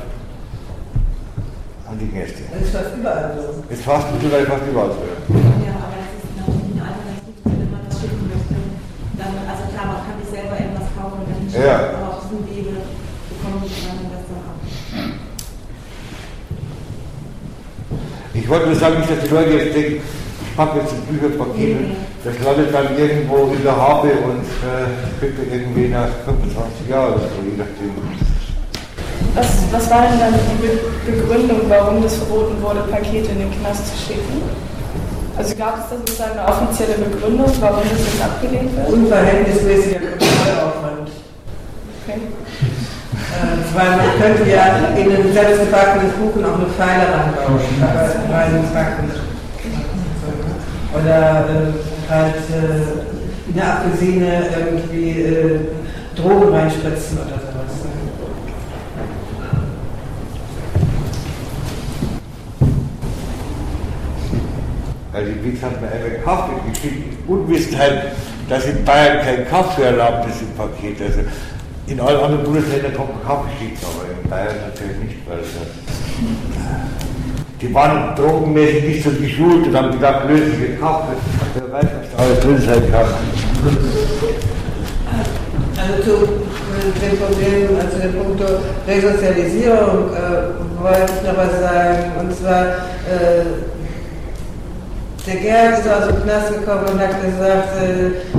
an 1.90 2.00
die 2.00 2.08
Gäste. 2.08 2.44
Das 2.54 2.62
ist 2.64 2.72
fast 2.72 2.96
überall 2.98 3.36
so. 3.36 3.74
Ist 3.74 3.84
fast 3.84 4.08
mittlerweile 4.14 4.46
fast 4.46 4.64
überall 4.72 4.90
so. 4.90 5.04
Ja, 5.36 5.78
aber 5.86 5.96
das 5.96 6.12
ist 6.18 6.34
natürlich 6.36 6.74
eine 6.74 6.82
Alternative, 6.82 7.46
wenn 7.46 7.72
man 7.72 7.82
das 7.86 7.96
schicken 8.02 8.26
möchte. 8.26 8.56
Dann, 9.22 9.34
also 9.46 9.64
klar, 9.70 9.86
man 9.94 10.02
kann 10.02 10.18
sich 10.20 10.30
selber 10.34 10.58
etwas 10.58 10.88
kaufen 10.98 11.18
und 11.22 11.30
dann 11.30 11.45
schicken, 11.45 11.45
Ja. 11.56 11.76
aber 11.96 12.18
auf 12.18 12.24
diesem 12.28 12.44
Wege 12.50 12.76
bekommen 13.32 13.64
die 13.64 13.72
dann 13.88 14.12
das 14.12 14.24
dann 14.28 14.44
ab. 14.44 14.60
Ich 18.34 18.50
wollte 18.50 18.66
nur 18.68 18.76
sagen, 18.76 19.00
nicht, 19.00 19.10
dass 19.10 19.24
die 19.24 19.34
Leute 19.34 19.52
jetzt 19.52 19.76
denken, 19.76 20.02
ich 20.02 20.56
packe 20.58 20.80
jetzt 20.80 20.92
ein 20.92 21.02
Bücherpaket 21.08 21.78
und 21.78 21.96
das 22.24 22.36
landet 22.44 22.74
dann 22.74 22.98
irgendwo 22.98 23.54
in 23.56 23.64
der 23.64 23.76
Habe 23.76 24.10
und 24.12 24.44
äh, 24.68 25.26
ihr 25.26 25.54
irgendwie 25.54 25.88
nach 25.88 26.10
25 26.26 26.90
Jahren 26.90 27.14
oder 27.14 27.24
so, 27.24 27.40
je 27.44 27.56
nachdem. 27.56 27.96
Was, 29.36 29.48
was 29.72 29.90
war 29.90 30.08
denn 30.08 30.20
dann 30.20 30.34
die 30.34 30.68
Be 30.68 30.80
Begründung, 31.06 31.62
warum 31.68 32.02
das 32.02 32.16
verboten 32.16 32.62
wurde, 32.62 32.82
Pakete 32.92 33.32
in 33.32 33.40
den 33.40 33.52
Knast 33.62 33.88
zu 33.88 34.08
schicken? 34.08 34.42
Also 35.38 35.56
gab 35.56 35.80
es 35.80 35.90
da 35.90 35.98
sozusagen 35.98 36.40
eine 36.40 36.48
offizielle 36.48 36.96
Begründung, 36.96 37.52
warum 37.60 37.84
das 37.84 38.00
jetzt 38.00 38.24
abgelehnt 38.24 38.76
wird? 38.76 38.88
Unverhältnismäßiger. 38.90 40.25
Okay. 42.08 42.20
Äh, 43.34 43.76
weil 43.76 43.98
man 43.98 44.22
könnte 44.22 44.50
ja 44.52 44.66
in 44.96 45.12
einen 45.12 45.34
selbstgebackenen 45.34 46.12
Kuchen 46.14 46.46
auch 46.46 46.56
eine 46.56 46.68
Pfeile 46.68 47.08
reinpacken. 48.32 49.10
Oder 50.94 51.46
äh, 51.50 52.12
halt 52.12 52.36
äh, 52.36 53.50
in 53.50 53.60
eine 53.60 53.72
Apfelsine 53.74 54.44
irgendwie 54.56 55.22
äh, 55.22 55.60
Drogen 56.16 56.54
reinspritzen 56.54 57.18
oder 57.18 57.40
sowas. 57.40 57.66
Also 65.12 65.32
wie 65.42 65.52
gesagt, 65.52 65.82
mir 65.82 65.88
eine 65.88 66.20
Kaffeegeschichte, 66.20 67.18
Unwissenheit, 67.28 68.12
dass 68.48 68.66
in 68.66 68.86
Bayern 68.86 69.26
kein 69.26 69.48
Kaffee 69.50 69.84
erlaubt 69.84 70.30
ist 70.30 70.42
im 70.42 70.52
Paket. 70.56 71.02
Also 71.02 71.22
in 71.88 72.00
allen 72.00 72.20
anderen 72.20 72.44
Bundesländern 72.44 72.94
kommt 72.96 73.12
ein 73.12 73.28
Kaffeeschicht, 73.28 73.84
aber 73.84 74.10
in 74.10 74.30
Bayern 74.30 74.56
natürlich 74.68 74.98
nicht, 74.98 75.30
weil 75.30 75.38
das, 75.38 75.48
die 77.62 77.74
waren 77.74 78.16
drogenmäßig 78.16 78.84
nicht 78.84 79.04
so 79.04 79.12
geschult 79.12 79.68
und 79.68 79.76
haben 79.76 79.92
gedacht, 79.92 80.28
wir 80.28 80.80
Kaffee. 80.80 81.16
Wer 81.54 81.72
weiß, 81.72 81.86
was 81.86 82.12
da 82.16 82.24
alles 82.24 82.40
drin 82.40 82.62
sein 82.62 82.92
kann. 82.92 83.06
Also 85.78 86.04
zu 86.04 86.24
äh, 86.24 86.90
dem 87.02 87.18
Problem, 87.18 87.78
also 87.80 87.98
dem 88.00 88.14
Punkt 88.14 88.42
Resozialisierung 88.88 90.14
äh, 90.14 90.82
wollte 90.82 91.12
ich 91.16 91.28
noch 91.28 91.38
was 91.38 91.60
sagen. 91.60 92.12
Und 92.20 92.36
zwar, 92.36 92.66
äh, 92.66 93.46
der 95.28 95.36
Gerd 95.36 95.80
ist 95.80 95.90
aus 95.90 96.08
dem 96.08 96.24
Knast 96.24 96.54
gekommen 96.54 96.86
und 96.94 97.00
hat 97.00 97.22
gesagt, 97.22 97.70
äh, 97.82 98.35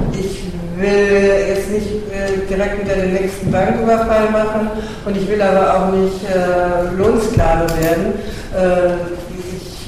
will 0.79 1.49
jetzt 1.49 1.71
nicht 1.71 1.89
äh, 2.13 2.47
direkt 2.49 2.85
wieder 2.85 2.97
den 2.97 3.15
nächsten 3.15 3.51
Banküberfall 3.51 4.31
machen 4.31 4.69
und 5.05 5.17
ich 5.17 5.29
will 5.29 5.41
aber 5.41 5.75
auch 5.75 5.91
nicht 5.93 6.23
äh, 6.25 6.95
Lohnsklave 6.97 7.67
werden. 7.81 8.15
Äh, 8.55 8.97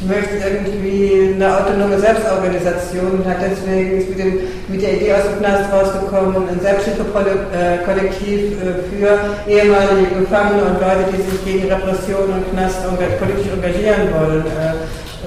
ich 0.00 0.06
möchte 0.06 0.36
irgendwie 0.36 1.34
eine 1.34 1.58
autonome 1.58 1.98
Selbstorganisation 1.98 3.18
und 3.18 3.26
hat 3.26 3.38
deswegen 3.42 3.98
ist 3.98 4.10
mit, 4.10 4.18
dem, 4.18 4.38
mit 4.68 4.80
der 4.80 4.94
Idee 4.94 5.14
aus 5.14 5.24
dem 5.24 5.38
Knast 5.40 5.72
rausgekommen, 5.72 6.48
ein 6.48 6.60
Selbsthilfekollektiv 6.60 8.62
äh, 8.62 8.74
für 8.94 9.18
ehemalige 9.50 10.20
Gefangene 10.20 10.62
und 10.62 10.80
Leute, 10.80 11.06
die 11.10 11.16
sich 11.22 11.44
gegen 11.44 11.66
Repression 11.68 12.30
und 12.30 12.48
Knast 12.52 12.84
politisch 13.18 13.48
engagieren 13.52 14.14
wollen, 14.14 14.44
äh, 14.46 14.74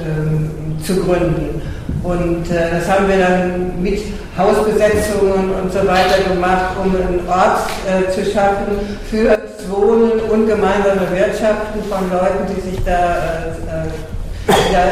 ähm, 0.07 0.49
zu 0.81 1.03
gründen. 1.03 1.61
Und 2.03 2.49
äh, 2.49 2.71
das 2.71 2.89
haben 2.89 3.07
wir 3.07 3.17
dann 3.19 3.81
mit 3.81 4.01
Hausbesetzungen 4.37 5.51
und 5.61 5.71
so 5.71 5.79
weiter 5.79 6.23
gemacht, 6.33 6.75
um 6.83 6.95
einen 6.95 7.27
Ort 7.27 7.61
äh, 7.85 8.09
zu 8.11 8.25
schaffen 8.25 8.79
für 9.09 9.37
das 9.37 9.69
Wohnen 9.69 10.19
und 10.29 10.47
gemeinsame 10.47 11.07
Wirtschaften 11.11 11.83
von 11.89 12.09
Leuten, 12.09 12.55
die 12.55 12.71
sich 12.71 12.83
da 12.83 13.53
äh, 13.67 14.73
ja, 14.73 14.83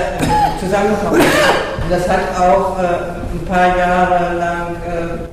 zusammenkommen. 0.60 1.22
Und 1.22 1.90
das 1.90 2.08
hat 2.08 2.20
auch 2.40 2.78
äh, 2.78 2.86
ein 3.34 3.46
paar 3.48 3.76
Jahre 3.78 4.38
lang 4.38 4.76
äh, 4.86 5.30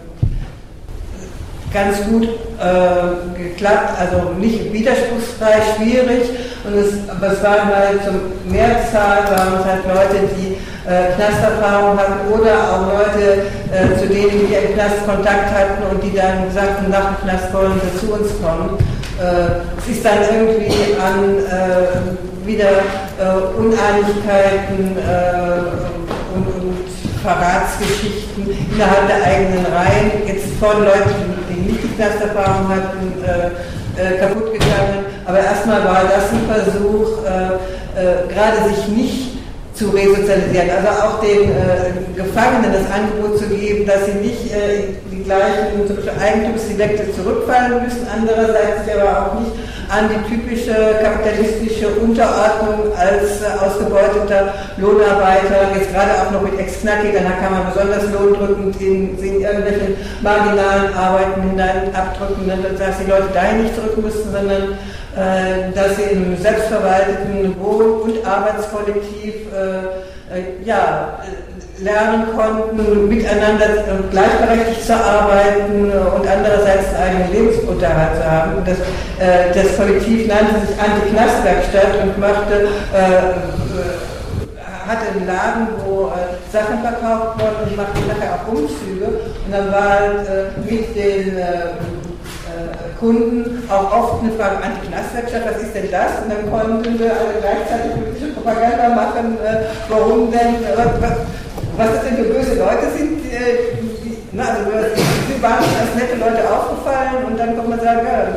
ganz 1.74 1.98
gut 2.08 2.24
äh, 2.24 3.38
geklappt, 3.38 4.00
also 4.00 4.30
nicht 4.38 4.72
widerspruchsfrei, 4.72 5.60
schwierig. 5.76 6.30
Und 6.66 6.74
es, 6.78 6.94
aber 7.08 7.32
es 7.32 7.42
waren 7.42 7.66
halt 7.66 8.02
zum 8.04 8.50
Mehrzahl 8.50 9.22
waren 9.30 9.60
es 9.60 9.64
halt 9.64 9.86
Leute, 9.86 10.26
die 10.34 10.58
äh, 10.88 11.14
Knasterfahrung 11.14 11.98
hatten 11.98 12.32
oder 12.32 12.54
auch 12.72 12.86
Leute, 12.86 13.46
äh, 13.70 13.98
zu 13.98 14.06
denen 14.06 14.48
wir 14.48 14.62
im 14.62 14.74
Knast 14.74 15.06
Kontakt 15.06 15.50
hatten 15.50 15.82
und 15.90 16.02
die 16.02 16.14
dann 16.14 16.50
sagten, 16.52 16.90
nach 16.90 17.14
dem 17.14 17.28
Knast 17.28 17.52
wollen 17.52 17.80
sie 17.82 18.06
zu 18.06 18.12
uns 18.14 18.30
kommen. 18.42 18.78
Äh, 19.18 19.62
es 19.78 19.96
ist 19.96 20.04
dann 20.04 20.18
irgendwie 20.22 20.94
an 20.98 21.38
äh, 21.38 22.46
wieder 22.46 22.82
äh, 23.18 23.58
Uneinigkeiten 23.58 24.96
äh, 24.98 26.34
und, 26.34 26.46
und 26.46 26.76
Verratsgeschichten 27.22 28.46
innerhalb 28.72 29.08
der 29.08 29.22
eigenen 29.24 29.66
Reihen, 29.66 30.26
jetzt 30.26 30.46
von 30.60 30.84
Leuten, 30.84 31.34
die 31.48 31.72
nicht 31.72 31.82
die 31.82 31.94
Knasterfahrung 31.96 32.68
hatten, 32.68 33.12
kaputt 34.18 34.52
gegangen. 34.52 35.04
Aber 35.24 35.38
erstmal 35.38 35.84
war 35.84 36.02
das 36.04 36.30
ein 36.30 36.46
Versuch, 36.48 37.22
gerade 38.28 38.68
sich 38.68 38.88
nicht 38.88 39.35
zu 39.76 39.90
resozialisieren. 39.90 40.70
Also 40.70 40.88
auch 40.88 41.20
den 41.20 41.52
äh, 41.52 41.92
Gefangenen 42.16 42.72
das 42.72 42.88
Angebot 42.90 43.38
zu 43.38 43.46
geben, 43.46 43.86
dass 43.86 44.06
sie 44.06 44.18
nicht 44.24 44.50
äh, 44.50 44.96
die 45.12 45.22
gleichen 45.22 45.84
Eigentumsdelikte 46.18 47.12
zurückfallen 47.12 47.84
müssen, 47.84 48.06
andererseits 48.08 48.88
aber 48.88 49.26
auch 49.26 49.40
nicht 49.40 49.52
an 49.88 50.08
die 50.10 50.34
typische 50.34 50.74
kapitalistische 51.00 51.88
Unterordnung 51.88 52.90
als 52.96 53.42
äh, 53.42 53.64
ausgebeuteter 53.64 54.54
Lohnarbeiter, 54.78 55.76
jetzt 55.76 55.92
gerade 55.92 56.12
auch 56.22 56.30
noch 56.32 56.42
mit 56.42 56.58
Ex-Knacki, 56.58 57.12
dann 57.12 57.38
kann 57.38 57.52
man 57.52 57.72
besonders 57.72 58.10
lohndrückend 58.10 58.80
in, 58.80 59.18
in 59.18 59.40
irgendwelche 59.42 59.94
marginalen 60.22 60.92
Arbeiten 60.94 61.42
hinein 61.50 61.94
abdrücken, 61.94 62.50
dass 62.78 62.98
die 62.98 63.10
Leute 63.10 63.28
dahin 63.32 63.62
nicht 63.62 63.74
zurück 63.76 63.96
müssen, 64.02 64.32
sondern 64.32 64.78
dass 65.74 65.96
sie 65.96 66.12
im 66.12 66.36
selbstverwalteten 66.36 67.54
Wohn- 67.58 68.02
und 68.02 68.26
Arbeitskollektiv 68.26 69.34
äh, 69.50 70.36
äh, 70.36 70.42
ja, 70.64 71.18
lernen 71.78 72.26
konnten, 72.36 73.08
miteinander 73.08 73.66
gleichberechtigt 74.10 74.84
zu 74.86 74.94
arbeiten 74.94 75.90
und 75.90 76.26
andererseits 76.26 76.94
einen 76.94 77.30
Lebensunterhalt 77.32 78.16
zu 78.16 78.30
haben. 78.30 78.52
Das, 78.64 78.78
das 79.54 79.76
Kollektiv 79.76 80.26
nannte 80.26 80.66
sich 80.66 80.74
Anti-Knastwerkstatt 80.80 82.02
und 82.02 82.18
machte 82.18 82.68
hatte 84.86 85.10
einen 85.12 85.26
Laden, 85.26 85.68
wo 85.84 86.06
äh, 86.06 86.52
Sachen 86.52 86.80
verkauft 86.80 87.40
wurden 87.40 87.70
und 87.70 87.76
machte 87.76 88.00
nachher 88.06 88.34
auch 88.34 88.48
Umzüge. 88.48 89.06
Und 89.44 89.52
dann 89.52 89.72
war 89.72 90.00
äh, 90.02 90.54
mit 90.64 90.94
den 90.94 91.38
äh, 91.38 91.74
Kunden 92.98 93.62
auch 93.68 93.92
oft 93.92 94.22
eine 94.22 94.32
Frage 94.32 94.56
an 94.64 94.72
die 94.80 94.88
Knastwirtschaft, 94.88 95.44
was 95.44 95.62
ist 95.62 95.74
denn 95.74 95.90
das? 95.90 96.24
Und 96.24 96.32
dann 96.32 96.48
konnten 96.48 96.98
wir 96.98 97.12
alle 97.12 97.36
gleichzeitig 97.40 97.92
politische 97.92 98.32
Propaganda 98.32 98.88
machen, 98.96 99.36
äh, 99.44 99.68
warum 99.88 100.30
denn, 100.32 100.64
äh, 100.64 100.72
was, 100.76 101.12
was 101.76 101.88
das 101.92 102.04
denn 102.04 102.16
für 102.16 102.32
böse 102.32 102.56
Leute 102.56 102.88
sind. 102.96 103.20
Äh, 103.28 103.76
die, 104.02 104.16
na, 104.32 104.44
also 104.48 104.70
sie 104.70 105.42
waren 105.42 105.60
als 105.60 105.92
nette 105.92 106.16
Leute 106.16 106.42
aufgefallen 106.48 107.26
und 107.28 107.38
dann 107.38 107.56
kommt 107.56 107.70
man 107.70 107.80
sagen, 107.80 108.00
ja, 108.06 108.32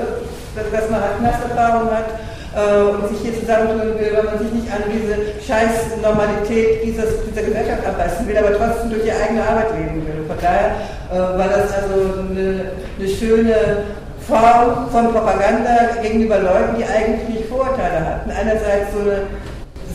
dass 0.59 0.89
man 0.89 1.01
halt 1.01 1.17
Knasterfahrung 1.19 1.89
hat 1.91 2.09
und 2.49 3.07
sich 3.07 3.19
hier 3.21 3.39
zusammentun 3.39 3.99
will, 3.99 4.11
weil 4.11 4.23
man 4.23 4.39
sich 4.39 4.51
nicht 4.51 4.67
an 4.73 4.81
diese 4.89 5.39
scheiß 5.45 6.01
Normalität 6.01 6.83
dieses, 6.83 7.23
dieser 7.29 7.43
Gesellschaft 7.43 7.85
abbeißen 7.85 8.27
will, 8.27 8.35
aber 8.37 8.57
trotzdem 8.57 8.89
durch 8.89 9.03
die 9.03 9.11
eigene 9.11 9.47
Arbeit 9.47 9.71
leben 9.77 10.03
will. 10.05 10.25
Von 10.27 10.35
daher 10.41 10.75
war 11.37 11.47
das 11.47 11.71
also 11.71 12.25
eine, 12.27 12.71
eine 12.97 13.07
schöne 13.07 13.55
Form 14.29 14.89
von 14.91 15.11
Propaganda 15.11 15.97
gegenüber 16.01 16.37
Leuten, 16.37 16.77
die 16.77 16.85
eigentlich 16.85 17.27
nicht 17.27 17.49
Vorurteile 17.49 18.05
hatten. 18.05 18.29
Einerseits 18.29 18.93
so 18.93 19.01
eine 19.01 19.25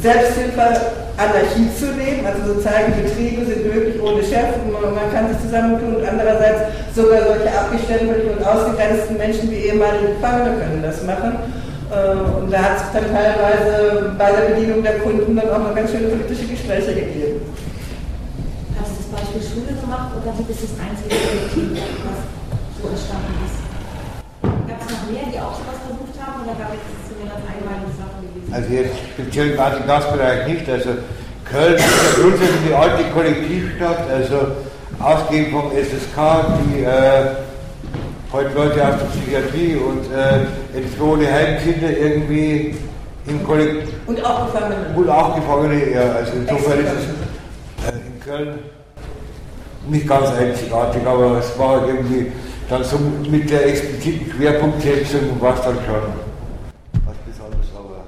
Selbsthilfe, 0.03 0.91
Anarchie 1.17 1.71
zu 1.79 1.95
leben, 1.95 2.27
also 2.27 2.55
so 2.55 2.61
zeigen, 2.61 2.93
Betriebe 2.99 3.47
sind 3.47 3.63
möglich 3.73 3.95
ohne 4.03 4.19
Chef 4.19 4.59
und 4.67 4.75
man 4.75 5.07
kann 5.15 5.31
sich 5.31 5.39
zusammentun 5.39 6.03
und 6.03 6.05
andererseits 6.05 6.75
sogar 6.93 7.23
solche 7.23 7.47
abgestempelten 7.47 8.37
und 8.37 8.43
ausgegrenzten 8.43 9.17
Menschen 9.17 9.51
wie 9.51 9.71
ehemalige 9.71 10.19
Gefangene 10.19 10.59
können 10.59 10.83
das 10.83 11.07
machen. 11.07 11.39
Äh, 11.95 12.43
und 12.43 12.51
da 12.51 12.59
hat 12.59 12.77
es 12.83 12.91
dann 12.91 13.07
teilweise 13.15 14.13
bei 14.19 14.33
der 14.35 14.51
Bedienung 14.51 14.83
der 14.83 14.99
Kunden 14.99 15.37
dann 15.37 15.49
auch 15.49 15.63
noch 15.71 15.75
ganz 15.75 15.93
schöne 15.93 16.09
politische 16.11 16.51
Gespräche 16.51 16.93
gegeben. 16.93 17.39
Hast 18.83 18.91
du 18.91 18.97
das 18.99 19.09
Beispiel 19.15 19.43
Schule 19.47 19.79
gemacht 19.79 20.11
oder 20.19 20.35
wie 20.35 20.51
ist 20.51 20.67
das 20.67 20.75
einzige 20.83 21.15
Kollektiv, 21.15 21.79
was 22.03 22.19
so 22.83 22.89
entstanden 22.91 23.39
ist? 23.47 23.64
Mehr, 25.11 25.27
die 25.33 25.39
auch 25.39 25.55
sowas 25.55 25.79
versucht 25.87 26.17
haben 26.21 26.45
oder 26.45 26.55
gab 26.59 26.73
es 26.73 26.83
so 27.09 27.15
eine 27.17 27.31
ganz 27.31 27.45
einmalige 27.45 27.93
Sache 27.97 28.19
gewesen? 28.25 28.51
Also 28.53 28.69
jetzt 28.73 28.97
speziell 29.13 29.51
im 29.51 29.87
Gasbereich 29.87 30.47
nicht. 30.49 30.69
Also 30.69 30.91
Köln 31.45 31.75
ist 31.75 31.85
ja 31.85 32.23
grundsätzlich 32.23 32.63
die 32.69 32.75
alte 32.75 33.05
Kollektivstadt, 33.13 34.11
also 34.11 34.37
ausgehend 35.01 35.49
vom 35.53 35.71
SSK, 35.73 36.17
die 36.65 36.85
äh, 36.85 37.45
heute 38.33 38.51
Leute 38.55 38.89
aus 38.89 38.95
der 38.99 39.07
Psychiatrie 39.13 39.77
und 39.77 40.05
äh, 40.13 40.77
entflohene 40.77 41.31
Heimkinder 41.31 41.91
irgendwie 41.91 42.77
im 43.27 43.45
Kollektiv. 43.45 43.89
Und 44.07 44.25
auch 44.25 44.47
Gefangene. 44.47 44.87
Und 44.95 45.09
auch 45.09 45.35
Gefangene, 45.35 45.91
ja. 45.91 46.13
Also 46.13 46.33
insofern 46.37 46.79
ist 46.81 46.93
es 46.93 47.93
äh, 47.93 47.97
in 47.97 48.21
Köln 48.21 48.59
nicht 49.89 50.09
ganz 50.09 50.29
einzigartig, 50.31 51.03
aber 51.07 51.39
es 51.39 51.59
war 51.59 51.87
irgendwie 51.87 52.33
dann 52.69 52.85
so 52.85 52.99
mit 52.99 53.51
der 53.51 53.67
expliziten 53.67 54.33
Schwerpunktsetzung 54.33 55.41
war 55.41 55.55
es 55.55 55.63
dann 55.63 55.77
schon 55.77 56.03
was 57.05 57.17
Besonderes. 57.27 57.67
Aber 57.77 58.05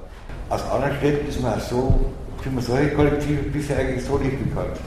aus 0.48 0.70
anderen 0.70 0.96
Städten 0.96 1.28
ist 1.28 1.42
man 1.42 1.60
so, 1.60 2.12
sind 2.46 2.54
mir 2.54 2.62
solche 2.62 2.90
Kollektive 2.90 3.42
bisher 3.42 3.78
eigentlich 3.78 4.04
so 4.04 4.18
nicht 4.18 4.38
bekannt. 4.38 4.78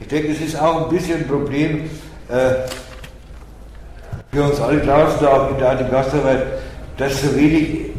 Ich 0.00 0.08
denke, 0.08 0.32
es 0.32 0.40
ist 0.40 0.60
auch 0.60 0.86
ein 0.86 0.96
bisschen 0.96 1.18
ein 1.18 1.28
Problem 1.28 1.88
äh, 2.28 2.68
für 4.32 4.42
uns 4.42 4.60
alle 4.60 4.80
draußen, 4.80 5.24
auch 5.24 5.52
in 5.52 5.58
der 5.58 5.76
Gastarbeit, 5.88 6.46
dass 6.96 7.22
so 7.22 7.36
wenig, 7.36 7.89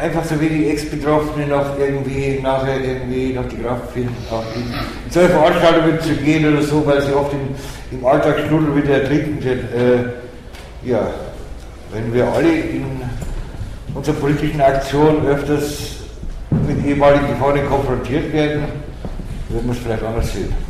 einfach 0.00 0.24
so 0.24 0.40
wenig 0.40 0.70
Ex-Betroffene 0.70 1.46
noch 1.46 1.78
irgendwie 1.78 2.38
nachher 2.42 2.80
irgendwie 2.80 3.32
noch 3.32 3.48
die 3.48 3.56
Kraft 3.56 3.92
finden, 3.92 4.14
auch 4.30 4.44
in, 4.54 4.62
in 4.62 5.10
solche 5.10 5.30
Veranstaltungen 5.30 6.00
zu 6.00 6.14
gehen 6.16 6.52
oder 6.52 6.62
so, 6.62 6.86
weil 6.86 7.02
sie 7.02 7.12
oft 7.12 7.32
im, 7.32 7.98
im 7.98 8.04
Alltagsschnudel 8.06 8.76
wieder 8.76 9.02
ertrinken 9.02 9.40
sind. 9.40 9.60
Äh, 9.72 10.88
ja, 10.88 11.08
wenn 11.92 12.12
wir 12.12 12.26
alle 12.26 12.52
in 12.52 12.84
unserer 13.94 14.16
politischen 14.16 14.60
Aktion 14.60 15.26
öfters 15.26 15.96
mit 16.50 16.84
ehemaligen 16.84 17.28
Gefangenen 17.28 17.68
konfrontiert 17.68 18.32
werden, 18.32 18.64
würden 19.48 19.66
wir 19.66 19.72
es 19.72 19.78
vielleicht 19.78 20.02
anders 20.02 20.32
sehen. 20.32 20.65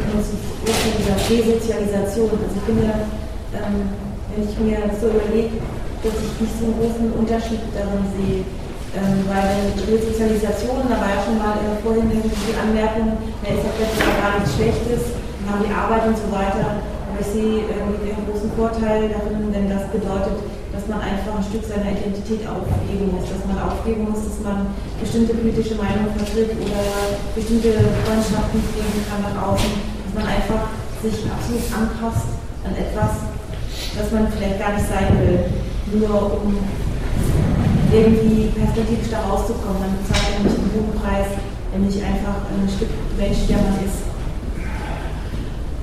Dieser 0.00 1.18
Resozialisation. 1.28 2.30
Also 2.30 2.54
ich 2.56 2.64
finde, 2.66 2.88
ähm, 3.54 3.76
wenn 4.34 4.42
ich 4.48 4.56
mir 4.58 4.78
so 4.98 5.08
überlege, 5.08 5.62
dass 6.02 6.16
ich 6.18 6.34
nicht 6.40 6.54
so 6.58 6.64
einen 6.66 6.76
großen 6.78 7.08
Unterschied 7.14 7.62
darin 7.72 8.04
sehe, 8.16 8.42
ähm, 8.94 9.26
weil 9.26 9.74
Resozialisation, 9.90 10.86
da 10.86 10.96
war 10.98 11.10
ja 11.10 11.20
schon 11.22 11.38
mal 11.38 11.58
äh, 11.58 11.78
vorhin 11.82 12.10
die 12.10 12.54
Anmerkung, 12.54 13.18
da 13.42 13.46
ist 13.50 13.64
ja 13.66 13.72
plötzlich 13.74 14.10
gar 14.18 14.38
nichts 14.38 14.54
Schlechtes, 14.54 15.02
wir 15.14 15.46
haben 15.50 15.64
die 15.66 15.74
Arbeit 15.74 16.06
und 16.08 16.18
so 16.18 16.28
weiter. 16.30 16.78
Aber 16.80 17.18
ich 17.20 17.30
sehe 17.30 17.66
irgendwie 17.68 18.10
den 18.10 18.22
großen 18.26 18.50
Vorteil 18.58 19.10
darin, 19.10 19.50
wenn 19.50 19.70
das 19.70 19.86
bedeutet, 19.90 20.40
dass 20.84 21.00
man 21.00 21.00
einfach 21.00 21.40
ein 21.40 21.48
Stück 21.48 21.64
seiner 21.64 21.96
Identität 21.96 22.44
aufgeben 22.44 23.08
muss, 23.16 23.24
dass 23.24 23.40
man 23.48 23.56
aufgeben 23.56 24.04
muss, 24.04 24.20
dass 24.20 24.44
man 24.44 24.76
bestimmte 25.00 25.32
politische 25.32 25.80
Meinungen 25.80 26.12
vertritt 26.12 26.52
oder 26.60 26.84
bestimmte 27.32 27.72
Freundschaften 28.04 28.60
pflegen 28.60 29.00
kann 29.08 29.24
nach 29.24 29.32
außen, 29.48 29.72
dass 29.80 30.12
man 30.12 30.28
einfach 30.28 30.76
sich 31.00 31.24
absolut 31.24 31.64
anpasst 31.72 32.36
an 32.68 32.76
etwas, 32.76 33.32
das 33.96 34.12
man 34.12 34.28
vielleicht 34.28 34.60
gar 34.60 34.76
nicht 34.76 34.84
sein 34.84 35.08
will, 35.24 35.40
nur 35.96 36.44
um 36.44 36.52
irgendwie 37.88 38.52
perspektivisch 38.52 39.08
da 39.08 39.24
rauszukommen. 39.24 39.80
Man 39.80 39.96
bezahlt 40.04 40.36
nicht 40.44 40.52
einen 40.52 40.68
hohen 40.68 40.92
Preis, 41.00 41.32
wenn 41.72 41.88
nicht 41.88 42.04
einfach 42.04 42.44
ein 42.44 42.68
Stück 42.68 42.92
Mensch, 43.16 43.48
der 43.48 43.56
man 43.56 43.80
ist. 43.80 44.04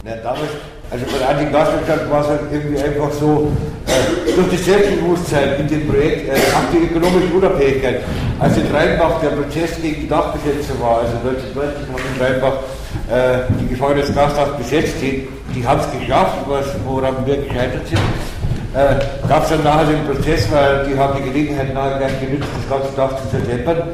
Ja, 0.05 0.21
damals, 0.21 0.61
also 0.93 1.03
bei 1.09 1.17
der 1.17 1.29
Anti-Gastwirtschaft 1.33 2.05
war 2.05 2.21
es 2.21 2.27
halt 2.27 2.41
irgendwie 2.53 2.77
einfach 2.77 3.09
so, 3.09 3.49
durch 4.35 4.49
das 4.51 4.65
Selbstbewusstsein 4.65 5.59
in 5.59 5.67
dem 5.67 5.87
Projekt, 5.87 6.29
äh, 6.29 6.33
auch 6.33 6.67
die 6.71 6.85
ökonomische 6.85 7.33
Unabhängigkeit. 7.33 8.01
Als 8.39 8.57
in 8.57 8.67
Rheinbach 8.73 9.19
der 9.21 9.29
Prozess 9.29 9.81
gegen 9.81 10.01
die 10.01 10.07
Dachbesetzer 10.07 10.79
war, 10.79 11.01
also 11.01 11.17
1990 11.23 11.87
haben 11.91 12.03
in 12.15 12.21
Rheinbach 12.21 12.57
äh, 13.09 13.51
die 13.59 13.67
Gefangenen 13.67 14.01
des 14.01 14.15
Gasthaus 14.15 14.57
besetzt, 14.57 14.95
die, 15.01 15.27
die 15.55 15.65
haben 15.65 15.81
es 15.81 15.99
geschafft, 15.99 16.37
was, 16.47 16.65
woran 16.85 17.25
wir 17.25 17.37
gescheitert 17.37 17.87
sind. 17.87 17.99
Äh, 18.73 19.27
Gab 19.27 19.43
es 19.43 19.49
dann 19.49 19.63
nachher 19.63 19.85
den 19.85 20.05
Prozess, 20.05 20.47
weil 20.51 20.87
die 20.87 20.97
haben 20.97 21.19
die 21.21 21.29
Gelegenheit 21.29 21.73
nachher 21.73 21.97
gleich 21.97 22.19
genützt, 22.21 22.47
das 22.55 22.79
ganze 22.79 22.95
Dach 22.95 23.11
zu 23.21 23.29
zerdeppern. 23.29 23.89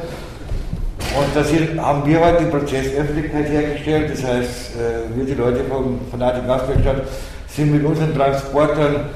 Und 1.16 1.34
da 1.34 1.82
haben 1.82 2.06
wir 2.06 2.20
halt 2.20 2.40
die 2.40 2.44
Prozessöffentlichkeit 2.44 3.48
hergestellt, 3.48 4.12
das 4.12 4.24
heißt, 4.24 4.76
äh, 4.76 5.16
wir 5.16 5.24
die 5.24 5.34
Leute 5.34 5.64
von, 5.64 5.98
von 6.10 6.20
der 6.20 6.42
Gaswerkstatt 6.46 7.02
sind 7.48 7.72
mit 7.72 7.84
unseren 7.84 8.14
Transportern 8.14 9.06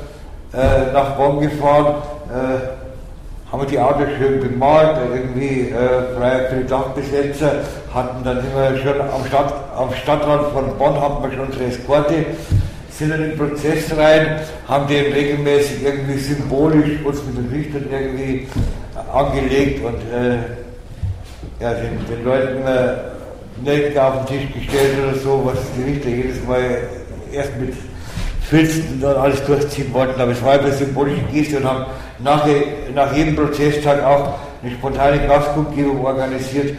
äh, 0.54 0.92
nach 0.92 1.16
Bonn 1.16 1.40
gefahren, 1.40 1.94
äh, 2.28 3.52
haben 3.52 3.66
die 3.66 3.78
Autos 3.78 4.08
schön 4.18 4.40
bemalt, 4.40 4.96
irgendwie 5.14 5.70
äh, 5.70 6.16
frei 6.16 6.46
für 6.48 6.56
die 6.56 6.66
Dachbesetzer, 6.66 7.52
hatten 7.92 8.24
dann 8.24 8.38
immer 8.38 8.76
schon 8.78 9.00
am, 9.00 9.26
Stadt, 9.26 9.52
am 9.76 9.92
Stadtrand 9.94 10.52
von 10.52 10.76
Bonn 10.78 11.00
hatten 11.00 11.22
wir 11.22 11.30
schon 11.32 11.46
unsere 11.46 11.64
Eskorte, 11.64 12.24
sind 12.90 13.12
in 13.12 13.20
den 13.20 13.36
Prozess 13.36 13.96
rein, 13.96 14.40
haben 14.68 14.86
den 14.86 15.12
regelmäßig 15.12 15.84
irgendwie 15.84 16.18
symbolisch 16.18 17.04
uns 17.04 17.22
mit 17.24 17.36
den 17.36 17.50
Richtern 17.52 17.86
irgendwie 17.90 18.48
angelegt 19.12 19.84
und 19.84 19.94
äh, 19.94 20.36
ja, 21.60 21.74
den, 21.74 21.98
den 22.10 22.24
Leuten 22.24 22.58
immer 22.58 22.94
Nelken 23.62 23.98
auf 23.98 24.24
den 24.24 24.38
Tisch 24.38 24.52
gestellt 24.54 24.96
oder 25.02 25.18
so, 25.18 25.42
was 25.44 25.58
die 25.76 25.90
Richter 25.90 26.08
jedes 26.08 26.44
Mal 26.46 26.88
erst 27.32 27.56
mit 27.58 27.74
Filzen 28.52 28.84
und 28.92 29.00
dann 29.00 29.16
alles 29.16 29.42
durchziehen 29.46 29.92
wollten. 29.94 30.20
Aber 30.20 30.32
es 30.32 30.44
war 30.44 30.52
eine 30.52 30.72
symbolische 30.72 31.22
Geste 31.32 31.56
und 31.56 31.64
haben 31.64 31.86
nach, 32.18 32.46
nach 32.94 33.16
jedem 33.16 33.34
Prozesstag 33.34 34.04
auch 34.04 34.34
eine 34.62 34.72
spontane 34.72 35.26
Gastkundgebung 35.26 36.04
organisiert. 36.04 36.78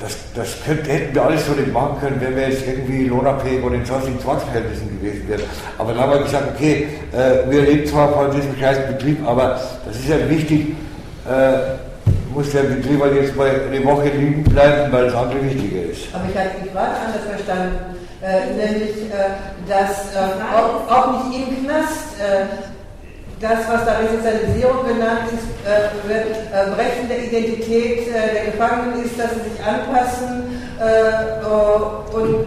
Das, 0.00 0.16
das 0.34 0.56
könnte, 0.64 0.90
hätten 0.90 1.14
wir 1.14 1.22
alles 1.22 1.46
so 1.46 1.52
nicht 1.52 1.72
machen 1.72 1.96
können, 2.00 2.20
wenn 2.20 2.34
wir 2.34 2.48
jetzt 2.48 2.66
irgendwie 2.66 3.04
lohnabhängig 3.04 3.64
oder 3.64 3.76
in 3.76 3.84
sonstigen 3.84 4.20
Zwangsverhältnissen 4.20 5.00
gewesen 5.00 5.28
wären. 5.28 5.42
Aber 5.76 5.92
dann 5.92 6.02
haben 6.02 6.12
wir 6.12 6.22
gesagt, 6.22 6.44
okay, 6.54 6.88
äh, 7.12 7.50
wir 7.50 7.62
leben 7.62 7.86
zwar 7.86 8.12
von 8.12 8.30
diesem 8.30 8.56
scheiß 8.58 8.86
Betrieb, 8.86 9.18
aber 9.26 9.60
das 9.86 9.96
ist 9.96 10.08
ja 10.08 10.28
wichtig, 10.28 10.74
äh, 11.28 11.76
muss 12.32 12.50
der 12.50 12.62
Betrieb 12.62 13.00
halt 13.00 13.14
jetzt 13.14 13.36
mal 13.36 13.50
eine 13.50 13.84
Woche 13.84 14.08
liegen 14.08 14.44
bleiben, 14.44 14.92
weil 14.92 15.06
das 15.06 15.14
andere 15.14 15.44
wichtiger 15.44 15.90
ist. 15.90 16.02
Aber 16.12 16.24
ich 16.26 16.64
die 16.64 16.70
gerade 16.70 16.94
anders 16.94 17.22
verstanden, 17.28 17.97
äh, 18.20 18.46
nämlich, 18.54 19.10
äh, 19.10 19.38
dass 19.68 20.14
äh, 20.14 20.42
auch, 20.52 20.90
auch, 20.90 21.28
nicht 21.28 21.48
im 21.48 21.64
Knast 21.64 22.18
äh, 22.18 22.46
das, 23.40 23.68
was 23.68 23.84
da 23.84 23.98
Resozialisierung 23.98 24.86
genannt 24.86 25.30
ist, 25.32 25.46
äh, 25.62 26.08
wird 26.08 26.26
äh, 26.26 26.74
Brechen 26.74 27.08
der 27.08 27.24
Identität 27.24 28.12
der 28.12 28.50
Gefangenen 28.50 29.04
ist, 29.04 29.18
dass 29.18 29.30
sie 29.34 29.50
sich 29.50 29.64
anpassen 29.64 30.44
und 32.12 32.46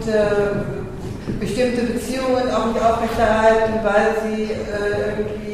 bestimmte 1.38 1.82
Beziehungen 1.82 2.50
auch 2.50 2.66
nicht 2.66 2.82
aufrechterhalten, 2.82 3.74
weil 3.82 4.16
sie 4.24 4.48
irgendwie 4.48 5.52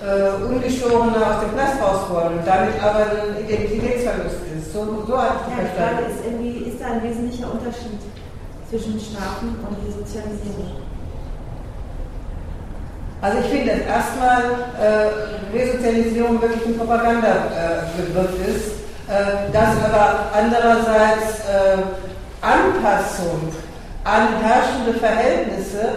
äh, 0.00 0.44
ungeschorener 0.44 1.18
aus 1.18 1.40
dem 1.42 1.52
Knast 1.52 1.82
raus 1.82 2.08
wollen 2.08 2.38
und 2.38 2.46
damit 2.46 2.80
aber 2.82 3.04
ein 3.04 3.44
Identitätsverlust 3.44 4.40
ist. 4.56 4.72
So, 4.72 5.04
so 5.06 5.18
hat 5.18 5.44
ja, 5.50 5.60
die 5.60 5.76
Frage 5.76 6.08
ist, 6.08 6.24
irgendwie, 6.24 6.70
ist 6.70 6.80
da 6.80 6.86
ein 6.86 7.02
wesentlicher 7.02 7.52
Unterschied 7.52 8.00
zwischen 8.68 8.98
Strafen 9.00 9.56
und 9.62 9.76
Resozialisierung? 9.86 10.82
Also 13.20 13.38
ich 13.38 13.46
finde, 13.46 13.72
dass 13.72 13.80
erstmal 13.80 14.42
äh, 14.78 15.56
Resozialisierung 15.56 16.40
wirklich 16.40 16.66
ein 16.66 16.76
Propagandabegriff 16.76 18.46
äh, 18.46 18.50
ist, 18.50 18.66
äh, 19.08 19.52
dass 19.52 19.70
aber 19.84 20.30
andererseits 20.34 21.40
äh, 21.40 21.78
Anpassung 22.42 23.52
an 24.04 24.28
herrschende 24.42 24.94
Verhältnisse 25.00 25.88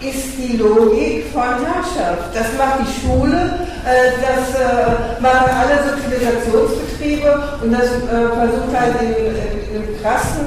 ist 0.00 0.38
die 0.38 0.56
Logik 0.56 1.26
von 1.32 1.42
Herrschaft. 1.42 2.34
Das 2.34 2.46
macht 2.56 2.80
die 2.80 3.00
Schule, 3.00 3.66
das 3.84 4.60
äh, 4.60 5.22
machen 5.22 5.50
alle 5.50 5.76
Sozialisationsbetriebe 5.88 7.42
und 7.62 7.72
das 7.72 7.84
äh, 7.84 8.28
versucht 8.34 8.72
halt 8.78 9.00
in, 9.00 9.14
in, 9.14 9.82
in 9.82 10.02
krassen 10.02 10.46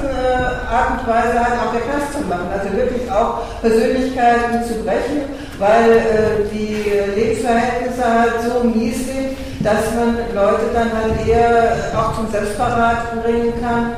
Art 0.70 1.00
und 1.00 1.08
Weise 1.08 1.34
halt 1.34 1.58
auch 1.60 1.72
der 1.72 1.82
Knast 1.82 2.12
zu 2.12 2.20
machen. 2.28 2.48
Also 2.52 2.76
wirklich 2.76 3.10
auch 3.10 3.42
Persönlichkeiten 3.60 4.64
zu 4.64 4.74
brechen, 4.84 5.22
weil 5.58 6.48
die 6.52 6.90
Lebensverhältnisse 7.14 8.04
halt 8.04 8.32
so 8.42 8.64
mies 8.64 9.06
sind, 9.06 9.36
dass 9.60 9.94
man 9.94 10.18
Leute 10.34 10.66
dann 10.74 10.90
halt 10.92 11.26
eher 11.26 11.76
auch 11.96 12.14
zum 12.16 12.30
Selbstverrat 12.30 13.22
bringen 13.22 13.52
kann 13.62 13.92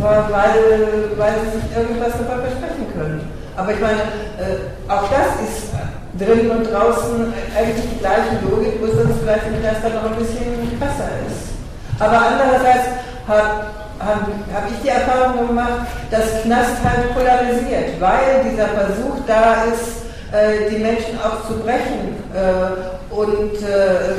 weil, 0.00 1.10
weil 1.16 1.34
sie 1.44 1.58
sich 1.58 1.76
irgendwas 1.76 2.12
davon 2.12 2.40
versprechen 2.40 2.86
können. 2.92 3.20
Aber 3.56 3.72
ich 3.72 3.80
meine, 3.80 4.00
äh, 4.38 4.90
auch 4.90 5.08
das 5.10 5.48
ist 5.48 5.72
drinnen 6.18 6.50
und 6.50 6.64
draußen 6.64 7.32
eigentlich 7.56 7.84
die 7.92 7.98
gleiche 7.98 8.38
Logik, 8.48 8.80
bloß 8.80 8.96
dass 8.96 9.10
es 9.10 9.20
vielleicht 9.22 9.46
im 9.46 9.62
dann 9.62 9.94
noch 9.94 10.10
ein 10.10 10.16
bisschen 10.16 10.78
krasser 10.78 11.10
ist. 11.26 11.52
Aber 11.98 12.18
andererseits 12.18 12.86
habe 13.26 13.66
hab, 14.00 14.22
hab 14.54 14.70
ich 14.70 14.78
die 14.82 14.88
Erfahrung 14.88 15.48
gemacht, 15.48 15.86
dass 16.10 16.42
Knast 16.42 16.76
halt 16.84 17.12
polarisiert, 17.14 18.00
weil 18.00 18.44
dieser 18.50 18.68
Versuch 18.68 19.16
da 19.26 19.64
ist, 19.64 19.98
äh, 20.32 20.70
die 20.70 20.78
Menschen 20.78 21.18
auch 21.18 21.46
zu 21.48 21.58
brechen 21.58 22.14
äh, 22.32 23.14
und 23.14 23.54
äh, 23.62 24.14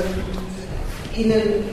ihnen 1.18 1.66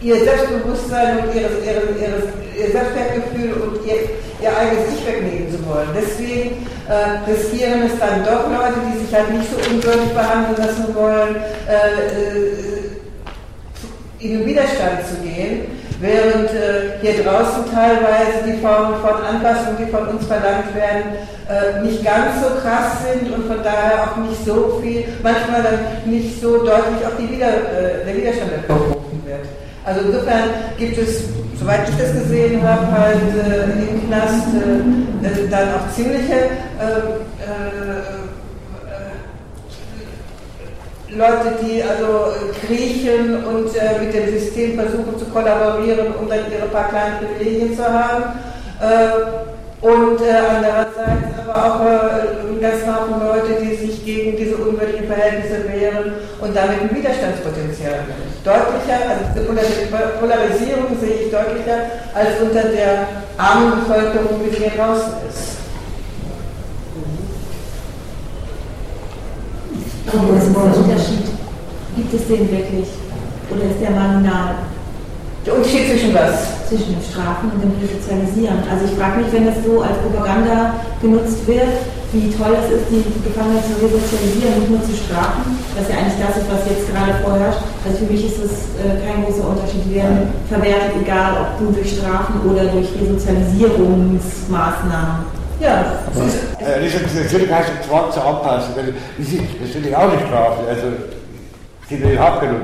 ihr 0.00 0.16
Selbstbewusstsein 0.24 1.18
und 1.18 1.34
ihres, 1.34 1.64
ihres, 1.64 1.88
ihres, 2.00 2.24
ihr 2.56 2.70
Selbstwertgefühl 2.70 3.52
und 3.52 3.86
ihr, 3.86 3.96
ihr 4.42 4.56
eigenes 4.56 4.92
Ich 4.94 5.06
wegnehmen 5.06 5.50
zu 5.50 5.66
wollen. 5.66 5.88
Deswegen 5.94 6.66
äh, 6.88 7.30
riskieren 7.30 7.82
es 7.82 7.98
dann 7.98 8.24
doch 8.24 8.48
Leute, 8.50 8.80
die 8.86 9.04
sich 9.04 9.14
halt 9.14 9.32
nicht 9.32 9.48
so 9.50 9.56
unwürdig 9.56 10.12
behandeln 10.12 10.56
lassen 10.58 10.94
wollen, 10.94 11.36
äh, 11.68 12.06
äh, 12.12 12.96
in 14.18 14.38
den 14.38 14.46
Widerstand 14.46 15.06
zu 15.06 15.16
gehen, 15.22 15.66
während 16.00 16.50
äh, 16.50 16.98
hier 17.00 17.22
draußen 17.22 17.64
teilweise 17.72 18.44
die 18.46 18.60
Formen 18.60 19.00
von 19.00 19.22
Anpassung, 19.22 19.76
die 19.78 19.90
von 19.90 20.08
uns 20.08 20.26
verlangt 20.26 20.74
werden, 20.74 21.16
äh, 21.48 21.82
nicht 21.82 22.04
ganz 22.04 22.42
so 22.42 22.60
krass 22.60 23.04
sind 23.04 23.32
und 23.32 23.46
von 23.46 23.62
daher 23.62 24.04
auch 24.04 24.16
nicht 24.16 24.44
so 24.44 24.80
viel, 24.82 25.04
manchmal 25.22 25.62
dann 25.62 26.10
nicht 26.10 26.40
so 26.40 26.58
deutlich 26.58 27.04
auch 27.06 27.16
die 27.18 27.30
Wider, 27.30 27.48
äh, 27.48 28.04
der 28.04 28.16
Widerstand 28.16 28.52
hervorgerufen 28.52 29.22
wird. 29.24 29.46
Also 29.86 30.00
insofern 30.00 30.50
gibt 30.78 30.98
es, 30.98 31.22
soweit 31.60 31.88
ich 31.88 31.96
das 31.96 32.12
gesehen 32.12 32.60
habe, 32.60 32.90
halt 32.90 33.20
äh, 33.36 33.88
im 33.88 34.08
Knast 34.08 34.48
äh, 34.52 35.26
äh 35.26 35.48
dann 35.48 35.68
auch 35.74 35.88
ziemliche 35.94 36.34
ähm, 36.34 37.22
äh, 37.38 38.26
Leute, 41.14 41.54
die 41.62 41.84
also 41.84 42.32
kriechen 42.66 43.44
und 43.44 43.76
äh, 43.76 44.00
mit 44.04 44.12
dem 44.12 44.28
System 44.36 44.74
versuchen 44.74 45.16
zu 45.20 45.24
kollaborieren, 45.26 46.16
um 46.20 46.28
dann 46.28 46.40
ihre 46.50 46.66
paar 46.66 46.88
kleinen 46.88 47.18
Privilegien 47.18 47.76
zu 47.76 47.84
haben. 47.84 48.24
Und 49.80 50.20
äh, 50.22 50.32
andererseits 50.32 51.36
aber 51.38 51.54
auch 51.54 51.80
äh, 51.84 52.60
ganz 52.60 52.86
Haufen 52.86 53.20
Leute, 53.20 53.60
die 53.60 53.74
sich 53.76 54.04
gegen 54.04 54.36
diese 54.36 54.56
unwürdigen 54.56 55.06
Verhältnisse 55.06 55.68
wehren 55.68 56.12
und 56.40 56.56
damit 56.56 56.80
ein 56.80 56.96
Widerstandspotenzial 56.96 58.00
deutlicher, 58.42 58.98
also 59.10 59.52
diese 59.52 59.86
Polarisierung 60.18 60.98
sehe 60.98 61.26
ich 61.26 61.30
deutlicher 61.30 61.90
als 62.14 62.40
unter 62.40 62.68
der 62.68 63.06
armen 63.36 63.80
Bevölkerung, 63.80 64.40
wie 64.44 64.50
sie 64.50 64.62
hier 64.62 64.70
draußen 64.70 65.12
ist. 65.28 65.56
Was 70.06 70.44
ist 70.44 70.54
der 70.54 70.64
Unterschied? 70.64 71.26
Gibt 71.96 72.14
es 72.14 72.28
den 72.28 72.50
wirklich? 72.50 72.88
Oder 73.50 73.64
ist 73.64 73.80
der 73.82 73.90
marginal? 73.90 74.54
Der 75.46 75.54
Unterschied 75.54 75.86
zwischen 75.86 76.10
was? 76.12 76.66
Zwischen 76.66 76.98
dem 76.98 77.02
Strafen 77.06 77.54
und 77.54 77.62
dem 77.62 77.70
Resozialisieren. 77.78 78.58
Also 78.66 78.90
ich 78.90 78.98
frage 78.98 79.22
mich, 79.22 79.30
wenn 79.30 79.46
das 79.46 79.62
so 79.62 79.78
als 79.78 79.94
Propaganda 80.02 80.74
genutzt 80.98 81.46
wird, 81.46 81.70
wie 82.10 82.34
toll 82.34 82.50
es 82.58 82.66
ist, 82.66 82.90
die 82.90 83.06
Gefangenen 83.22 83.62
zu 83.62 83.78
resozialisieren, 83.78 84.58
nicht 84.58 84.74
nur 84.74 84.82
zu 84.82 84.90
strafen, 84.98 85.54
was 85.78 85.86
ja 85.86 86.02
eigentlich 86.02 86.18
das 86.18 86.42
ist, 86.42 86.50
was 86.50 86.66
jetzt 86.66 86.90
gerade 86.90 87.14
vorherrscht. 87.22 87.62
Also 87.86 88.02
für 88.02 88.10
mich 88.10 88.26
ist 88.26 88.42
es 88.42 88.74
äh, 88.82 88.98
kein 89.06 89.22
großer 89.22 89.46
Unterschied. 89.46 89.86
Die 89.86 89.94
werden 89.94 90.34
verwertet, 90.50 90.98
egal 90.98 91.38
ob 91.38 91.62
du 91.62 91.70
durch 91.70 91.94
Strafen 91.94 92.42
oder 92.42 92.66
durch 92.66 92.90
Resozialisierungsmaßnahmen. 92.98 95.30
Ja, 95.62 96.02
das 96.10 96.26
ist, 96.26 96.42
äh, 96.58 96.90
natürlich 97.22 97.46
heißt 97.46 97.70
es 97.70 97.86
Zwang 97.86 98.10
zur 98.10 98.26
Anpassung. 98.26 98.82
Das 98.82 99.70
finde 99.70 99.86
ich 99.88 99.94
auch 99.94 100.10
nicht 100.10 100.26
strafen. 100.26 100.66
Also, 100.66 100.90
sind 101.88 102.02
wir 102.02 102.18
hart 102.18 102.40
genug. 102.40 102.62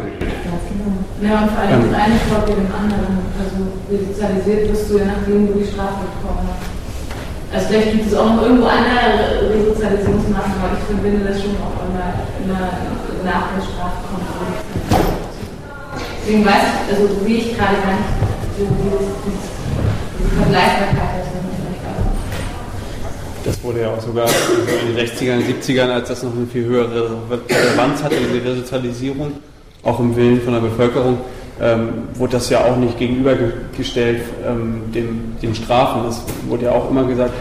Ja, 1.22 1.42
und 1.42 1.50
vor 1.50 1.60
allem 1.62 1.86
das 1.86 2.00
eine 2.00 2.18
folgt 2.26 2.48
dem 2.48 2.66
anderen. 2.74 3.22
Also 3.38 3.70
resozialisiert 3.86 4.70
wirst 4.70 4.90
du 4.90 4.98
ja, 4.98 5.04
nachdem 5.06 5.46
du 5.46 5.54
die 5.62 5.70
Strafe 5.70 6.10
bekommen 6.10 6.50
hast. 6.50 6.66
Also 7.54 7.68
vielleicht 7.68 7.92
gibt 7.92 8.06
es 8.10 8.14
auch 8.18 8.34
noch 8.34 8.42
irgendwo 8.42 8.66
andere 8.66 9.46
Resozialisierungsmaßnahmen, 9.54 10.58
aber 10.58 10.74
ich 10.74 10.84
verbinde 10.88 11.22
das 11.28 11.38
schon 11.38 11.54
auch 11.62 11.78
immer, 11.86 12.26
immer 12.42 12.64
nach 13.22 13.54
der 13.54 13.62
kommt. 13.62 14.26
Deswegen 16.18 16.44
weiß 16.44 16.62
ich, 16.66 16.96
also 16.96 17.26
wie 17.26 17.36
ich 17.36 17.56
gerade 17.56 17.78
gar 17.78 17.94
nicht, 17.94 18.10
wie 18.56 18.66
diese 18.66 20.30
Vergleichbarkeit 20.34 21.21
das 23.45 23.62
wurde 23.62 23.82
ja 23.82 23.90
auch 23.90 24.01
sogar 24.01 24.26
in 24.26 24.95
den 24.95 25.07
60ern, 25.07 25.40
70ern, 25.43 25.90
als 25.90 26.09
das 26.09 26.22
noch 26.22 26.34
eine 26.34 26.47
viel 26.47 26.64
höhere 26.64 27.11
Relevanz 27.49 28.03
hatte, 28.03 28.16
diese 28.16 28.45
Resozialisierung, 28.45 29.32
auch 29.82 30.01
im 30.01 30.14
Willen 30.16 30.40
von 30.40 30.53
der 30.55 30.61
Bevölkerung, 30.61 31.18
ähm, 31.61 31.88
wurde 32.14 32.32
das 32.32 32.51
ja 32.51 32.64
auch 32.64 32.76
nicht 32.76 32.99
gegenübergestellt 32.99 34.22
ähm, 34.47 34.93
dem, 34.95 35.36
dem 35.43 35.55
Strafen. 35.55 36.09
Es 36.09 36.22
wurde 36.49 36.66
ja 36.66 36.72
auch 36.72 36.90
immer 36.90 37.05
gesagt, 37.05 37.32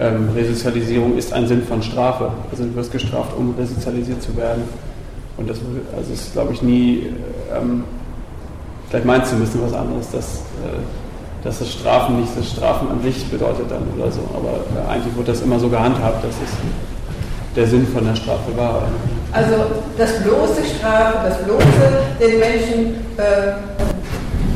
ähm, 0.00 0.28
Resozialisierung 0.34 1.16
ist 1.16 1.32
ein 1.32 1.46
Sinn 1.46 1.62
von 1.62 1.82
Strafe. 1.82 2.30
Also 2.50 2.64
du 2.64 2.74
wirst 2.74 2.92
gestraft, 2.92 3.36
um 3.36 3.54
resozialisiert 3.58 4.22
zu 4.22 4.36
werden. 4.36 4.62
Und 5.36 5.48
das 5.48 5.58
also 5.96 6.12
ist, 6.12 6.32
glaube 6.32 6.52
ich, 6.52 6.62
nie, 6.62 7.06
ähm, 7.54 7.84
vielleicht 8.88 9.06
meinst 9.06 9.32
du 9.32 9.36
ein 9.36 9.40
bisschen 9.40 9.62
was 9.62 9.72
anderes, 9.72 10.10
dass 10.10 10.36
äh, 10.36 10.78
dass 11.48 11.60
das 11.60 11.72
Strafen 11.72 12.20
nicht 12.20 12.36
das 12.36 12.50
Strafen 12.50 12.88
an 12.90 13.02
sich 13.02 13.24
bedeutet 13.30 13.70
dann 13.70 13.82
oder 13.96 14.12
so. 14.12 14.20
Aber 14.34 14.60
äh, 14.76 14.92
eigentlich 14.92 15.16
wird 15.16 15.28
das 15.28 15.40
immer 15.40 15.58
so 15.58 15.70
gehandhabt, 15.70 16.22
dass 16.22 16.34
es 16.44 17.56
der 17.56 17.66
Sinn 17.66 17.86
von 17.86 18.04
der 18.04 18.14
Strafe 18.14 18.54
war. 18.54 18.82
Also 19.32 19.54
das 19.96 20.22
bloße 20.22 20.62
Strafe, 20.76 21.26
das 21.26 21.38
bloße 21.38 21.64
den 22.20 22.38
Menschen 22.38 22.96
äh, 23.16 23.77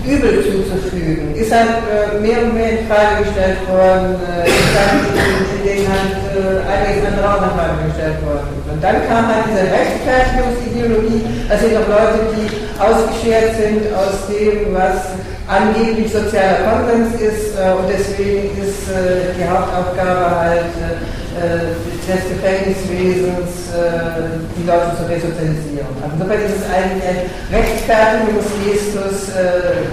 Übel 0.04 0.42
zuzufügen, 0.42 1.34
ist 1.34 1.52
halt 1.52 1.82
äh, 1.86 2.18
mehr 2.20 2.42
und 2.42 2.54
mehr 2.54 2.80
in 2.80 2.86
Frage 2.86 3.24
gestellt 3.24 3.62
worden, 3.68 4.18
äh, 4.18 4.48
ist 4.48 4.74
halt 4.74 5.02
in, 5.14 5.62
denen 5.62 5.86
halt 5.86 6.14
äh, 6.34 6.62
einiges 6.66 7.06
andere 7.06 7.26
auch 7.28 7.42
in 7.42 7.54
Frage 7.54 7.78
gestellt 7.86 8.18
worden. 8.26 8.50
Und 8.66 8.82
dann 8.82 8.96
kam 9.06 9.26
halt 9.28 9.46
diese 9.46 9.66
Rechtfertigungsideologie, 9.70 11.22
also 11.48 11.66
noch 11.70 11.88
Leute, 11.88 12.18
die 12.34 12.46
ausgeschert 12.82 13.54
sind 13.56 13.82
aus 13.94 14.26
dem, 14.26 14.74
was 14.74 15.14
angeblich 15.46 16.12
sozialer 16.12 16.66
Konsens 16.66 17.20
ist 17.20 17.58
äh, 17.58 17.72
und 17.72 17.86
deswegen 17.88 18.50
ist 18.58 18.88
äh, 18.90 19.34
die 19.38 19.44
Hauptaufgabe 19.44 20.40
halt 20.40 20.72
äh, 20.80 21.21
des 21.32 22.28
Gefängniswesens, 22.28 23.72
äh, 23.72 24.40
die 24.56 24.66
Leute 24.66 24.96
zu 24.96 25.08
resozialisieren. 25.08 25.88
Also 26.02 26.14
insofern 26.14 26.42
ist 26.42 26.56
es 26.56 26.66
eigentlich 26.68 27.04
ein 27.08 27.20
Rechtfertigungsgestus, 27.52 29.34
äh, 29.34 29.88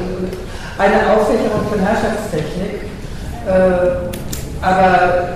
eine 0.78 1.14
Aussicherung 1.14 1.64
von 1.70 1.80
Herrschaftstechnik. 1.80 2.84
Äh, 3.48 4.12
aber 4.62 5.30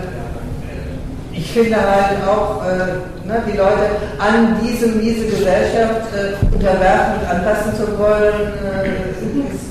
ich 1.32 1.52
finde 1.52 1.78
halt 1.78 2.28
auch, 2.28 2.62
ne, 3.26 3.42
die 3.48 3.58
Leute 3.58 3.96
an 4.20 4.58
diese 4.62 4.88
miese 4.88 5.26
Gesellschaft 5.26 6.08
unterwerfen 6.52 7.22
und 7.22 7.30
anpassen 7.30 7.74
zu 7.76 7.98
wollen, 7.98 8.54
ist 9.50 9.64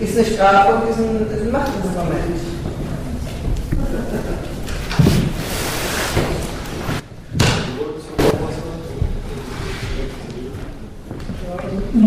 ist 0.00 0.18
eine 0.18 0.26
Strafe 0.26 0.74
und 0.74 0.90
ist 0.90 0.98
ein, 0.98 1.26
ist 1.34 1.42
ein 1.42 1.52
Machtinstrument. 1.52 2.53
In 11.92 12.04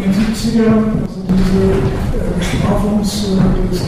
den 0.00 0.12
70ern, 0.12 1.02
also 1.02 1.18
diese 1.28 1.62
äh, 2.16 2.32
Bestrafungs-, 2.38 3.24
äh, 3.24 3.40
dieses 3.70 3.82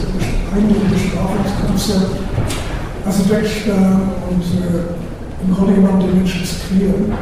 eigentliche 0.53 0.85
Bestrafungskonzept, 0.85 2.13
also 3.05 3.21
weg 3.29 3.47
äh, 3.67 3.71
und 4.31 4.43
äh, 4.43 5.45
im 5.45 5.53
Grunde 5.53 5.73
genommen 5.73 6.01
die 6.01 6.17
Menschen 6.17 6.43
quälen 6.43 7.13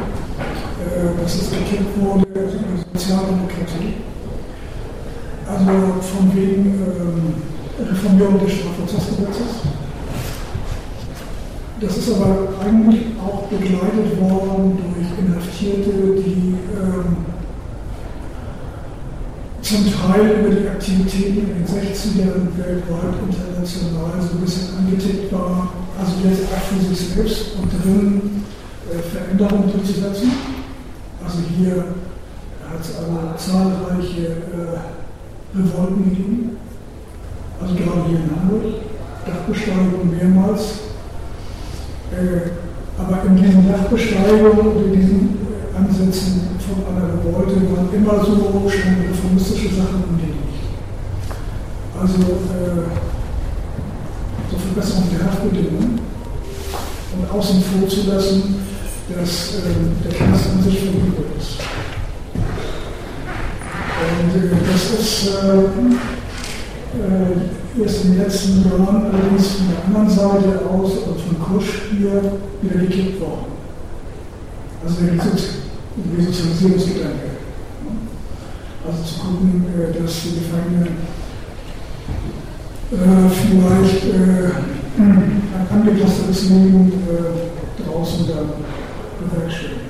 dass 1.22 1.34
es 1.34 1.50
gekippt 1.50 2.00
wurde 2.00 2.26
über 2.26 2.44
Sozialdemokratie. 2.92 3.94
Also 5.48 5.72
von 6.00 6.34
wegen 6.34 6.66
ähm, 6.66 7.34
Reformierung 7.88 8.40
des 8.40 8.52
Strafprozessgesetzes. 8.52 9.62
Das 11.82 11.96
ist 11.96 12.14
aber 12.14 12.48
eigentlich 12.64 13.06
auch 13.18 13.48
begleitet 13.48 14.20
worden 14.20 14.78
durch 14.78 15.18
Inhaftierte, 15.18 15.90
die 16.22 16.54
ähm, 16.78 17.16
zum 19.60 19.86
Teil 19.90 20.44
über 20.44 20.54
die 20.54 20.68
Aktivitäten 20.68 21.38
in 21.38 21.46
den 21.46 21.66
60ern 21.66 22.56
weltweit 22.56 23.18
international 23.28 24.12
so 24.20 24.36
ein 24.36 24.44
bisschen 24.44 24.76
angetickt 24.78 25.32
waren, 25.32 25.70
also 25.98 26.12
jetzt 26.22 26.42
auch 26.52 26.62
für 26.62 26.94
sich 26.94 27.08
selbst 27.08 27.56
und 27.60 27.72
drin 27.72 28.44
äh, 28.88 28.98
Veränderungen 29.02 29.72
durchzusetzen. 29.72 30.30
Also 31.24 31.38
hier 31.58 31.84
hat 32.70 32.80
es 32.80 32.96
aber 32.96 33.36
zahlreiche 33.36 34.28
äh, 34.28 35.58
Revolten 35.58 36.04
gegeben, 36.04 36.56
also 37.60 37.74
gerade 37.74 38.08
hier 38.08 38.18
in 38.18 38.30
Hamburg, 38.36 38.62
Dachbesteigung 39.26 40.16
mehrmals. 40.16 40.91
Äh, 42.12 42.50
aber 42.98 43.24
in 43.26 43.36
diesen 43.36 43.68
Dachbesteigungen 43.68 44.58
und 44.58 44.84
in 44.84 44.92
diesen 44.92 45.38
äh, 45.48 45.76
Ansätzen 45.76 46.42
von 46.60 46.84
einer 46.84 47.08
Revolte 47.14 47.56
waren 47.72 47.88
immer 47.94 48.22
so 48.22 48.68
schon 48.68 48.96
reformistische 49.08 49.74
Sachen 49.74 50.04
angelegt. 50.04 50.36
Also 51.98 52.20
äh, 52.20 52.84
zur 54.50 54.58
Verbesserung 54.58 55.04
der 55.10 55.24
Haftbedingungen 55.26 56.00
außen 57.32 57.62
vor 57.62 57.88
zu 57.88 58.10
lassen, 58.10 58.56
dass 59.08 59.54
äh, 59.54 60.04
der 60.04 60.12
Knast 60.12 60.50
an 60.50 60.62
sich 60.62 60.80
verübelt 60.80 61.28
ist. 61.38 61.60
Und 64.20 64.50
das 64.68 64.84
ist 65.00 65.30
in 67.74 68.12
den 68.12 68.18
letzten 68.18 68.64
Jahren 68.64 69.06
allerdings 69.06 69.46
von 69.52 69.66
der 69.68 69.84
anderen 69.86 70.10
Seite 70.10 70.60
aus, 70.68 70.90
also 70.90 71.14
von 71.14 71.40
Kusch 71.40 71.82
hier, 71.90 72.20
wieder 72.60 72.80
gekippt 72.80 73.20
worden. 73.20 73.52
Also 74.84 74.96
der 75.00 75.12
Resozialisierungsgedanke. 76.18 77.30
Also 78.86 79.02
zu 79.04 79.20
gucken, 79.20 79.64
äh, 79.78 80.02
dass 80.02 80.22
die 80.22 80.40
Gefangenen 80.40 80.88
äh, 82.92 83.30
vielleicht 83.30 84.04
ein 84.98 85.42
angepassteres 85.70 86.50
Leben 86.50 86.92
draußen 87.86 88.26
dann 88.28 88.48
bewerkstelligen. 89.18 89.80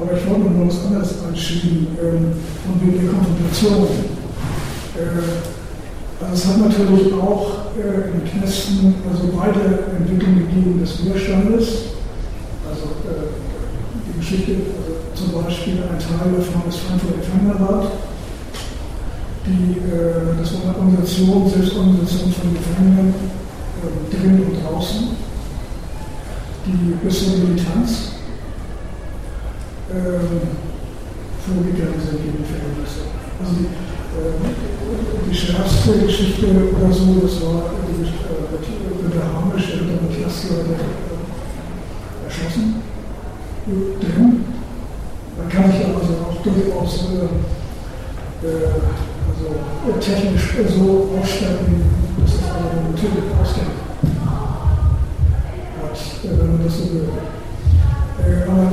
Aber 0.00 0.12
ich 0.16 0.30
wollte 0.30 0.50
noch 0.50 0.66
was 0.68 0.86
anderes 0.86 1.24
anschieben, 1.28 1.88
ähm, 2.00 2.32
von 2.64 2.80
wegen 2.80 3.04
der 3.04 3.12
Konfrontation. 3.12 4.21
Äh, 4.96 6.24
also 6.24 6.34
es 6.34 6.46
hat 6.46 6.58
natürlich 6.58 7.12
auch 7.14 7.74
äh, 7.76 8.14
in 8.14 8.24
Knästen 8.24 8.94
also 9.10 9.36
Weiterentwicklung 9.36 10.36
gegeben 10.36 10.80
des 10.80 11.04
Widerstandes. 11.04 11.66
Also 12.68 12.84
äh, 13.08 13.28
die 14.06 14.18
Geschichte, 14.20 14.52
also 14.52 15.02
zum 15.14 15.42
Beispiel 15.42 15.82
ein 15.82 15.98
Teil 15.98 16.32
davon 16.32 16.68
ist 16.68 16.78
Frankfurter 16.78 17.18
Gefangenenrat 17.18 17.92
die, 19.46 19.78
äh, 19.78 20.38
das 20.38 20.54
war 20.54 20.62
eine 20.62 20.78
Organisation, 20.78 21.48
Selbstorganisation 21.48 22.32
von 22.32 22.54
Gefangenen 22.54 23.14
äh, 23.82 24.14
drin 24.14 24.46
und 24.46 24.62
draußen, 24.62 25.08
die 26.66 26.94
bis 27.04 27.24
zur 27.24 27.38
Militanz 27.38 28.12
äh, 29.90 30.22
vorgegangen 31.42 32.00
sind 32.00 32.22
gegen 32.22 32.44
Verhältnisse. 32.44 33.10
Also 33.40 33.52
die, 33.58 33.66
die 35.28 35.34
schärfste 35.34 35.98
Geschichte 36.06 36.46
oder 36.46 36.92
so, 36.92 37.20
das 37.22 37.40
war 37.42 37.70
die 37.88 38.02
äh, 38.02 39.10
der 39.14 39.24
Hamisch, 39.32 39.66
der 39.68 39.76
dem 39.78 40.10
Klassleiter 40.10 40.76
äh, 40.76 42.24
erschossen 42.26 42.82
drin. 43.66 44.44
Da 45.36 45.42
kann 45.48 45.70
ich 45.70 45.86
also 45.86 46.12
auch 46.28 46.42
durchaus 46.42 46.92
äh, 47.10 48.46
äh 48.46 48.80
also 49.28 49.98
technisch 49.98 50.54
so 50.68 51.08
ausstatten, 51.18 51.82
dass 52.20 52.34
es 52.34 52.40
eine 52.42 52.90
natürlich 52.90 53.28
auskennt 53.40 53.80
hat, 55.80 55.96
wenn 56.22 56.52
man 56.52 56.64
das 56.64 56.76
so 56.76 56.84
will. 56.92 57.08
Äh, 58.22 58.48
aber 58.48 58.72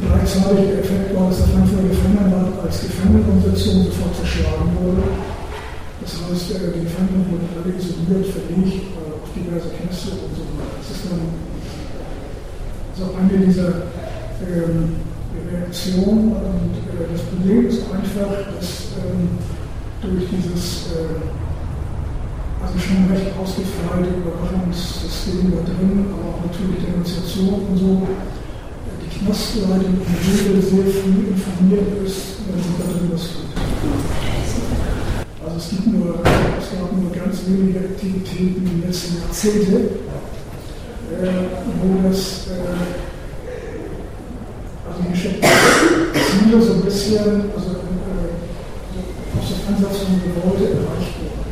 gleichzeitig 0.00 0.66
der 0.72 0.78
Effekt 0.80 1.14
war, 1.16 1.28
dass 1.28 1.38
der 1.38 1.48
Frankfurter 1.52 1.88
Gefangenenrat 1.88 2.52
als 2.64 2.80
Gefangenenumsetzung 2.80 3.84
sofort 3.84 4.16
zerschlagen 4.16 4.72
wurde. 4.80 5.04
Das 6.00 6.12
heißt, 6.22 6.50
äh, 6.56 6.72
die 6.74 6.84
Gefangenen 6.88 7.26
wurden 7.28 7.48
alle 7.56 7.76
isoliert, 7.76 8.32
verlegt 8.32 8.94
äh, 8.96 9.12
auf 9.20 9.28
diverse 9.36 9.68
Knäste 9.74 10.16
und 10.16 10.32
so 10.32 10.42
weiter. 10.56 10.76
Das 10.80 10.88
ist 10.96 11.04
dann 11.10 11.24
so 12.96 13.04
eine 13.12 13.36
dieser 13.44 13.92
ähm, 14.40 14.96
Reaktionen. 15.50 16.32
Und 16.32 16.72
äh, 16.88 17.12
das 17.12 17.22
Problem 17.28 17.66
ist 17.68 17.82
einfach, 17.92 18.32
dass 18.56 18.96
ähm, 19.02 19.36
durch 20.00 20.24
dieses 20.30 20.94
äh, 20.96 21.20
also 22.62 22.78
schon 22.78 23.06
recht 23.12 23.30
ausgefeilte 23.38 24.10
Überwachungssystem 24.16 25.52
da 25.52 25.60
drin, 25.62 26.06
aber 26.10 26.34
auch 26.34 26.40
natürlich 26.46 26.82
Denunziation 26.82 27.60
und 27.70 27.76
so, 27.78 28.02
äh, 29.16 29.20
die 29.20 29.24
Knastleitung 29.24 29.80
in 29.80 30.00
der 30.00 30.20
Regel 30.26 30.62
sehr 30.62 30.86
früh 30.86 31.20
informiert 31.32 31.88
ist, 32.04 32.20
wenn 32.46 32.60
sie 32.62 32.74
da 32.78 32.84
drin 32.92 33.10
was 33.12 33.22
tut. 33.22 33.50
Also 35.44 35.56
es 35.56 35.68
gibt 35.70 35.86
nur, 35.86 36.20
es 36.58 36.70
gab 36.70 36.92
nur 36.92 37.12
ganz 37.12 37.36
wenige 37.46 37.78
Aktivitäten 37.80 38.66
in 38.66 38.80
den 38.80 38.82
letzten 38.86 39.20
Jahrzehnten, 39.20 39.74
äh, 41.12 41.28
wo 41.82 42.08
das 42.08 42.46
äh, 42.48 43.06
also 44.88 45.00
die 45.02 45.18
Ziele 45.20 46.62
so 46.62 46.72
ein 46.74 46.82
bisschen, 46.82 47.50
also 47.54 47.70
aus 49.38 49.48
dem 49.48 49.74
Ansatz 49.74 49.96
von 49.98 50.20
Gebäude 50.22 50.64
erreicht 50.72 51.14
wurde. 51.20 51.46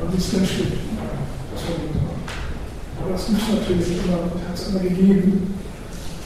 Also 0.00 0.16
das 0.16 0.24
ist 0.24 0.32
ganz 0.32 0.48
das 0.48 0.87
Aber 3.08 3.16
das 3.16 3.28
muss 3.30 3.40
natürlich 3.48 4.04
immer, 4.04 4.28
hat 4.28 4.54
es 4.54 4.68
immer 4.68 4.80
gegeben, 4.80 5.54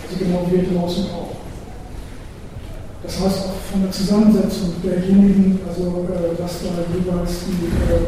also 0.03 0.19
genau 0.19 0.47
wie 0.51 0.75
draußen 0.75 1.05
auch. 1.15 1.31
Das 3.05 3.21
heißt 3.21 3.39
auch 3.47 3.63
von 3.71 3.83
der 3.83 3.93
Zusammensetzung 3.93 4.75
derjenigen, 4.83 5.61
also 5.69 6.09
äh, 6.11 6.43
was 6.43 6.59
da 6.63 6.83
jeweils 6.91 7.47
die, 7.47 7.71
äh, 7.87 8.03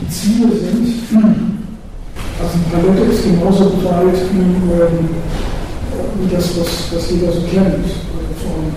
die 0.00 0.08
Ziele 0.08 0.48
sind. 0.56 1.60
Also 2.40 2.56
ein 2.56 2.64
Palette 2.72 3.12
ist 3.12 3.24
genauso 3.24 3.76
breit 3.82 4.16
wie, 4.32 4.40
ähm, 4.40 5.08
wie 6.18 6.34
das, 6.34 6.58
was, 6.58 6.94
was 6.94 7.10
jeder 7.10 7.30
so 7.30 7.40
kennt 7.40 7.84
von, 8.40 8.72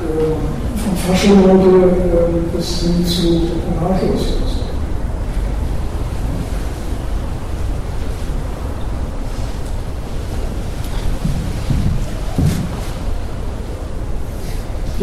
äh, 0.00 0.32
von 0.80 0.96
Faschenleute 1.06 1.92
äh, 1.92 2.56
bis 2.56 2.80
hin 2.80 3.04
zu 3.04 3.42
Anarchos. 3.78 4.63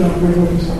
Ja, 0.01 0.07
wir 0.19 0.35
würden 0.35 0.59
sagen. 0.59 0.79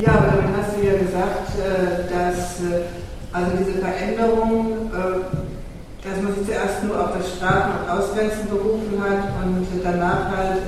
Ja, 0.00 0.12
aber 0.12 0.26
damit 0.28 0.56
hast 0.56 0.76
du 0.78 0.86
ja 0.86 0.96
gesagt, 0.96 1.60
äh, 1.60 2.08
dass 2.08 2.62
äh, 2.64 2.88
also 3.32 3.50
diese 3.58 3.84
Veränderung 3.84 4.90
äh, 4.94 6.08
dass 6.08 6.22
man 6.22 6.34
sich 6.36 6.46
zuerst 6.46 6.84
nur 6.84 6.98
auf 6.98 7.18
das 7.18 7.36
Strafen 7.36 7.84
und 7.84 7.90
Ausgrenzen 7.90 8.48
berufen 8.48 8.96
hat 8.98 9.44
und 9.44 9.66
danach 9.84 10.34
halt 10.34 10.62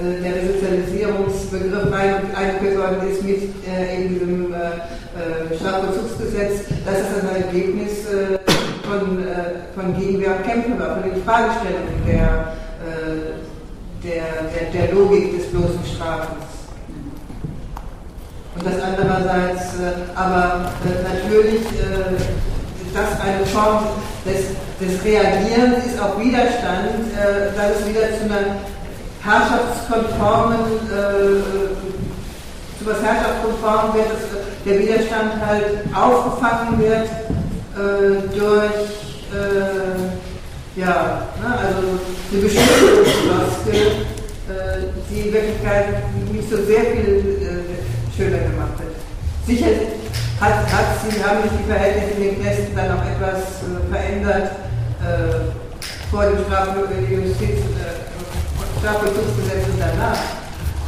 der 0.00 0.36
Resozialisierungsbegriff 0.36 1.92
eingeführt 1.92 2.78
worden 2.78 3.10
ist 3.10 3.24
mit 3.24 3.42
eben 3.42 4.08
diesem 4.14 4.54
Strafvollzugsgesetz, 5.58 6.68
das 6.86 6.98
ist 7.00 7.28
ein 7.28 7.42
Ergebnis 7.42 8.06
von, 8.88 9.26
äh, 9.26 9.34
von 9.74 9.94
Gegenwehr 9.98 10.36
und 10.36 10.44
Kämpfen 10.44 10.78
war, 10.78 10.96
von 10.96 11.10
den 11.10 11.22
Fragestellungen 11.24 12.06
der, 12.06 12.54
der, 14.02 14.70
der, 14.72 14.86
der 14.86 14.94
Logik 14.94 15.36
des 15.36 15.50
bloßen 15.50 15.80
Strafens. 15.94 16.44
Und 18.56 18.66
das 18.66 18.82
andererseits 18.82 19.74
aber 20.16 20.70
natürlich 21.12 21.62
das 22.94 23.20
eine 23.20 23.46
Form 23.46 23.84
des, 24.24 24.54
des 24.80 25.04
Reagierens 25.04 25.86
ist 25.86 26.00
auf 26.00 26.18
Widerstand, 26.18 27.12
äh, 27.14 27.56
dass 27.56 27.80
es 27.80 27.88
wieder 27.88 28.08
zu 28.18 28.24
einer 28.24 28.56
herrschaftskonformen, 29.22 30.60
äh, 30.88 31.42
zu 32.78 32.86
was 32.86 33.02
herrschaftskonform 33.02 33.94
wird, 33.94 34.10
dass 34.10 34.64
der 34.64 34.78
Widerstand 34.78 35.32
halt 35.44 35.64
aufgefangen 35.94 36.78
wird 36.78 37.08
äh, 37.78 38.36
durch 38.36 38.74
äh, 39.30 40.80
ja, 40.80 41.28
ne, 41.38 41.58
also 41.58 41.98
eine 42.30 42.42
Beschuldigungsmaske, 42.42 43.70
äh, 44.50 44.90
die 45.10 45.20
in 45.28 45.32
Wirklichkeit 45.32 45.86
nicht 46.32 46.50
so 46.50 46.56
sehr 46.56 46.84
viel 46.90 47.38
äh, 47.38 48.16
schöner 48.16 48.38
gemacht 48.38 48.78
hat. 48.78 48.94
Sicher 49.46 49.66
hat, 50.40 50.66
hat 50.72 50.88
sie, 51.02 51.22
haben 51.22 51.42
sich 51.42 51.52
die 51.58 51.70
Verhältnisse 51.70 52.14
in 52.14 52.22
den 52.22 52.40
Knästen 52.40 52.74
dann 52.74 52.88
noch 52.88 53.04
etwas 53.06 53.62
äh, 53.62 53.90
verändert 53.90 54.50
vor 56.10 56.24
dem 56.24 56.44
Strafjustiz, 56.44 57.62
Strafvollzugsgesetz 58.80 59.64
und 59.70 59.78
danach. 59.78 60.18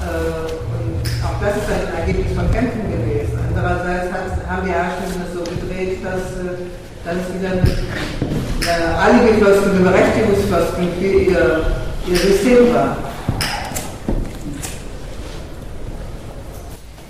Und 0.02 1.06
auch 1.22 1.38
das 1.40 1.56
ist 1.56 1.70
ein 1.70 1.94
Ergebnis 2.00 2.34
von 2.34 2.50
Kämpfen 2.50 2.90
gewesen. 2.90 3.38
Andererseits 3.48 4.10
haben 4.48 4.66
die 4.66 4.72
Herrschenden 4.72 5.22
es 5.28 5.34
so 5.34 5.39
gedreht, 5.80 5.98
dass, 6.04 6.44
äh, 6.44 6.56
dass 7.04 7.16
wieder 7.34 7.54
äh, 7.56 8.84
alle 8.98 9.32
Geflossen, 9.32 9.82
Berechtigungsflossen 9.82 10.88
für 10.98 11.06
ihr, 11.06 11.62
ihr 12.06 12.16
System 12.16 12.74
war. 12.74 12.96